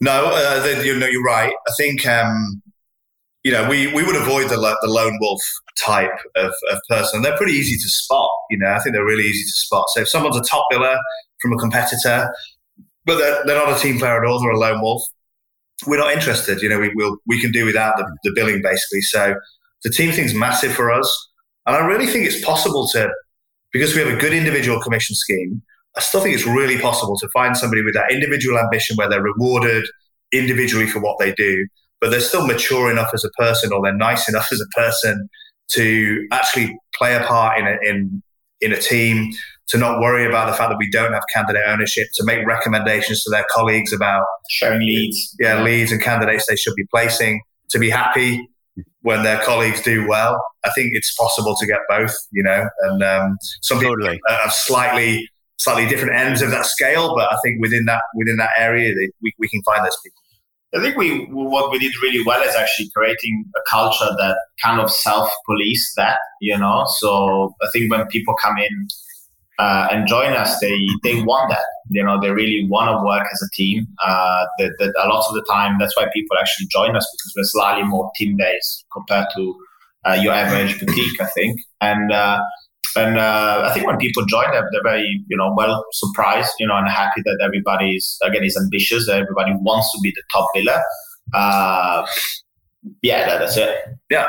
No, 0.00 0.30
uh, 0.32 0.80
you 0.82 0.98
know, 0.98 1.06
you're 1.06 1.22
right. 1.22 1.54
I 1.68 1.72
think, 1.76 2.06
um, 2.06 2.62
you 3.44 3.52
know, 3.52 3.68
we, 3.68 3.92
we 3.94 4.04
would 4.04 4.16
avoid 4.16 4.50
the, 4.50 4.56
the 4.56 4.88
lone 4.88 5.18
wolf 5.20 5.40
type 5.78 6.18
of, 6.36 6.52
of 6.70 6.78
person. 6.88 7.22
They're 7.22 7.36
pretty 7.36 7.54
easy 7.54 7.76
to 7.76 7.88
spot. 7.88 8.28
You 8.50 8.58
know, 8.58 8.68
I 8.68 8.78
think 8.80 8.94
they're 8.94 9.04
really 9.04 9.24
easy 9.24 9.44
to 9.44 9.58
spot. 9.58 9.86
So 9.94 10.00
if 10.00 10.08
someone's 10.08 10.36
a 10.36 10.42
top 10.42 10.66
biller 10.72 10.98
from 11.40 11.52
a 11.52 11.56
competitor, 11.56 12.32
but 13.04 13.18
they're, 13.18 13.44
they're 13.46 13.64
not 13.64 13.76
a 13.76 13.80
team 13.80 13.98
player 13.98 14.22
at 14.22 14.28
all, 14.28 14.40
they're 14.40 14.50
a 14.50 14.58
lone 14.58 14.80
wolf, 14.82 15.02
we're 15.86 15.98
not 15.98 16.12
interested. 16.12 16.60
You 16.60 16.68
know, 16.68 16.80
we 16.80 16.90
will 16.94 17.16
we 17.26 17.40
can 17.40 17.52
do 17.52 17.64
without 17.64 17.96
the, 17.96 18.04
the 18.24 18.32
billing 18.34 18.62
basically. 18.62 19.02
So 19.02 19.36
the 19.84 19.90
team 19.90 20.12
thing's 20.12 20.34
massive 20.34 20.72
for 20.72 20.90
us. 20.90 21.28
And 21.66 21.76
I 21.76 21.86
really 21.86 22.06
think 22.06 22.26
it's 22.26 22.44
possible 22.44 22.88
to, 22.92 23.12
because 23.72 23.94
we 23.94 24.00
have 24.00 24.12
a 24.12 24.16
good 24.16 24.32
individual 24.32 24.80
commission 24.80 25.14
scheme, 25.14 25.62
I 25.96 26.00
still 26.00 26.20
think 26.20 26.34
it's 26.34 26.46
really 26.46 26.78
possible 26.78 27.16
to 27.18 27.28
find 27.32 27.56
somebody 27.56 27.82
with 27.82 27.94
that 27.94 28.12
individual 28.12 28.58
ambition 28.58 28.96
where 28.96 29.08
they're 29.08 29.22
rewarded 29.22 29.84
individually 30.32 30.86
for 30.86 31.00
what 31.00 31.18
they 31.18 31.32
do, 31.32 31.66
but 32.00 32.10
they're 32.10 32.20
still 32.20 32.46
mature 32.46 32.90
enough 32.90 33.10
as 33.14 33.24
a 33.24 33.30
person 33.30 33.72
or 33.72 33.82
they're 33.82 33.94
nice 33.94 34.28
enough 34.28 34.48
as 34.52 34.60
a 34.60 34.78
person 34.78 35.28
to 35.68 36.26
actually 36.32 36.78
play 36.94 37.16
a 37.16 37.20
part 37.24 37.58
in 37.58 37.66
a, 37.66 37.76
in 37.82 38.22
in 38.60 38.72
a 38.72 38.78
team, 38.78 39.30
to 39.68 39.76
not 39.76 40.00
worry 40.00 40.26
about 40.26 40.46
the 40.50 40.56
fact 40.56 40.70
that 40.70 40.78
we 40.78 40.90
don't 40.90 41.12
have 41.12 41.22
candidate 41.34 41.62
ownership, 41.66 42.06
to 42.14 42.24
make 42.24 42.46
recommendations 42.46 43.22
to 43.22 43.30
their 43.30 43.44
colleagues 43.50 43.92
about 43.92 44.24
sharing 44.48 44.80
leads, 44.80 45.34
yeah, 45.38 45.62
leads 45.62 45.92
and 45.92 46.00
candidates 46.00 46.46
they 46.48 46.56
should 46.56 46.74
be 46.74 46.84
placing, 46.90 47.40
to 47.70 47.78
be 47.78 47.90
happy 47.90 48.48
when 49.02 49.22
their 49.22 49.42
colleagues 49.42 49.82
do 49.82 50.06
well. 50.08 50.42
I 50.64 50.70
think 50.70 50.90
it's 50.92 51.14
possible 51.16 51.54
to 51.56 51.66
get 51.66 51.80
both, 51.88 52.14
you 52.32 52.42
know, 52.42 52.66
and 52.80 53.02
um, 53.02 53.36
some 53.62 53.78
people 53.78 53.96
totally. 53.96 54.20
have 54.28 54.52
slightly 54.52 55.28
slightly 55.58 55.88
different 55.88 56.14
ends 56.14 56.42
of 56.42 56.50
that 56.50 56.66
scale, 56.66 57.14
but 57.14 57.32
I 57.32 57.36
think 57.44 57.60
within 57.60 57.84
that 57.86 58.02
within 58.14 58.36
that 58.36 58.50
area, 58.58 58.94
they, 58.94 59.10
we, 59.22 59.32
we 59.38 59.48
can 59.48 59.62
find 59.62 59.84
those 59.84 59.96
people. 60.02 60.20
I 60.74 60.80
think 60.80 60.96
we 60.96 61.26
what 61.30 61.70
we 61.70 61.78
did 61.78 61.92
really 62.02 62.24
well 62.24 62.42
is 62.42 62.54
actually 62.54 62.90
creating 62.94 63.44
a 63.56 63.60
culture 63.70 64.08
that 64.18 64.36
kind 64.62 64.80
of 64.80 64.90
self 64.90 65.30
police 65.46 65.92
that, 65.96 66.18
you 66.40 66.58
know. 66.58 66.84
So 66.98 67.54
I 67.62 67.68
think 67.72 67.90
when 67.90 68.06
people 68.08 68.34
come 68.42 68.58
in 68.58 68.88
uh, 69.58 69.88
and 69.90 70.06
join 70.06 70.32
us, 70.32 70.58
they 70.60 70.78
they 71.02 71.22
want 71.22 71.50
that. 71.50 71.64
You 71.88 72.04
know, 72.04 72.20
they 72.20 72.30
really 72.30 72.66
want 72.68 72.90
to 72.90 73.06
work 73.06 73.26
as 73.32 73.42
a 73.42 73.50
team. 73.54 73.86
Uh, 74.04 74.44
that, 74.58 74.72
that 74.78 74.92
a 75.02 75.08
lot 75.08 75.24
of 75.28 75.34
the 75.34 75.46
time, 75.50 75.78
that's 75.78 75.96
why 75.96 76.06
people 76.12 76.36
actually 76.38 76.66
join 76.66 76.96
us 76.96 77.08
because 77.16 77.32
we're 77.36 77.44
slightly 77.44 77.84
more 77.84 78.10
team 78.16 78.36
based 78.36 78.84
compared 78.92 79.26
to 79.36 79.56
uh, 80.04 80.18
your 80.20 80.32
average 80.32 80.78
boutique, 80.80 81.20
I 81.20 81.26
think. 81.34 81.60
And 81.80 82.12
uh, 82.12 82.42
and 82.96 83.18
uh, 83.18 83.62
I 83.64 83.74
think 83.74 83.86
when 83.86 83.96
people 83.98 84.24
join, 84.26 84.50
they're, 84.50 84.68
they're 84.72 84.82
very, 84.82 85.22
you 85.28 85.36
know, 85.36 85.52
well 85.56 85.84
surprised, 85.92 86.52
you 86.58 86.66
know, 86.66 86.76
and 86.76 86.88
happy 86.88 87.22
that 87.24 87.38
everybody 87.42 87.96
is 87.96 88.18
again 88.22 88.44
is 88.44 88.56
ambitious. 88.56 89.06
That 89.06 89.20
everybody 89.20 89.52
wants 89.60 89.90
to 89.92 89.98
be 90.02 90.10
the 90.10 90.22
top 90.32 90.46
biller. 90.54 90.80
Uh, 91.34 92.06
yeah, 93.02 93.26
that, 93.26 93.38
that's 93.38 93.56
it. 93.56 93.76
Yeah, 94.10 94.28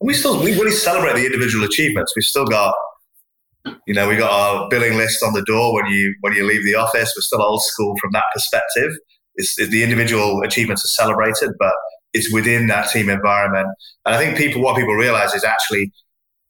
we 0.00 0.14
still 0.14 0.42
we 0.42 0.52
really 0.52 0.70
celebrate 0.70 1.14
the 1.14 1.26
individual 1.26 1.64
achievements. 1.64 2.12
We've 2.16 2.24
still 2.24 2.46
got, 2.46 2.74
you 3.86 3.94
know, 3.94 4.08
we 4.08 4.16
got 4.16 4.30
our 4.30 4.68
billing 4.68 4.96
list 4.96 5.22
on 5.22 5.32
the 5.32 5.42
door 5.42 5.74
when 5.74 5.86
you 5.86 6.14
when 6.20 6.32
you 6.34 6.46
leave 6.46 6.64
the 6.64 6.74
office. 6.74 7.12
We're 7.16 7.22
still 7.22 7.42
old 7.42 7.62
school 7.62 7.94
from 8.00 8.10
that 8.12 8.24
perspective. 8.32 8.92
It's, 9.36 9.54
the 9.56 9.82
individual 9.82 10.42
achievements 10.42 10.84
are 10.84 10.88
celebrated, 11.02 11.52
but 11.58 11.72
it's 12.12 12.32
within 12.32 12.66
that 12.66 12.90
team 12.90 13.08
environment. 13.08 13.68
And 14.04 14.14
I 14.14 14.18
think 14.18 14.36
people, 14.36 14.62
what 14.62 14.76
people 14.76 14.94
realize 14.94 15.34
is 15.34 15.44
actually 15.44 15.92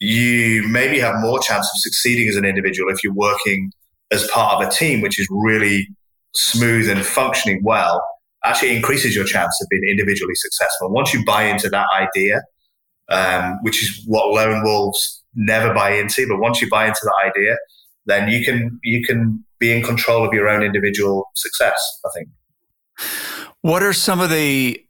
you 0.01 0.67
maybe 0.69 0.99
have 0.99 1.15
more 1.21 1.39
chance 1.41 1.67
of 1.67 1.79
succeeding 1.81 2.29
as 2.29 2.37
an 2.37 2.45
individual 2.45 2.91
if 2.91 3.05
you're 3.05 3.15
working 3.15 3.71
as 4.11 4.27
part 4.29 4.55
of 4.55 4.69
a 4.69 4.71
team, 4.71 5.01
which 5.03 5.21
is 5.21 5.29
really 5.31 5.87
smooth 6.35 6.89
and 6.89 7.05
functioning 7.05 7.61
well, 7.63 8.03
actually 8.45 8.75
increases 8.75 9.15
your 9.15 9.25
chance 9.25 9.57
of 9.61 9.69
being 9.71 9.85
individually 9.89 10.35
successful. 10.35 10.91
Once 10.91 11.13
you 11.13 11.25
buy 11.25 11.45
into 11.45 11.69
that 11.69 11.87
idea, 11.95 12.41
um, 13.11 13.59
which 13.63 13.83
is 13.83 14.03
what 14.07 14.29
lone 14.29 14.65
wolves 14.65 15.23
never 15.35 15.75
buy 15.75 15.91
into, 15.91 16.27
but 16.29 16.39
once 16.39 16.61
you 16.63 16.69
buy 16.71 16.87
into 16.87 17.01
that 17.03 17.31
idea, 17.31 17.57
then 18.07 18.29
you 18.29 18.45
can 18.45 18.79
you 18.83 19.05
can 19.05 19.45
be 19.59 19.71
in 19.71 19.83
control 19.83 20.27
of 20.27 20.33
your 20.33 20.49
own 20.49 20.63
individual 20.63 21.29
success. 21.35 22.01
I 22.07 22.09
think. 22.17 22.29
What 23.61 23.83
are 23.83 23.93
some 23.93 24.21
of 24.21 24.31
the 24.31 24.83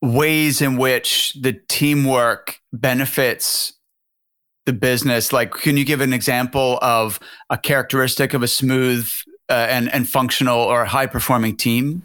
ways 0.00 0.60
in 0.62 0.76
which 0.76 1.32
the 1.40 1.58
teamwork 1.68 2.60
benefits 2.72 3.72
the 4.66 4.72
business 4.72 5.32
like 5.32 5.52
can 5.52 5.76
you 5.76 5.84
give 5.84 6.00
an 6.00 6.12
example 6.12 6.78
of 6.80 7.20
a 7.50 7.58
characteristic 7.58 8.34
of 8.34 8.42
a 8.42 8.48
smooth 8.48 9.08
uh, 9.48 9.66
and 9.68 9.92
and 9.92 10.08
functional 10.08 10.58
or 10.58 10.84
high 10.84 11.06
performing 11.06 11.56
team 11.56 12.02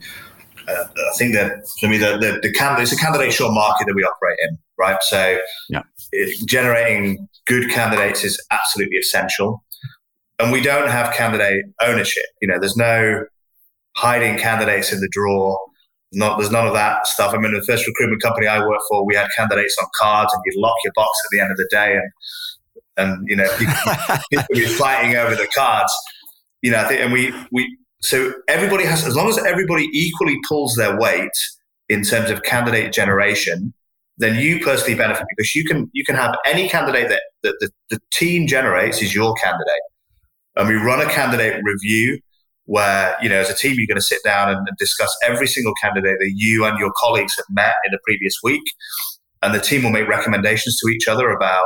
uh, 0.69 0.83
I 0.83 1.17
think 1.17 1.33
that 1.33 1.51
for 1.79 1.87
me, 1.87 1.97
the, 1.97 2.17
the, 2.17 2.39
the 2.43 2.51
candidate, 2.53 2.83
it's 2.83 2.91
a 2.91 2.97
candidate 2.97 3.33
short 3.33 3.53
market 3.53 3.85
that 3.87 3.95
we 3.95 4.03
operate 4.03 4.37
in, 4.47 4.57
right? 4.77 4.97
So, 5.01 5.39
yeah. 5.69 5.81
it, 6.11 6.47
generating 6.47 7.27
good 7.47 7.69
candidates 7.71 8.23
is 8.23 8.39
absolutely 8.51 8.97
essential. 8.97 9.63
And 10.37 10.51
we 10.51 10.61
don't 10.61 10.89
have 10.89 11.13
candidate 11.13 11.65
ownership. 11.81 12.25
You 12.41 12.47
know, 12.49 12.59
there's 12.59 12.77
no 12.77 13.25
hiding 13.95 14.37
candidates 14.37 14.93
in 14.93 15.01
the 15.01 15.09
drawer. 15.11 15.59
Not, 16.11 16.39
there's 16.39 16.51
none 16.51 16.65
of 16.65 16.73
that 16.73 17.05
stuff. 17.05 17.35
I 17.35 17.37
mean, 17.37 17.53
the 17.53 17.63
first 17.63 17.85
recruitment 17.85 18.21
company 18.21 18.47
I 18.47 18.65
worked 18.65 18.83
for, 18.89 19.05
we 19.05 19.13
had 19.13 19.27
candidates 19.37 19.75
on 19.79 19.87
cards 19.99 20.33
and 20.33 20.41
you'd 20.45 20.59
lock 20.59 20.73
your 20.83 20.93
box 20.95 21.09
at 21.25 21.29
the 21.31 21.39
end 21.39 21.51
of 21.51 21.57
the 21.57 21.67
day 21.69 21.93
and 21.93 22.11
and 22.99 23.27
you 23.27 23.35
know 23.35 23.47
people, 23.57 23.75
people 24.31 24.45
be 24.53 24.65
fighting 24.65 25.15
over 25.15 25.35
the 25.35 25.47
cards. 25.55 25.91
You 26.61 26.71
know, 26.71 26.79
I 26.79 26.87
think, 26.87 27.01
and 27.01 27.13
we 27.13 27.33
we 27.51 27.77
so 28.01 28.33
everybody 28.47 28.85
has 28.85 29.05
as 29.05 29.15
long 29.15 29.29
as 29.29 29.37
everybody 29.39 29.87
equally 29.93 30.37
pulls 30.47 30.75
their 30.75 30.99
weight 30.99 31.31
in 31.87 32.03
terms 32.03 32.29
of 32.29 32.43
candidate 32.43 32.93
generation, 32.93 33.73
then 34.17 34.39
you 34.39 34.59
personally 34.63 34.95
benefit 34.95 35.25
because 35.29 35.55
you 35.55 35.63
can 35.65 35.89
you 35.93 36.03
can 36.05 36.15
have 36.15 36.35
any 36.45 36.69
candidate 36.69 37.09
that, 37.09 37.21
that 37.43 37.55
the, 37.59 37.71
the 37.89 37.99
team 38.13 38.47
generates 38.47 39.01
is 39.01 39.15
your 39.15 39.33
candidate, 39.35 39.81
and 40.55 40.67
we 40.67 40.75
run 40.75 41.01
a 41.01 41.09
candidate 41.09 41.61
review 41.63 42.19
where 42.69 43.17
you 43.19 43.27
know 43.27 43.37
as 43.37 43.49
a 43.49 43.55
team 43.55 43.75
you're 43.77 43.87
going 43.87 43.95
to 43.95 44.01
sit 44.13 44.19
down 44.23 44.49
and, 44.49 44.67
and 44.67 44.77
discuss 44.77 45.15
every 45.25 45.47
single 45.47 45.73
candidate 45.81 46.17
that 46.19 46.33
you 46.35 46.65
and 46.65 46.77
your 46.77 46.91
colleagues 46.97 47.33
have 47.37 47.45
met 47.49 47.73
in 47.85 47.91
the 47.91 47.99
previous 48.05 48.35
week, 48.43 48.63
and 49.41 49.53
the 49.53 49.59
team 49.59 49.83
will 49.83 49.91
make 49.91 50.07
recommendations 50.07 50.77
to 50.79 50.89
each 50.89 51.07
other 51.07 51.31
about 51.31 51.65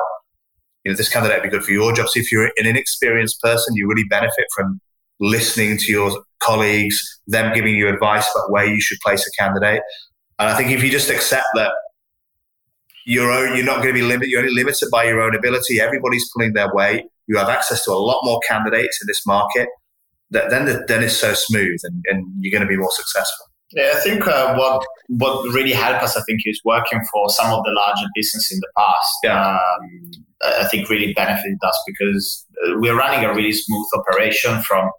you 0.84 0.92
know, 0.92 0.98
this 0.98 1.10
candidate 1.10 1.38
would 1.38 1.44
be 1.44 1.50
good 1.50 1.64
for 1.64 1.72
your 1.72 1.94
job. 1.94 2.08
So 2.10 2.20
if 2.20 2.32
you're 2.32 2.46
an 2.46 2.66
inexperienced 2.66 3.40
person, 3.42 3.76
you 3.76 3.88
really 3.88 4.04
benefit 4.10 4.46
from 4.56 4.80
listening 5.20 5.78
to 5.78 5.92
your 5.92 6.24
colleagues, 6.40 6.98
them 7.28 7.54
giving 7.54 7.76
you 7.76 7.88
advice 7.88 8.28
about 8.36 8.52
where 8.52 8.66
you 8.66 8.82
should 8.82 8.98
place 9.00 9.26
a 9.26 9.42
candidate. 9.42 9.82
And 10.40 10.50
I 10.50 10.58
think 10.58 10.72
if 10.72 10.84
you 10.84 10.90
just 10.90 11.10
accept 11.10 11.48
that 11.56 11.72
your 13.06 13.32
own, 13.32 13.56
you're 13.56 13.66
not 13.66 13.78
going 13.78 13.90
to 13.90 13.94
be 13.94 14.02
limited, 14.02 14.30
you're 14.30 14.42
only 14.42 14.54
limited 14.54 14.90
by 14.92 15.06
your 15.06 15.22
own 15.22 15.36
ability. 15.36 15.80
Everybody's 15.80 16.30
pulling 16.34 16.54
their 16.54 16.74
weight. 16.74 17.04
You 17.28 17.38
have 17.38 17.50
access 17.50 17.86
to 17.86 17.92
a 17.92 17.94
lot 17.94 18.22
more 18.24 18.40
candidates 18.48 19.00
in 19.02 19.08
this 19.08 19.26
market. 19.26 19.70
That 20.34 20.50
then, 20.50 20.66
the, 20.66 20.84
then 20.88 21.04
it's 21.04 21.18
so 21.18 21.34
smooth, 21.34 21.80
and, 21.84 22.04
and 22.10 22.26
you're 22.40 22.52
going 22.52 22.68
to 22.68 22.68
be 22.68 22.78
more 22.78 22.92
successful. 22.92 23.48
Yeah, 23.72 23.94
I 23.96 24.00
think 24.02 24.28
uh, 24.28 24.56
what 24.56 24.86
what 25.08 25.52
really 25.54 25.72
helped 25.72 26.04
us, 26.04 26.16
I 26.16 26.22
think, 26.28 26.42
is 26.46 26.62
working 26.64 27.02
for 27.12 27.30
some 27.30 27.52
of 27.52 27.64
the 27.64 27.72
larger 27.72 28.06
business 28.14 28.52
in 28.52 28.60
the 28.60 28.72
past. 28.78 29.16
Yeah. 29.24 29.58
Um, 29.58 30.12
I 30.44 30.68
think 30.68 30.90
really 30.90 31.14
benefited 31.14 31.58
us 31.64 31.84
because 31.88 32.46
uh, 32.68 32.74
we're 32.80 32.98
running 32.98 33.24
a 33.24 33.34
really 33.34 33.54
smooth 33.54 33.88
operation 33.96 34.62
from 34.64 34.90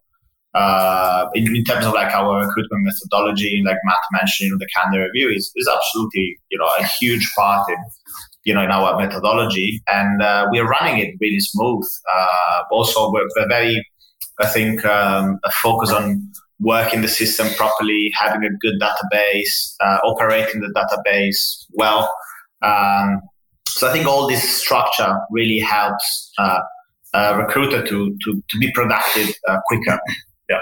uh, 0.55 1.27
in, 1.35 1.55
in, 1.55 1.65
terms 1.65 1.85
of 1.85 1.93
like 1.95 2.15
our 2.15 2.47
recruitment 2.47 2.85
methodology, 2.85 3.63
like 3.67 3.77
Matt 3.85 3.99
mentioned, 4.13 4.47
you 4.47 4.53
know, 4.53 4.59
the 4.59 4.69
candidate 4.75 5.11
review 5.13 5.31
is, 5.31 5.51
is 5.57 5.69
absolutely, 5.69 6.39
you 6.51 6.59
know, 6.59 6.69
a 6.79 6.85
huge 6.85 7.29
part 7.37 7.69
in, 7.69 7.77
you 8.45 8.55
know, 8.55 8.63
in 8.63 8.71
our 8.71 8.97
methodology. 8.97 9.83
And 9.89 10.23
uh, 10.23 10.47
we're 10.53 10.67
running 10.67 10.99
it 10.99 11.17
really 11.21 11.41
smooth. 11.41 11.85
Uh, 12.09 12.63
also, 12.71 13.11
we're, 13.11 13.27
we're, 13.37 13.49
very, 13.49 13.85
I 14.41 14.47
think, 14.47 14.85
um, 14.85 15.39
a 15.45 15.51
focus 15.51 15.91
on 15.91 16.33
working 16.61 17.03
the 17.03 17.09
system 17.09 17.49
properly, 17.55 18.11
having 18.15 18.45
a 18.45 18.51
good 18.59 18.81
database, 18.81 19.75
uh, 19.81 19.99
operating 20.05 20.61
the 20.61 20.73
database 20.75 21.67
well. 21.73 22.11
Um, 22.63 23.21
so 23.69 23.89
I 23.89 23.93
think 23.93 24.07
all 24.07 24.29
this 24.29 24.49
structure 24.61 25.19
really 25.31 25.59
helps 25.59 26.33
uh, 26.39 26.61
a 27.13 27.37
recruiter 27.37 27.83
to, 27.87 28.17
to, 28.25 28.43
to 28.49 28.59
be 28.59 28.71
productive 28.73 29.35
uh, 29.49 29.59
quicker. 29.67 29.99
Yeah. 30.49 30.61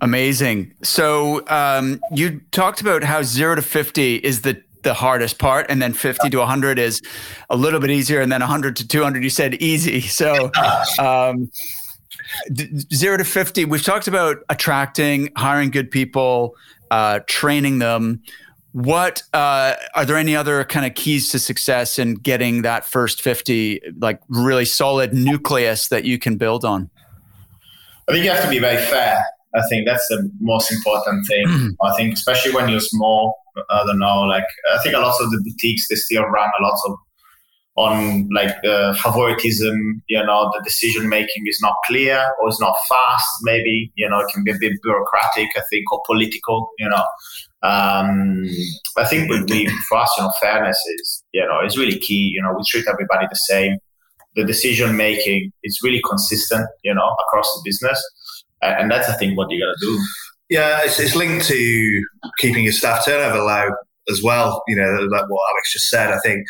Amazing. 0.00 0.74
So 0.82 1.46
um, 1.48 2.00
you 2.12 2.40
talked 2.50 2.80
about 2.80 3.02
how 3.02 3.22
zero 3.22 3.54
to 3.54 3.62
50 3.62 4.16
is 4.16 4.42
the 4.42 4.62
the 4.82 4.92
hardest 4.92 5.38
part 5.38 5.64
and 5.70 5.80
then 5.80 5.94
50 5.94 6.28
to 6.28 6.38
100 6.40 6.78
is 6.78 7.00
a 7.48 7.56
little 7.56 7.80
bit 7.80 7.90
easier 7.90 8.20
and 8.20 8.30
then 8.30 8.42
100 8.42 8.76
to 8.76 8.86
200 8.86 9.24
you 9.24 9.30
said 9.30 9.54
easy 9.54 10.00
so 10.02 10.50
um, 10.98 11.50
zero 12.92 13.16
to 13.16 13.24
50 13.24 13.64
we've 13.64 13.84
talked 13.84 14.08
about 14.08 14.38
attracting 14.48 15.30
hiring 15.36 15.70
good 15.70 15.90
people 15.90 16.54
uh, 16.90 17.20
training 17.26 17.80
them. 17.80 18.22
What 18.72 19.22
uh, 19.32 19.74
are 19.94 20.04
there 20.04 20.16
any 20.16 20.34
other 20.34 20.64
kind 20.64 20.86
of 20.86 20.94
keys 20.94 21.28
to 21.30 21.38
success 21.38 21.98
in 21.98 22.14
getting 22.14 22.62
that 22.62 22.84
first 22.84 23.22
50 23.22 23.80
like 23.98 24.20
really 24.28 24.64
solid 24.64 25.12
nucleus 25.14 25.88
that 25.88 26.04
you 26.04 26.18
can 26.18 26.36
build 26.36 26.64
on? 26.64 26.90
I 28.08 28.12
think 28.12 28.24
you 28.24 28.30
have 28.30 28.44
to 28.44 28.50
be 28.50 28.58
very 28.58 28.84
fair. 28.84 29.22
I 29.54 29.62
think 29.68 29.86
that's 29.86 30.06
the 30.08 30.30
most 30.40 30.72
important 30.72 31.26
thing. 31.26 31.76
I 31.82 31.94
think 31.94 32.14
especially 32.14 32.52
when 32.52 32.68
you're 32.68 32.80
small 32.80 33.38
I 33.70 33.84
don't 33.86 34.00
know. 34.00 34.22
Like 34.22 34.46
I 34.72 34.78
think 34.82 34.94
a 34.94 34.98
lot 34.98 35.14
of 35.20 35.30
the 35.30 35.40
boutiques 35.44 35.86
they 35.88 35.94
still 35.94 36.24
run 36.24 36.50
a 36.58 36.62
lot 36.62 36.78
of 36.88 36.96
on 37.76 38.28
like 38.32 38.54
uh, 38.64 38.94
favoritism. 38.94 40.02
You 40.08 40.24
know, 40.24 40.50
the 40.54 40.62
decision 40.62 41.08
making 41.08 41.44
is 41.46 41.58
not 41.60 41.74
clear 41.86 42.24
or 42.40 42.48
it's 42.48 42.60
not 42.60 42.74
fast. 42.88 43.28
Maybe 43.42 43.92
you 43.94 44.08
know 44.08 44.20
it 44.20 44.28
can 44.32 44.44
be 44.44 44.52
a 44.52 44.58
bit 44.58 44.80
bureaucratic. 44.82 45.48
I 45.56 45.62
think 45.70 45.90
or 45.92 46.02
political. 46.06 46.70
You 46.78 46.88
know, 46.88 47.04
um, 47.62 48.46
I 48.96 49.04
think 49.04 49.30
we, 49.30 49.42
we 49.44 49.68
for 49.88 49.98
us, 49.98 50.14
you 50.16 50.24
know, 50.24 50.32
fairness 50.40 50.78
is 50.98 51.24
you 51.32 51.46
know 51.46 51.64
is 51.64 51.78
really 51.78 51.98
key. 51.98 52.32
You 52.34 52.42
know, 52.42 52.54
we 52.56 52.62
treat 52.66 52.86
everybody 52.88 53.26
the 53.28 53.36
same. 53.36 53.78
The 54.36 54.44
decision 54.44 54.96
making 54.96 55.52
is 55.62 55.78
really 55.82 56.02
consistent. 56.06 56.68
You 56.82 56.94
know, 56.94 57.14
across 57.26 57.46
the 57.54 57.62
business, 57.64 58.02
and 58.62 58.90
that's 58.90 59.08
I 59.08 59.16
think 59.16 59.36
what 59.36 59.50
you 59.50 59.60
got 59.60 59.72
to 59.78 59.86
do. 59.86 60.04
Yeah, 60.50 60.80
it's, 60.84 61.00
it's 61.00 61.16
linked 61.16 61.46
to 61.46 62.02
keeping 62.38 62.64
your 62.64 62.72
staff 62.74 63.04
turnover 63.04 63.42
low 63.42 63.70
as 64.10 64.22
well. 64.22 64.62
You 64.68 64.76
know, 64.76 65.08
like 65.10 65.24
what 65.28 65.50
Alex 65.50 65.72
just 65.72 65.88
said. 65.88 66.12
I 66.12 66.18
think 66.20 66.44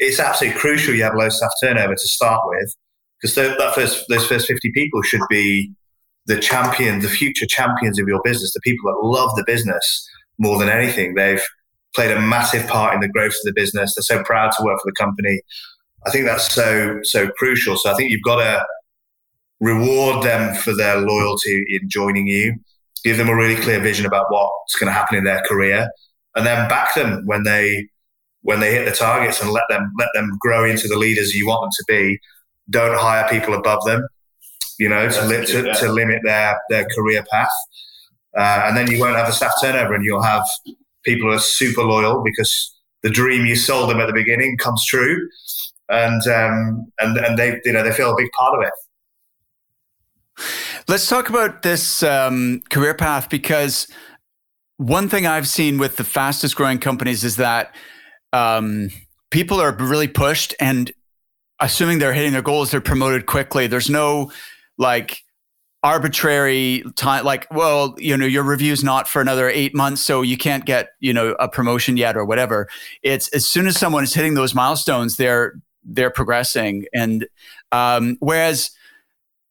it's 0.00 0.18
absolutely 0.18 0.58
crucial 0.58 0.94
you 0.94 1.04
have 1.04 1.14
low 1.14 1.28
staff 1.28 1.50
turnover 1.62 1.94
to 1.94 2.08
start 2.08 2.42
with, 2.46 2.74
because 3.20 3.34
that 3.36 3.74
first 3.74 4.04
those 4.08 4.26
first 4.26 4.46
fifty 4.48 4.72
people 4.72 5.02
should 5.02 5.22
be 5.30 5.72
the 6.26 6.38
champion, 6.38 7.00
the 7.00 7.08
future 7.08 7.46
champions 7.46 7.98
of 7.98 8.08
your 8.08 8.20
business, 8.24 8.52
the 8.52 8.60
people 8.62 8.90
that 8.90 9.06
love 9.06 9.34
the 9.36 9.44
business 9.46 10.08
more 10.38 10.58
than 10.58 10.68
anything. 10.68 11.14
They've 11.14 11.42
played 11.94 12.10
a 12.10 12.20
massive 12.20 12.66
part 12.68 12.94
in 12.94 13.00
the 13.00 13.08
growth 13.08 13.32
of 13.32 13.44
the 13.44 13.52
business. 13.52 13.94
They're 13.94 14.18
so 14.18 14.22
proud 14.24 14.52
to 14.52 14.64
work 14.64 14.78
for 14.82 14.90
the 14.90 15.04
company. 15.04 15.40
I 16.06 16.10
think 16.10 16.24
that's 16.24 16.52
so 16.52 16.98
so 17.02 17.28
crucial. 17.38 17.76
So 17.76 17.90
I 17.90 17.94
think 17.94 18.10
you've 18.10 18.22
got 18.22 18.36
to 18.36 18.64
reward 19.60 20.24
them 20.24 20.54
for 20.54 20.74
their 20.74 20.98
loyalty 20.98 21.66
in 21.68 21.88
joining 21.88 22.26
you, 22.26 22.54
give 23.04 23.18
them 23.18 23.28
a 23.28 23.36
really 23.36 23.60
clear 23.60 23.80
vision 23.80 24.06
about 24.06 24.26
what's 24.30 24.76
going 24.78 24.88
to 24.88 24.98
happen 24.98 25.18
in 25.18 25.24
their 25.24 25.42
career, 25.42 25.90
and 26.34 26.46
then 26.46 26.68
back 26.68 26.94
them 26.94 27.22
when 27.26 27.42
they 27.42 27.86
when 28.42 28.60
they 28.60 28.72
hit 28.72 28.84
the 28.84 28.94
targets 28.94 29.40
and 29.42 29.50
let 29.50 29.64
them 29.68 29.92
let 29.98 30.08
them 30.14 30.36
grow 30.40 30.64
into 30.64 30.88
the 30.88 30.96
leaders 30.96 31.34
you 31.34 31.46
want 31.46 31.62
them 31.62 31.70
to 31.70 31.84
be. 31.88 32.18
Don't 32.68 32.96
hire 32.96 33.28
people 33.28 33.54
above 33.54 33.84
them, 33.84 34.06
you 34.78 34.88
know, 34.88 35.08
to, 35.08 35.26
li- 35.26 35.44
to, 35.46 35.72
to, 35.74 35.92
limit 35.92 36.20
their 36.24 36.60
their 36.68 36.86
career 36.94 37.24
path. 37.30 37.48
Uh, 38.36 38.64
and 38.66 38.76
then 38.76 38.90
you 38.90 39.00
won't 39.00 39.16
have 39.16 39.28
a 39.28 39.32
staff 39.32 39.52
turnover, 39.60 39.94
and 39.94 40.04
you'll 40.04 40.22
have 40.22 40.46
people 41.04 41.28
who 41.28 41.34
are 41.34 41.40
super 41.40 41.82
loyal 41.82 42.22
because 42.22 42.76
the 43.02 43.10
dream 43.10 43.44
you 43.44 43.56
sold 43.56 43.90
them 43.90 44.00
at 44.00 44.06
the 44.06 44.12
beginning 44.12 44.56
comes 44.58 44.84
true, 44.86 45.28
and 45.88 46.26
um, 46.28 46.92
and 47.00 47.16
and 47.18 47.38
they 47.38 47.60
you 47.64 47.72
know 47.72 47.82
they 47.82 47.92
feel 47.92 48.12
a 48.12 48.16
big 48.16 48.30
part 48.38 48.56
of 48.58 48.64
it. 48.64 48.72
Let's 50.88 51.08
talk 51.08 51.28
about 51.28 51.62
this 51.62 52.02
um, 52.02 52.62
career 52.70 52.94
path 52.94 53.28
because 53.28 53.86
one 54.76 55.08
thing 55.08 55.26
I've 55.26 55.46
seen 55.46 55.78
with 55.78 55.96
the 55.96 56.04
fastest 56.04 56.56
growing 56.56 56.78
companies 56.78 57.22
is 57.22 57.36
that 57.36 57.74
um, 58.32 58.90
people 59.30 59.60
are 59.60 59.72
really 59.72 60.08
pushed 60.08 60.54
and 60.60 60.92
assuming 61.60 61.98
they're 61.98 62.14
hitting 62.14 62.32
their 62.32 62.42
goals, 62.42 62.70
they're 62.70 62.80
promoted 62.80 63.26
quickly. 63.26 63.66
There's 63.66 63.90
no 63.90 64.32
like 64.78 65.22
arbitrary 65.82 66.84
time 66.94 67.24
like 67.24 67.46
well 67.50 67.94
you 67.96 68.14
know 68.14 68.26
your 68.26 68.42
review's 68.42 68.84
not 68.84 69.08
for 69.08 69.22
another 69.22 69.48
eight 69.48 69.74
months 69.74 70.02
so 70.02 70.20
you 70.20 70.36
can't 70.36 70.66
get 70.66 70.90
you 71.00 71.10
know 71.10 71.30
a 71.40 71.48
promotion 71.48 71.96
yet 71.96 72.18
or 72.18 72.24
whatever 72.24 72.68
it's 73.02 73.28
as 73.28 73.46
soon 73.46 73.66
as 73.66 73.78
someone 73.78 74.04
is 74.04 74.12
hitting 74.12 74.34
those 74.34 74.54
milestones 74.54 75.16
they're 75.16 75.54
they're 75.82 76.10
progressing 76.10 76.84
and 76.92 77.26
um, 77.72 78.18
whereas 78.20 78.72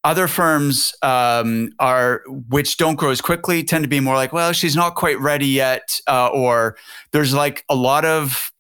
other 0.04 0.28
firms 0.28 0.94
um, 1.02 1.72
are 1.80 2.22
which 2.48 2.78
don't 2.78 2.96
grow 2.96 3.10
as 3.10 3.22
quickly 3.22 3.64
tend 3.64 3.84
to 3.84 3.90
be 3.90 4.00
more 4.00 4.16
like 4.16 4.32
well 4.32 4.54
she's 4.54 4.76
not 4.76 4.94
quite 4.94 5.20
ready 5.20 5.48
yet 5.48 6.00
uh, 6.08 6.28
or 6.28 6.78
there's 7.12 7.34
like 7.34 7.66
a 7.70 7.76
lot 7.76 8.06
of 8.06 8.52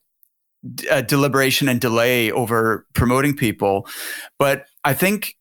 uh, 0.90 1.02
deliberation 1.02 1.70
and 1.70 1.80
delay 1.80 2.32
over 2.32 2.86
promoting 2.94 3.36
people. 3.36 3.88
But 4.38 4.66
I 4.84 4.94
think 4.94 5.36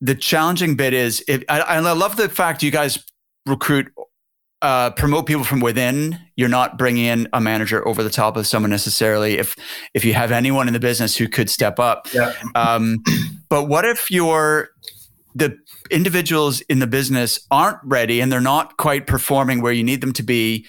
the 0.00 0.14
challenging 0.14 0.76
bit 0.76 0.92
is, 0.92 1.24
if, 1.28 1.42
I, 1.48 1.60
I 1.60 1.78
love 1.78 2.16
the 2.16 2.28
fact 2.28 2.62
you 2.62 2.70
guys 2.70 3.04
recruit, 3.46 3.92
uh, 4.64 4.90
promote 4.90 5.26
people 5.26 5.44
from 5.44 5.60
within. 5.60 6.18
You're 6.36 6.48
not 6.48 6.78
bringing 6.78 7.04
in 7.04 7.28
a 7.34 7.40
manager 7.40 7.86
over 7.86 8.02
the 8.02 8.10
top 8.10 8.36
of 8.36 8.46
someone 8.46 8.70
necessarily. 8.70 9.36
If 9.36 9.54
if 9.92 10.06
you 10.06 10.14
have 10.14 10.32
anyone 10.32 10.68
in 10.68 10.72
the 10.72 10.80
business 10.80 11.14
who 11.16 11.28
could 11.28 11.50
step 11.50 11.78
up, 11.78 12.08
yeah. 12.14 12.32
Um, 12.54 13.02
but 13.50 13.64
what 13.64 13.84
if 13.84 14.10
you're 14.10 14.70
the 15.34 15.58
individuals 15.90 16.62
in 16.62 16.78
the 16.78 16.86
business 16.86 17.46
aren't 17.50 17.78
ready 17.84 18.20
and 18.20 18.32
they're 18.32 18.40
not 18.40 18.78
quite 18.78 19.06
performing 19.06 19.60
where 19.60 19.72
you 19.72 19.84
need 19.84 20.00
them 20.00 20.14
to 20.14 20.22
be 20.22 20.66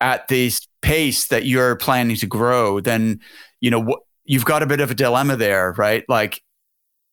at 0.00 0.26
the 0.26 0.50
pace 0.82 1.28
that 1.28 1.46
you're 1.46 1.76
planning 1.76 2.16
to 2.16 2.26
grow? 2.26 2.80
Then 2.80 3.20
you 3.60 3.70
know, 3.70 3.96
you've 4.24 4.44
got 4.44 4.62
a 4.62 4.66
bit 4.66 4.80
of 4.80 4.90
a 4.90 4.94
dilemma 4.94 5.36
there, 5.36 5.72
right? 5.76 6.04
Like 6.08 6.42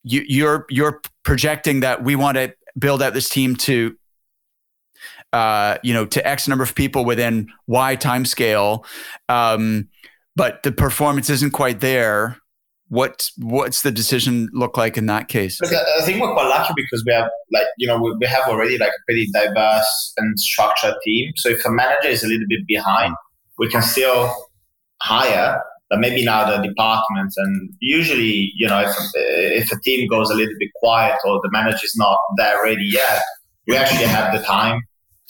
you, 0.04 0.24
you're 0.28 0.66
you're 0.70 1.02
projecting 1.24 1.82
that 1.82 2.04
we 2.04 2.16
want 2.16 2.38
to 2.38 2.54
build 2.78 3.02
out 3.02 3.14
this 3.14 3.30
team 3.30 3.56
to 3.56 3.96
uh, 5.34 5.80
you 5.82 5.94
know, 5.94 6.06
to 6.06 6.26
X 6.26 6.48
number 6.48 6.64
of 6.64 6.76
people 6.76 7.04
within 7.04 7.52
Y 7.68 7.96
time 7.96 8.24
scale. 8.24 8.86
Um, 9.30 9.90
but 10.36 10.62
the 10.64 10.72
performance 10.72 11.30
isn't 11.30 11.52
quite 11.52 11.80
there. 11.80 12.38
What 12.90 13.28
what's 13.38 13.82
the 13.82 13.92
decision 13.92 14.50
look 14.54 14.78
like 14.78 14.98
in 14.98 15.08
that 15.08 15.28
case? 15.28 15.60
I 15.64 16.06
think 16.06 16.22
we're 16.22 16.34
quite 16.34 16.48
lucky 16.48 16.74
because 16.76 17.04
we 17.08 17.14
have 17.14 17.28
like 17.52 17.66
you 17.78 17.88
know 17.88 17.98
we, 17.98 18.28
have 18.28 18.48
already 18.48 18.78
like 18.78 18.90
a 18.90 19.02
pretty 19.08 19.28
diverse 19.34 20.14
and 20.18 20.40
structured 20.40 20.94
team. 21.04 21.32
So 21.38 21.50
if 21.50 21.66
a 21.66 21.72
manager 21.72 22.10
is 22.10 22.24
a 22.24 22.28
little 22.28 22.46
bit 22.48 22.68
behind, 22.68 23.16
we 23.58 23.68
can 23.70 23.82
still 23.82 24.32
hire 25.02 25.60
maybe 25.98 26.24
now 26.24 26.50
the 26.50 26.66
departments. 26.68 27.36
And 27.38 27.74
usually 27.80 28.52
you 28.56 28.68
know 28.68 28.82
if, 28.82 28.96
if 29.16 29.72
a 29.72 29.80
team 29.82 30.08
goes 30.08 30.30
a 30.30 30.36
little 30.36 30.56
bit 30.60 30.70
quiet 30.76 31.18
or 31.26 31.40
the 31.42 31.50
manager 31.52 31.86
is 31.86 31.96
not 31.96 32.18
there 32.38 32.64
ready 32.64 32.90
yet 32.92 33.22
we 33.68 33.76
actually 33.76 34.06
have 34.06 34.34
the 34.34 34.44
time 34.44 34.82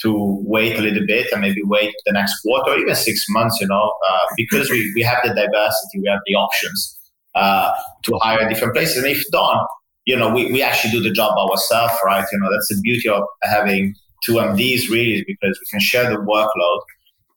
to 0.02 0.42
wait 0.46 0.78
a 0.78 0.82
little 0.82 1.06
bit 1.06 1.32
and 1.32 1.42
maybe 1.42 1.62
wait 1.64 1.94
the 2.06 2.12
next 2.12 2.42
quarter 2.42 2.72
or 2.72 2.78
even 2.78 2.96
six 2.96 3.26
months 3.30 3.60
you 3.62 3.68
know 3.68 3.94
uh, 4.10 4.26
because 4.36 4.70
we, 4.70 4.92
we 4.96 5.02
have 5.02 5.20
the 5.24 5.30
diversity 5.30 6.00
we 6.00 6.08
have 6.10 6.20
the 6.26 6.36
options 6.36 7.00
uh, 7.36 7.72
to 8.04 8.18
hire 8.22 8.48
different 8.48 8.76
places. 8.76 8.98
And 8.98 9.08
if 9.08 9.24
don't 9.32 9.66
you 10.06 10.16
know 10.16 10.34
we, 10.34 10.52
we 10.52 10.62
actually 10.62 10.92
do 10.92 11.02
the 11.02 11.12
job 11.12 11.38
ourselves 11.38 11.94
right? 12.06 12.26
You 12.32 12.40
know 12.40 12.52
that's 12.52 12.70
the 12.70 12.80
beauty 12.82 13.10
of 13.10 13.24
having 13.44 13.96
two 14.26 14.34
mds 14.34 14.90
really 14.90 15.24
because 15.28 15.60
we 15.60 15.66
can 15.72 15.80
share 15.80 16.10
the 16.10 16.18
workload. 16.18 16.80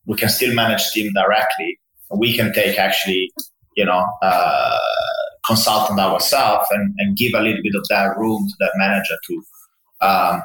We 0.07 0.17
can 0.17 0.29
still 0.29 0.55
manage 0.55 0.91
team 0.93 1.13
directly 1.13 1.79
we 2.11 2.37
can 2.37 2.53
take 2.53 2.79
actually, 2.79 3.33
you 3.77 3.85
know, 3.85 4.07
uh, 4.23 4.79
consultant 5.47 6.01
ourselves 6.01 6.67
and, 6.71 6.95
and 6.99 7.17
give 7.17 7.33
a 7.35 7.41
little 7.41 7.63
bit 7.63 7.75
of 7.75 7.87
that 7.89 8.17
room 8.17 8.47
to 8.49 8.55
that 8.61 8.73
manager 8.77 9.15
to 9.29 10.07
um, 10.07 10.43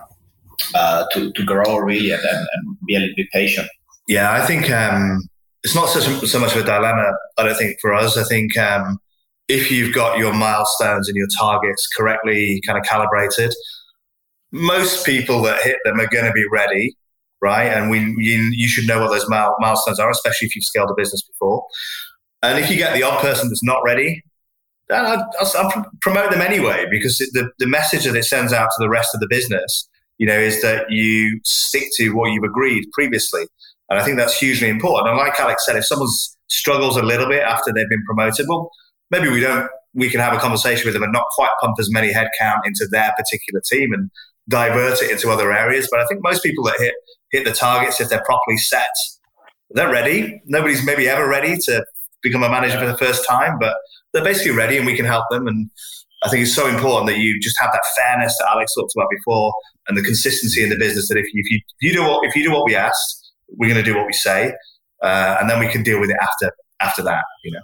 uh, 0.76 1.06
to, 1.12 1.32
to 1.34 1.44
grow 1.44 1.78
really 1.78 2.12
and, 2.12 2.22
and, 2.22 2.48
and, 2.54 2.78
be 2.88 2.96
a 2.96 3.00
little 3.00 3.16
bit 3.16 3.28
patient. 3.34 3.68
Yeah, 4.08 4.32
I 4.32 4.46
think 4.46 4.70
um, 4.70 5.28
it's 5.64 5.76
not 5.76 5.90
so, 5.90 6.00
so 6.00 6.40
much 6.40 6.56
of 6.56 6.62
a 6.62 6.64
dilemma. 6.64 7.12
I 7.38 7.44
don't 7.44 7.58
think 7.58 7.78
for 7.82 7.94
us. 7.94 8.18
I 8.18 8.24
think 8.24 8.58
um, 8.58 9.00
if 9.48 9.72
you've 9.72 9.94
got 9.94 10.18
your 10.18 10.34
milestones 10.34 11.08
and 11.08 11.18
your 11.18 11.28
targets 11.40 11.88
correctly 11.98 12.62
kind 12.66 12.80
of 12.80 12.86
calibrated, 12.86 13.54
most 14.52 15.06
people 15.06 15.42
that 15.44 15.62
hit 15.62 15.78
them 15.84 16.00
are 16.00 16.08
going 16.08 16.26
to 16.26 16.32
be 16.32 16.46
ready 16.52 16.96
right? 17.42 17.68
And 17.68 17.90
we 17.90 18.00
you, 18.00 18.52
you 18.54 18.68
should 18.68 18.88
know 18.88 19.00
what 19.00 19.10
those 19.10 19.28
milestones 19.30 20.00
are, 20.00 20.10
especially 20.10 20.48
if 20.48 20.56
you've 20.56 20.64
scaled 20.64 20.90
a 20.90 20.96
business 20.96 21.22
before. 21.22 21.66
And 22.44 22.60
if 22.60 22.70
you 22.70 22.78
get 22.78 22.94
the 22.94 23.04
odd 23.04 23.22
person 23.22 23.50
that's 23.50 23.64
not 23.64 23.82
ready, 23.84 24.24
then 24.90 25.06
I'll, 25.06 25.30
I'll 25.56 25.86
promote 26.02 26.32
them 26.32 26.42
anyway 26.42 26.86
because 26.90 27.18
the, 27.18 27.50
the 27.60 27.68
message 27.68 28.06
that 28.06 28.16
it 28.16 28.26
sends 28.26 28.52
out 28.52 28.66
to 28.66 28.78
the 28.80 28.90
rest 28.90 29.14
of 29.14 29.22
the 29.22 29.28
business, 29.30 29.88
you 30.18 30.28
know, 30.28 30.38
is 30.38 30.62
that 30.62 30.92
you 30.92 31.40
stick 31.44 31.86
to 31.98 32.10
what 32.10 32.32
you've 32.32 32.44
agreed 32.44 32.86
previously. 32.94 33.46
And 33.90 34.00
I 34.00 34.04
think 34.04 34.18
that's 34.18 34.38
hugely 34.38 34.70
important. 34.70 35.10
And 35.10 35.18
like 35.18 35.40
Alex 35.40 35.66
said, 35.66 35.76
if 35.76 35.86
someone 35.86 36.10
struggles 36.48 36.98
a 36.98 37.04
little 37.04 37.28
bit 37.28 37.42
after 37.42 37.72
they've 37.74 37.90
been 37.90 38.04
promoted, 38.06 38.48
well, 38.48 38.72
maybe 39.10 39.30
we 39.30 39.40
don't. 39.40 39.70
We 39.94 40.10
can 40.10 40.22
have 40.22 40.34
a 40.34 40.38
conversation 40.38 40.86
with 40.86 40.94
them 40.94 41.04
and 41.04 41.12
not 41.12 41.26
quite 41.36 41.50
pump 41.60 41.76
as 41.78 41.92
many 41.92 42.14
headcount 42.14 42.60
into 42.64 42.88
their 42.90 43.12
particular 43.18 43.62
team 43.70 43.92
and 43.92 44.10
divert 44.48 45.02
it 45.02 45.12
into 45.12 45.30
other 45.30 45.52
areas. 45.52 45.90
But 45.92 46.00
I 46.00 46.06
think 46.06 46.22
most 46.24 46.42
people 46.44 46.64
that 46.64 46.76
hit 46.80 46.94
hit 47.32 47.46
the 47.46 47.52
targets 47.52 48.00
if 48.00 48.10
they're 48.10 48.24
properly 48.26 48.58
set. 48.58 48.90
They're 49.72 49.92
ready. 49.92 50.42
Nobody's 50.46 50.86
maybe 50.86 51.08
ever 51.08 51.28
ready 51.28 51.58
to 51.66 51.86
become 52.22 52.44
a 52.44 52.50
manager 52.50 52.80
for 52.80 52.86
the 52.86 52.98
first 52.98 53.26
time, 53.28 53.58
but 53.60 53.76
they're 54.14 54.24
basically 54.24 54.52
ready 54.52 54.78
and 54.78 54.86
we 54.86 54.96
can 54.96 55.06
help 55.06 55.26
them. 55.32 55.48
And 55.48 55.70
I 56.24 56.30
think 56.30 56.44
it's 56.44 56.54
so 56.54 56.68
important 56.68 57.08
that 57.08 57.18
you 57.18 57.40
just 57.40 57.60
have 57.60 57.72
that 57.72 57.82
fairness 57.98 58.38
that 58.40 58.50
Alex 58.52 58.74
talked 58.76 58.94
about 58.96 59.08
before 59.10 59.54
and 59.88 59.98
the 59.98 60.04
consistency 60.04 60.64
in 60.64 60.70
the 60.70 60.78
business 60.78 61.10
that 61.10 61.18
if 61.18 61.34
you, 61.34 61.42
if 61.44 61.52
you, 61.52 61.60
if 61.80 61.92
you 61.92 61.94
do 61.94 62.04
what 62.04 62.28
if 62.28 62.36
you 62.36 62.44
do 62.44 62.52
what 62.52 62.66
we 62.66 62.76
asked, 62.76 63.32
we're 63.58 63.72
going 63.72 63.84
to 63.84 63.92
do 63.92 63.98
what 63.98 64.06
we 64.06 64.14
say, 64.14 64.54
uh, 65.02 65.38
and 65.40 65.50
then 65.50 65.60
we 65.60 65.68
can 65.68 65.84
deal 65.84 66.00
with 66.00 66.10
it 66.10 66.18
after 66.22 66.52
after 66.80 67.02
that. 67.04 67.24
You 67.44 67.54
know. 67.54 67.62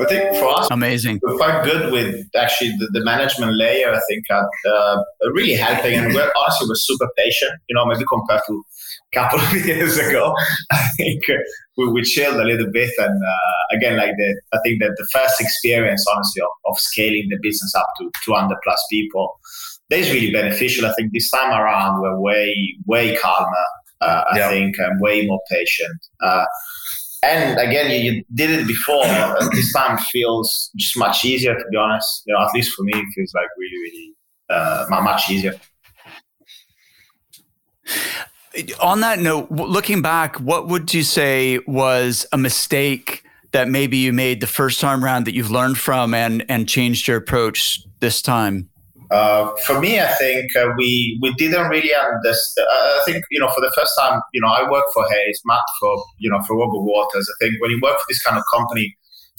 I 0.00 0.06
think 0.06 0.36
for 0.36 0.46
us, 0.46 0.66
amazing. 0.70 1.20
We're 1.22 1.36
quite 1.36 1.62
good 1.62 1.92
with 1.92 2.26
actually 2.36 2.70
the, 2.78 2.88
the 2.92 3.04
management 3.04 3.56
layer. 3.56 3.92
I 3.92 4.00
think 4.08 4.24
at 4.30 4.44
uh, 4.68 4.96
really 5.32 5.54
helping, 5.54 5.94
and 5.94 6.12
we're 6.12 6.32
honestly 6.36 6.66
we're 6.68 6.74
super 6.74 7.08
patient. 7.16 7.52
You 7.68 7.76
know, 7.76 7.86
maybe 7.86 8.04
compared 8.10 8.40
to 8.46 8.64
couple 9.14 9.40
of 9.40 9.52
years 9.66 9.98
ago. 9.98 10.34
I 10.72 10.88
think 10.96 11.22
we, 11.76 11.88
we 11.88 12.02
chilled 12.02 12.36
a 12.36 12.44
little 12.44 12.70
bit, 12.72 12.92
and 12.98 13.22
uh, 13.22 13.76
again, 13.76 13.96
like 13.96 14.12
the 14.16 14.40
I 14.52 14.58
think 14.64 14.82
that 14.82 14.94
the 14.96 15.08
first 15.12 15.40
experience, 15.40 16.04
honestly, 16.12 16.42
of, 16.42 16.72
of 16.72 16.78
scaling 16.78 17.28
the 17.30 17.38
business 17.40 17.74
up 17.74 17.86
to 17.98 18.10
200 18.24 18.56
plus 18.62 18.84
people, 18.90 19.38
that 19.90 19.98
is 19.98 20.12
really 20.12 20.32
beneficial. 20.32 20.86
I 20.86 20.92
think 20.94 21.12
this 21.12 21.30
time 21.30 21.50
around 21.52 22.00
we're 22.00 22.20
way 22.20 22.76
way 22.86 23.16
calmer. 23.16 23.66
Uh, 24.00 24.24
I 24.32 24.38
yeah. 24.38 24.50
think 24.50 24.76
and 24.78 25.00
way 25.00 25.26
more 25.26 25.40
patient. 25.50 25.98
Uh, 26.20 26.44
and 27.22 27.58
again, 27.58 27.90
you, 27.90 28.12
you, 28.12 28.24
did 28.34 28.50
it 28.50 28.66
before. 28.66 29.04
this 29.52 29.72
time 29.72 29.96
feels 30.12 30.70
just 30.76 30.98
much 30.98 31.24
easier, 31.24 31.54
to 31.54 31.64
be 31.70 31.76
honest. 31.76 32.22
You 32.26 32.34
know, 32.34 32.40
at 32.40 32.52
least 32.54 32.74
for 32.74 32.82
me, 32.82 32.92
it 32.94 33.06
feels 33.14 33.32
like 33.34 33.46
really, 33.56 33.78
really 33.78 34.14
uh, 34.50 34.86
much 35.02 35.30
easier. 35.30 35.54
On 38.80 39.00
that 39.00 39.18
note, 39.18 39.50
looking 39.50 40.02
back, 40.02 40.36
what 40.36 40.68
would 40.68 40.94
you 40.94 41.02
say 41.02 41.58
was 41.66 42.26
a 42.32 42.38
mistake 42.38 43.24
that 43.52 43.68
maybe 43.68 43.96
you 43.96 44.12
made 44.12 44.40
the 44.40 44.46
first 44.46 44.80
time 44.80 45.04
around 45.04 45.26
that 45.26 45.34
you've 45.34 45.50
learned 45.50 45.78
from 45.78 46.14
and 46.14 46.44
and 46.48 46.68
changed 46.68 47.08
your 47.08 47.16
approach 47.16 47.80
this 48.00 48.22
time? 48.22 48.68
Uh, 49.10 49.54
for 49.66 49.80
me, 49.80 50.00
I 50.00 50.08
think 50.14 50.50
uh, 50.56 50.68
we 50.76 51.18
we 51.22 51.32
didn't 51.34 51.68
really 51.68 51.94
understand. 51.94 52.66
I 52.70 53.02
think 53.04 53.24
you 53.30 53.40
know 53.40 53.48
for 53.48 53.60
the 53.60 53.72
first 53.76 53.92
time, 53.98 54.20
you 54.32 54.40
know, 54.40 54.48
I 54.48 54.68
work 54.68 54.84
for 54.92 55.04
Hays, 55.08 55.40
Matt 55.44 55.60
for 55.80 56.04
you 56.18 56.30
know 56.30 56.40
for 56.46 56.56
Robert 56.56 56.82
Walters. 56.82 57.28
I 57.28 57.44
think 57.44 57.60
when 57.60 57.70
you 57.70 57.80
work 57.82 57.96
for 57.96 58.06
this 58.08 58.22
kind 58.22 58.36
of 58.36 58.44
company, 58.52 58.96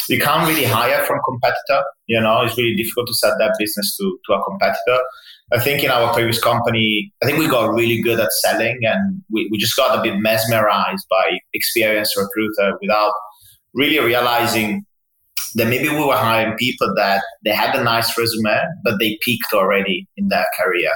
you 0.07 0.19
can't 0.19 0.47
really 0.47 0.65
hire 0.65 1.03
from 1.05 1.19
competitor. 1.27 1.83
You 2.07 2.21
know, 2.21 2.41
it's 2.43 2.57
really 2.57 2.75
difficult 2.75 3.07
to 3.07 3.13
set 3.13 3.33
that 3.39 3.55
business 3.59 3.97
to 3.97 4.19
to 4.27 4.33
a 4.33 4.43
competitor. 4.43 4.99
I 5.53 5.59
think 5.59 5.83
in 5.83 5.91
our 5.91 6.11
previous 6.13 6.41
company, 6.41 7.13
I 7.21 7.27
think 7.27 7.37
we 7.37 7.47
got 7.47 7.71
really 7.71 8.01
good 8.01 8.19
at 8.19 8.31
selling, 8.41 8.79
and 8.81 9.21
we, 9.29 9.47
we 9.51 9.57
just 9.59 9.75
got 9.75 9.97
a 9.97 10.01
bit 10.01 10.17
mesmerized 10.19 11.05
by 11.09 11.37
experienced 11.53 12.17
recruiter 12.17 12.77
without 12.81 13.13
really 13.73 13.99
realizing 13.99 14.85
that 15.53 15.67
maybe 15.67 15.87
we 15.89 16.03
were 16.03 16.15
hiring 16.15 16.57
people 16.57 16.91
that 16.95 17.23
they 17.43 17.51
had 17.51 17.75
a 17.75 17.83
nice 17.83 18.17
resume, 18.17 18.59
but 18.83 18.95
they 18.99 19.19
peaked 19.21 19.53
already 19.53 20.07
in 20.17 20.29
their 20.29 20.45
career. 20.59 20.89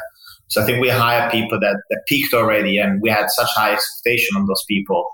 So 0.47 0.63
I 0.63 0.65
think 0.65 0.81
we 0.81 0.89
hired 0.89 1.31
people 1.31 1.59
that, 1.59 1.79
that 1.91 2.01
peaked 2.07 2.33
already, 2.33 2.79
and 2.79 2.99
we 3.01 3.09
had 3.09 3.27
such 3.29 3.49
high 3.53 3.73
expectation 3.73 4.35
on 4.35 4.47
those 4.47 4.63
people. 4.67 5.05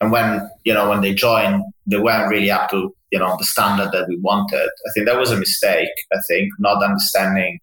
And 0.00 0.10
when 0.10 0.48
you 0.64 0.72
know 0.72 0.88
when 0.88 1.02
they 1.02 1.12
joined, 1.12 1.62
they 1.86 1.98
weren't 1.98 2.30
really 2.30 2.50
up 2.50 2.70
to 2.70 2.94
you 3.10 3.18
know 3.18 3.36
the 3.38 3.44
standard 3.44 3.90
that 3.92 4.06
we 4.08 4.16
wanted. 4.20 4.64
I 4.64 4.90
think 4.94 5.06
that 5.06 5.18
was 5.18 5.30
a 5.30 5.36
mistake. 5.36 5.90
I 6.12 6.18
think 6.26 6.50
not 6.58 6.82
understanding 6.82 7.58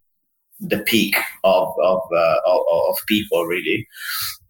the 0.60 0.80
peak 0.80 1.16
of 1.44 1.74
of, 1.82 2.02
uh, 2.16 2.36
of, 2.46 2.62
of 2.90 2.96
people 3.08 3.46
really. 3.46 3.88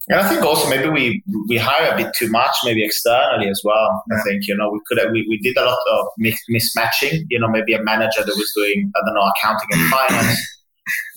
And 0.08 0.20
I 0.20 0.30
think 0.30 0.44
also 0.44 0.70
maybe 0.70 0.88
we 0.90 1.24
we 1.48 1.58
hire 1.58 1.92
a 1.92 1.98
bit 1.98 2.14
too 2.16 2.30
much, 2.30 2.56
maybe 2.64 2.86
externally 2.86 3.50
as 3.50 3.62
well. 3.64 4.04
I 4.12 4.22
think 4.22 4.48
you 4.48 4.56
know 4.56 4.70
we 4.70 4.80
could 4.86 5.00
have, 5.00 5.12
we, 5.12 5.26
we 5.28 5.40
did 5.40 5.58
a 5.58 5.66
lot 5.66 5.80
of 5.92 6.08
mismatching. 6.20 7.24
You 7.30 7.40
know, 7.40 7.48
maybe 7.48 7.74
a 7.74 7.82
manager 7.82 8.24
that 8.24 8.36
was 8.36 8.52
doing 8.56 8.92
I 8.96 9.00
don't 9.06 9.16
know 9.16 9.32
accounting 9.36 9.68
and 9.72 9.90
finance, 9.90 10.40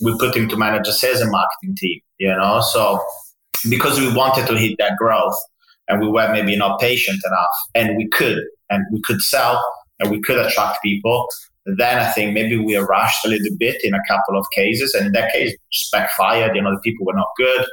we 0.01 0.17
put 0.17 0.35
him 0.35 0.49
to 0.49 0.57
manage 0.57 0.87
a 0.87 0.93
sales 0.93 1.21
and 1.21 1.31
marketing 1.31 1.75
team. 1.77 1.99
You 2.17 2.35
know, 2.35 2.61
so 2.61 2.99
because 3.69 3.99
we 3.99 4.11
wanted 4.11 4.47
to 4.47 4.57
hit 4.57 4.75
that 4.79 4.97
growth, 4.97 5.37
and 5.87 6.01
we 6.01 6.07
were 6.07 6.31
maybe 6.31 6.55
not 6.55 6.79
patient 6.79 7.19
enough, 7.25 7.55
and 7.75 7.95
we 7.95 8.07
could 8.09 8.39
and 8.71 8.85
we 8.91 9.01
could 9.05 9.21
sell 9.21 9.61
and 9.99 10.09
we 10.09 10.19
could 10.21 10.37
attract 10.37 10.81
people. 10.81 11.27
Then 11.65 11.99
I 11.99 12.11
think 12.11 12.33
maybe 12.33 12.57
we 12.57 12.75
are 12.75 12.85
rushed 12.85 13.25
a 13.25 13.29
little 13.29 13.55
bit 13.57 13.77
in 13.83 13.93
a 13.93 14.01
couple 14.07 14.37
of 14.37 14.45
cases, 14.55 14.93
and 14.93 15.07
in 15.07 15.11
that 15.13 15.31
case, 15.31 15.55
just 15.71 15.91
backfired. 15.91 16.55
You 16.55 16.61
know, 16.61 16.71
the 16.71 16.79
people 16.79 17.05
were 17.05 17.13
not 17.13 17.27
good 17.37 17.65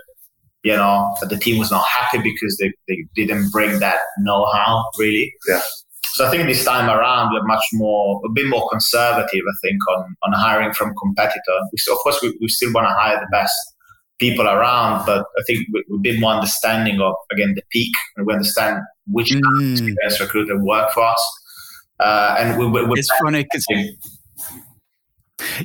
you 0.66 0.74
know, 0.74 1.14
the 1.20 1.36
team 1.36 1.58
was 1.58 1.70
not 1.70 1.86
happy 1.86 2.18
because 2.18 2.58
they, 2.58 2.72
they 2.88 3.06
didn't 3.14 3.50
bring 3.50 3.78
that 3.78 4.00
know-how 4.18 4.84
really. 4.98 5.32
Yeah. 5.46 5.60
So 6.14 6.26
I 6.26 6.30
think 6.30 6.48
this 6.48 6.64
time 6.64 6.90
around 6.90 7.32
we're 7.32 7.46
much 7.46 7.62
more, 7.74 8.20
a 8.26 8.30
bit 8.30 8.48
more 8.48 8.68
conservative. 8.68 9.42
I 9.48 9.56
think 9.62 9.78
on 9.88 10.16
on 10.24 10.32
hiring 10.32 10.72
from 10.72 10.92
competitor. 11.00 11.56
We 11.70 11.78
still, 11.78 11.94
of 11.94 12.00
course, 12.00 12.18
we, 12.20 12.36
we 12.40 12.48
still 12.48 12.72
want 12.72 12.88
to 12.88 12.94
hire 12.94 13.20
the 13.20 13.28
best 13.30 13.54
people 14.18 14.48
around, 14.48 15.06
but 15.06 15.24
I 15.38 15.42
think 15.46 15.68
we're 15.72 15.98
a 15.98 16.00
bit 16.00 16.18
more 16.18 16.32
understanding 16.32 17.00
of 17.00 17.14
again 17.30 17.54
the 17.54 17.62
peak, 17.70 17.92
and 18.16 18.26
we 18.26 18.32
understand 18.32 18.82
which 19.06 19.30
mm. 19.30 19.70
experienced 19.70 20.18
recruiter 20.18 20.58
work 20.64 20.90
for 20.92 21.04
us. 21.04 21.22
Uh, 21.98 22.36
and 22.38 22.58
we, 22.58 22.66
we, 22.66 22.98
it's 22.98 23.10
funny 23.22 23.44
because 23.44 23.66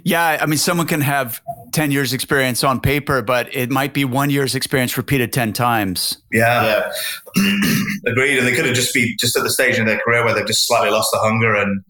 yeah, 0.03 0.37
I 0.41 0.45
mean, 0.45 0.57
someone 0.57 0.87
can 0.87 1.01
have 1.01 1.41
10 1.71 1.91
years 1.91 2.13
experience 2.13 2.63
on 2.63 2.81
paper, 2.81 3.21
but 3.21 3.53
it 3.55 3.69
might 3.69 3.93
be 3.93 4.03
one 4.03 4.29
year's 4.29 4.55
experience 4.55 4.97
repeated 4.97 5.31
10 5.31 5.53
times. 5.53 6.17
Yeah. 6.31 6.91
yeah. 7.35 7.61
Agreed. 8.05 8.37
And 8.37 8.47
they 8.47 8.53
could 8.53 8.65
have 8.65 8.75
just 8.75 8.93
be 8.93 9.15
just 9.19 9.37
at 9.37 9.43
the 9.43 9.49
stage 9.49 9.79
in 9.79 9.85
their 9.85 9.99
career 9.99 10.25
where 10.25 10.33
they've 10.33 10.45
just 10.45 10.67
slightly 10.67 10.89
lost 10.89 11.09
the 11.13 11.19
hunger 11.19 11.55
and, 11.55 11.83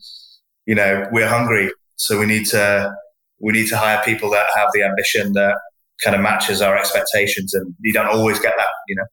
you 0.65 0.75
know, 0.75 1.07
we're 1.11 1.27
hungry. 1.27 1.71
So 1.95 2.19
we 2.19 2.25
need 2.25 2.45
to, 2.47 2.91
we 3.39 3.53
need 3.53 3.67
to 3.69 3.77
hire 3.77 4.01
people 4.03 4.29
that 4.31 4.45
have 4.53 4.69
the 4.73 4.83
ambition 4.83 5.33
that 5.33 5.57
kind 6.03 6.15
of 6.15 6.21
matches 6.21 6.61
our 6.61 6.77
expectations. 6.77 7.53
And 7.53 7.73
you 7.79 7.93
don't 7.93 8.07
always 8.07 8.39
get 8.39 8.53
that, 8.57 8.69
you 8.87 8.95
know. 8.95 9.05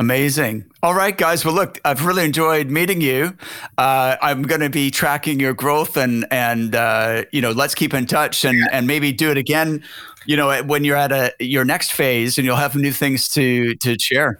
Amazing. 0.00 0.70
All 0.80 0.94
right, 0.94 1.16
guys. 1.16 1.44
Well, 1.44 1.54
look, 1.54 1.80
I've 1.84 2.04
really 2.06 2.24
enjoyed 2.24 2.68
meeting 2.68 3.00
you. 3.00 3.36
Uh, 3.76 4.16
I'm 4.22 4.42
going 4.42 4.60
to 4.60 4.70
be 4.70 4.92
tracking 4.92 5.40
your 5.40 5.54
growth, 5.54 5.96
and 5.96 6.24
and 6.30 6.74
uh, 6.76 7.24
you 7.32 7.40
know, 7.40 7.50
let's 7.50 7.74
keep 7.74 7.92
in 7.92 8.06
touch, 8.06 8.44
and 8.44 8.62
and 8.70 8.86
maybe 8.86 9.10
do 9.10 9.30
it 9.30 9.36
again. 9.36 9.82
You 10.24 10.36
know, 10.36 10.62
when 10.62 10.84
you're 10.84 10.96
at 10.96 11.10
a 11.10 11.32
your 11.40 11.64
next 11.64 11.92
phase, 11.92 12.38
and 12.38 12.44
you'll 12.44 12.56
have 12.56 12.76
new 12.76 12.92
things 12.92 13.28
to 13.30 13.74
to 13.76 13.98
share. 13.98 14.38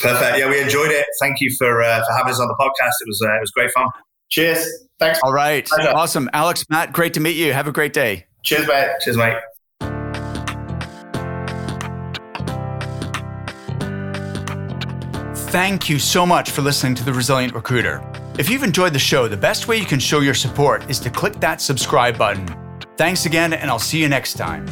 Perfect. 0.00 0.38
Yeah, 0.38 0.48
we 0.48 0.60
enjoyed 0.60 0.92
it. 0.92 1.06
Thank 1.20 1.40
you 1.40 1.50
for 1.58 1.82
uh, 1.82 2.04
for 2.06 2.12
having 2.16 2.32
us 2.32 2.40
on 2.40 2.46
the 2.46 2.56
podcast. 2.60 2.92
It 3.00 3.08
was 3.08 3.22
uh, 3.26 3.36
it 3.36 3.40
was 3.40 3.50
great 3.50 3.72
fun. 3.72 3.88
Cheers. 4.30 4.64
Thanks. 5.00 5.18
All 5.24 5.32
right. 5.32 5.66
Pleasure. 5.66 5.90
Awesome, 5.96 6.30
Alex, 6.32 6.64
Matt. 6.70 6.92
Great 6.92 7.14
to 7.14 7.20
meet 7.20 7.36
you. 7.36 7.52
Have 7.52 7.66
a 7.66 7.72
great 7.72 7.92
day. 7.92 8.26
Cheers, 8.44 8.68
mate. 8.68 8.88
Cheers, 9.00 9.16
mate. 9.16 9.36
Thank 15.50 15.88
you 15.88 15.98
so 15.98 16.24
much 16.24 16.52
for 16.52 16.62
listening 16.62 16.94
to 16.94 17.04
The 17.04 17.12
Resilient 17.12 17.54
Recruiter. 17.54 18.00
If 18.38 18.48
you've 18.48 18.62
enjoyed 18.62 18.92
the 18.92 19.00
show, 19.00 19.26
the 19.26 19.36
best 19.36 19.66
way 19.66 19.78
you 19.78 19.84
can 19.84 19.98
show 19.98 20.20
your 20.20 20.32
support 20.32 20.88
is 20.88 21.00
to 21.00 21.10
click 21.10 21.40
that 21.40 21.60
subscribe 21.60 22.16
button. 22.16 22.46
Thanks 22.96 23.26
again, 23.26 23.52
and 23.52 23.68
I'll 23.68 23.80
see 23.80 24.00
you 24.00 24.08
next 24.08 24.34
time. 24.34 24.64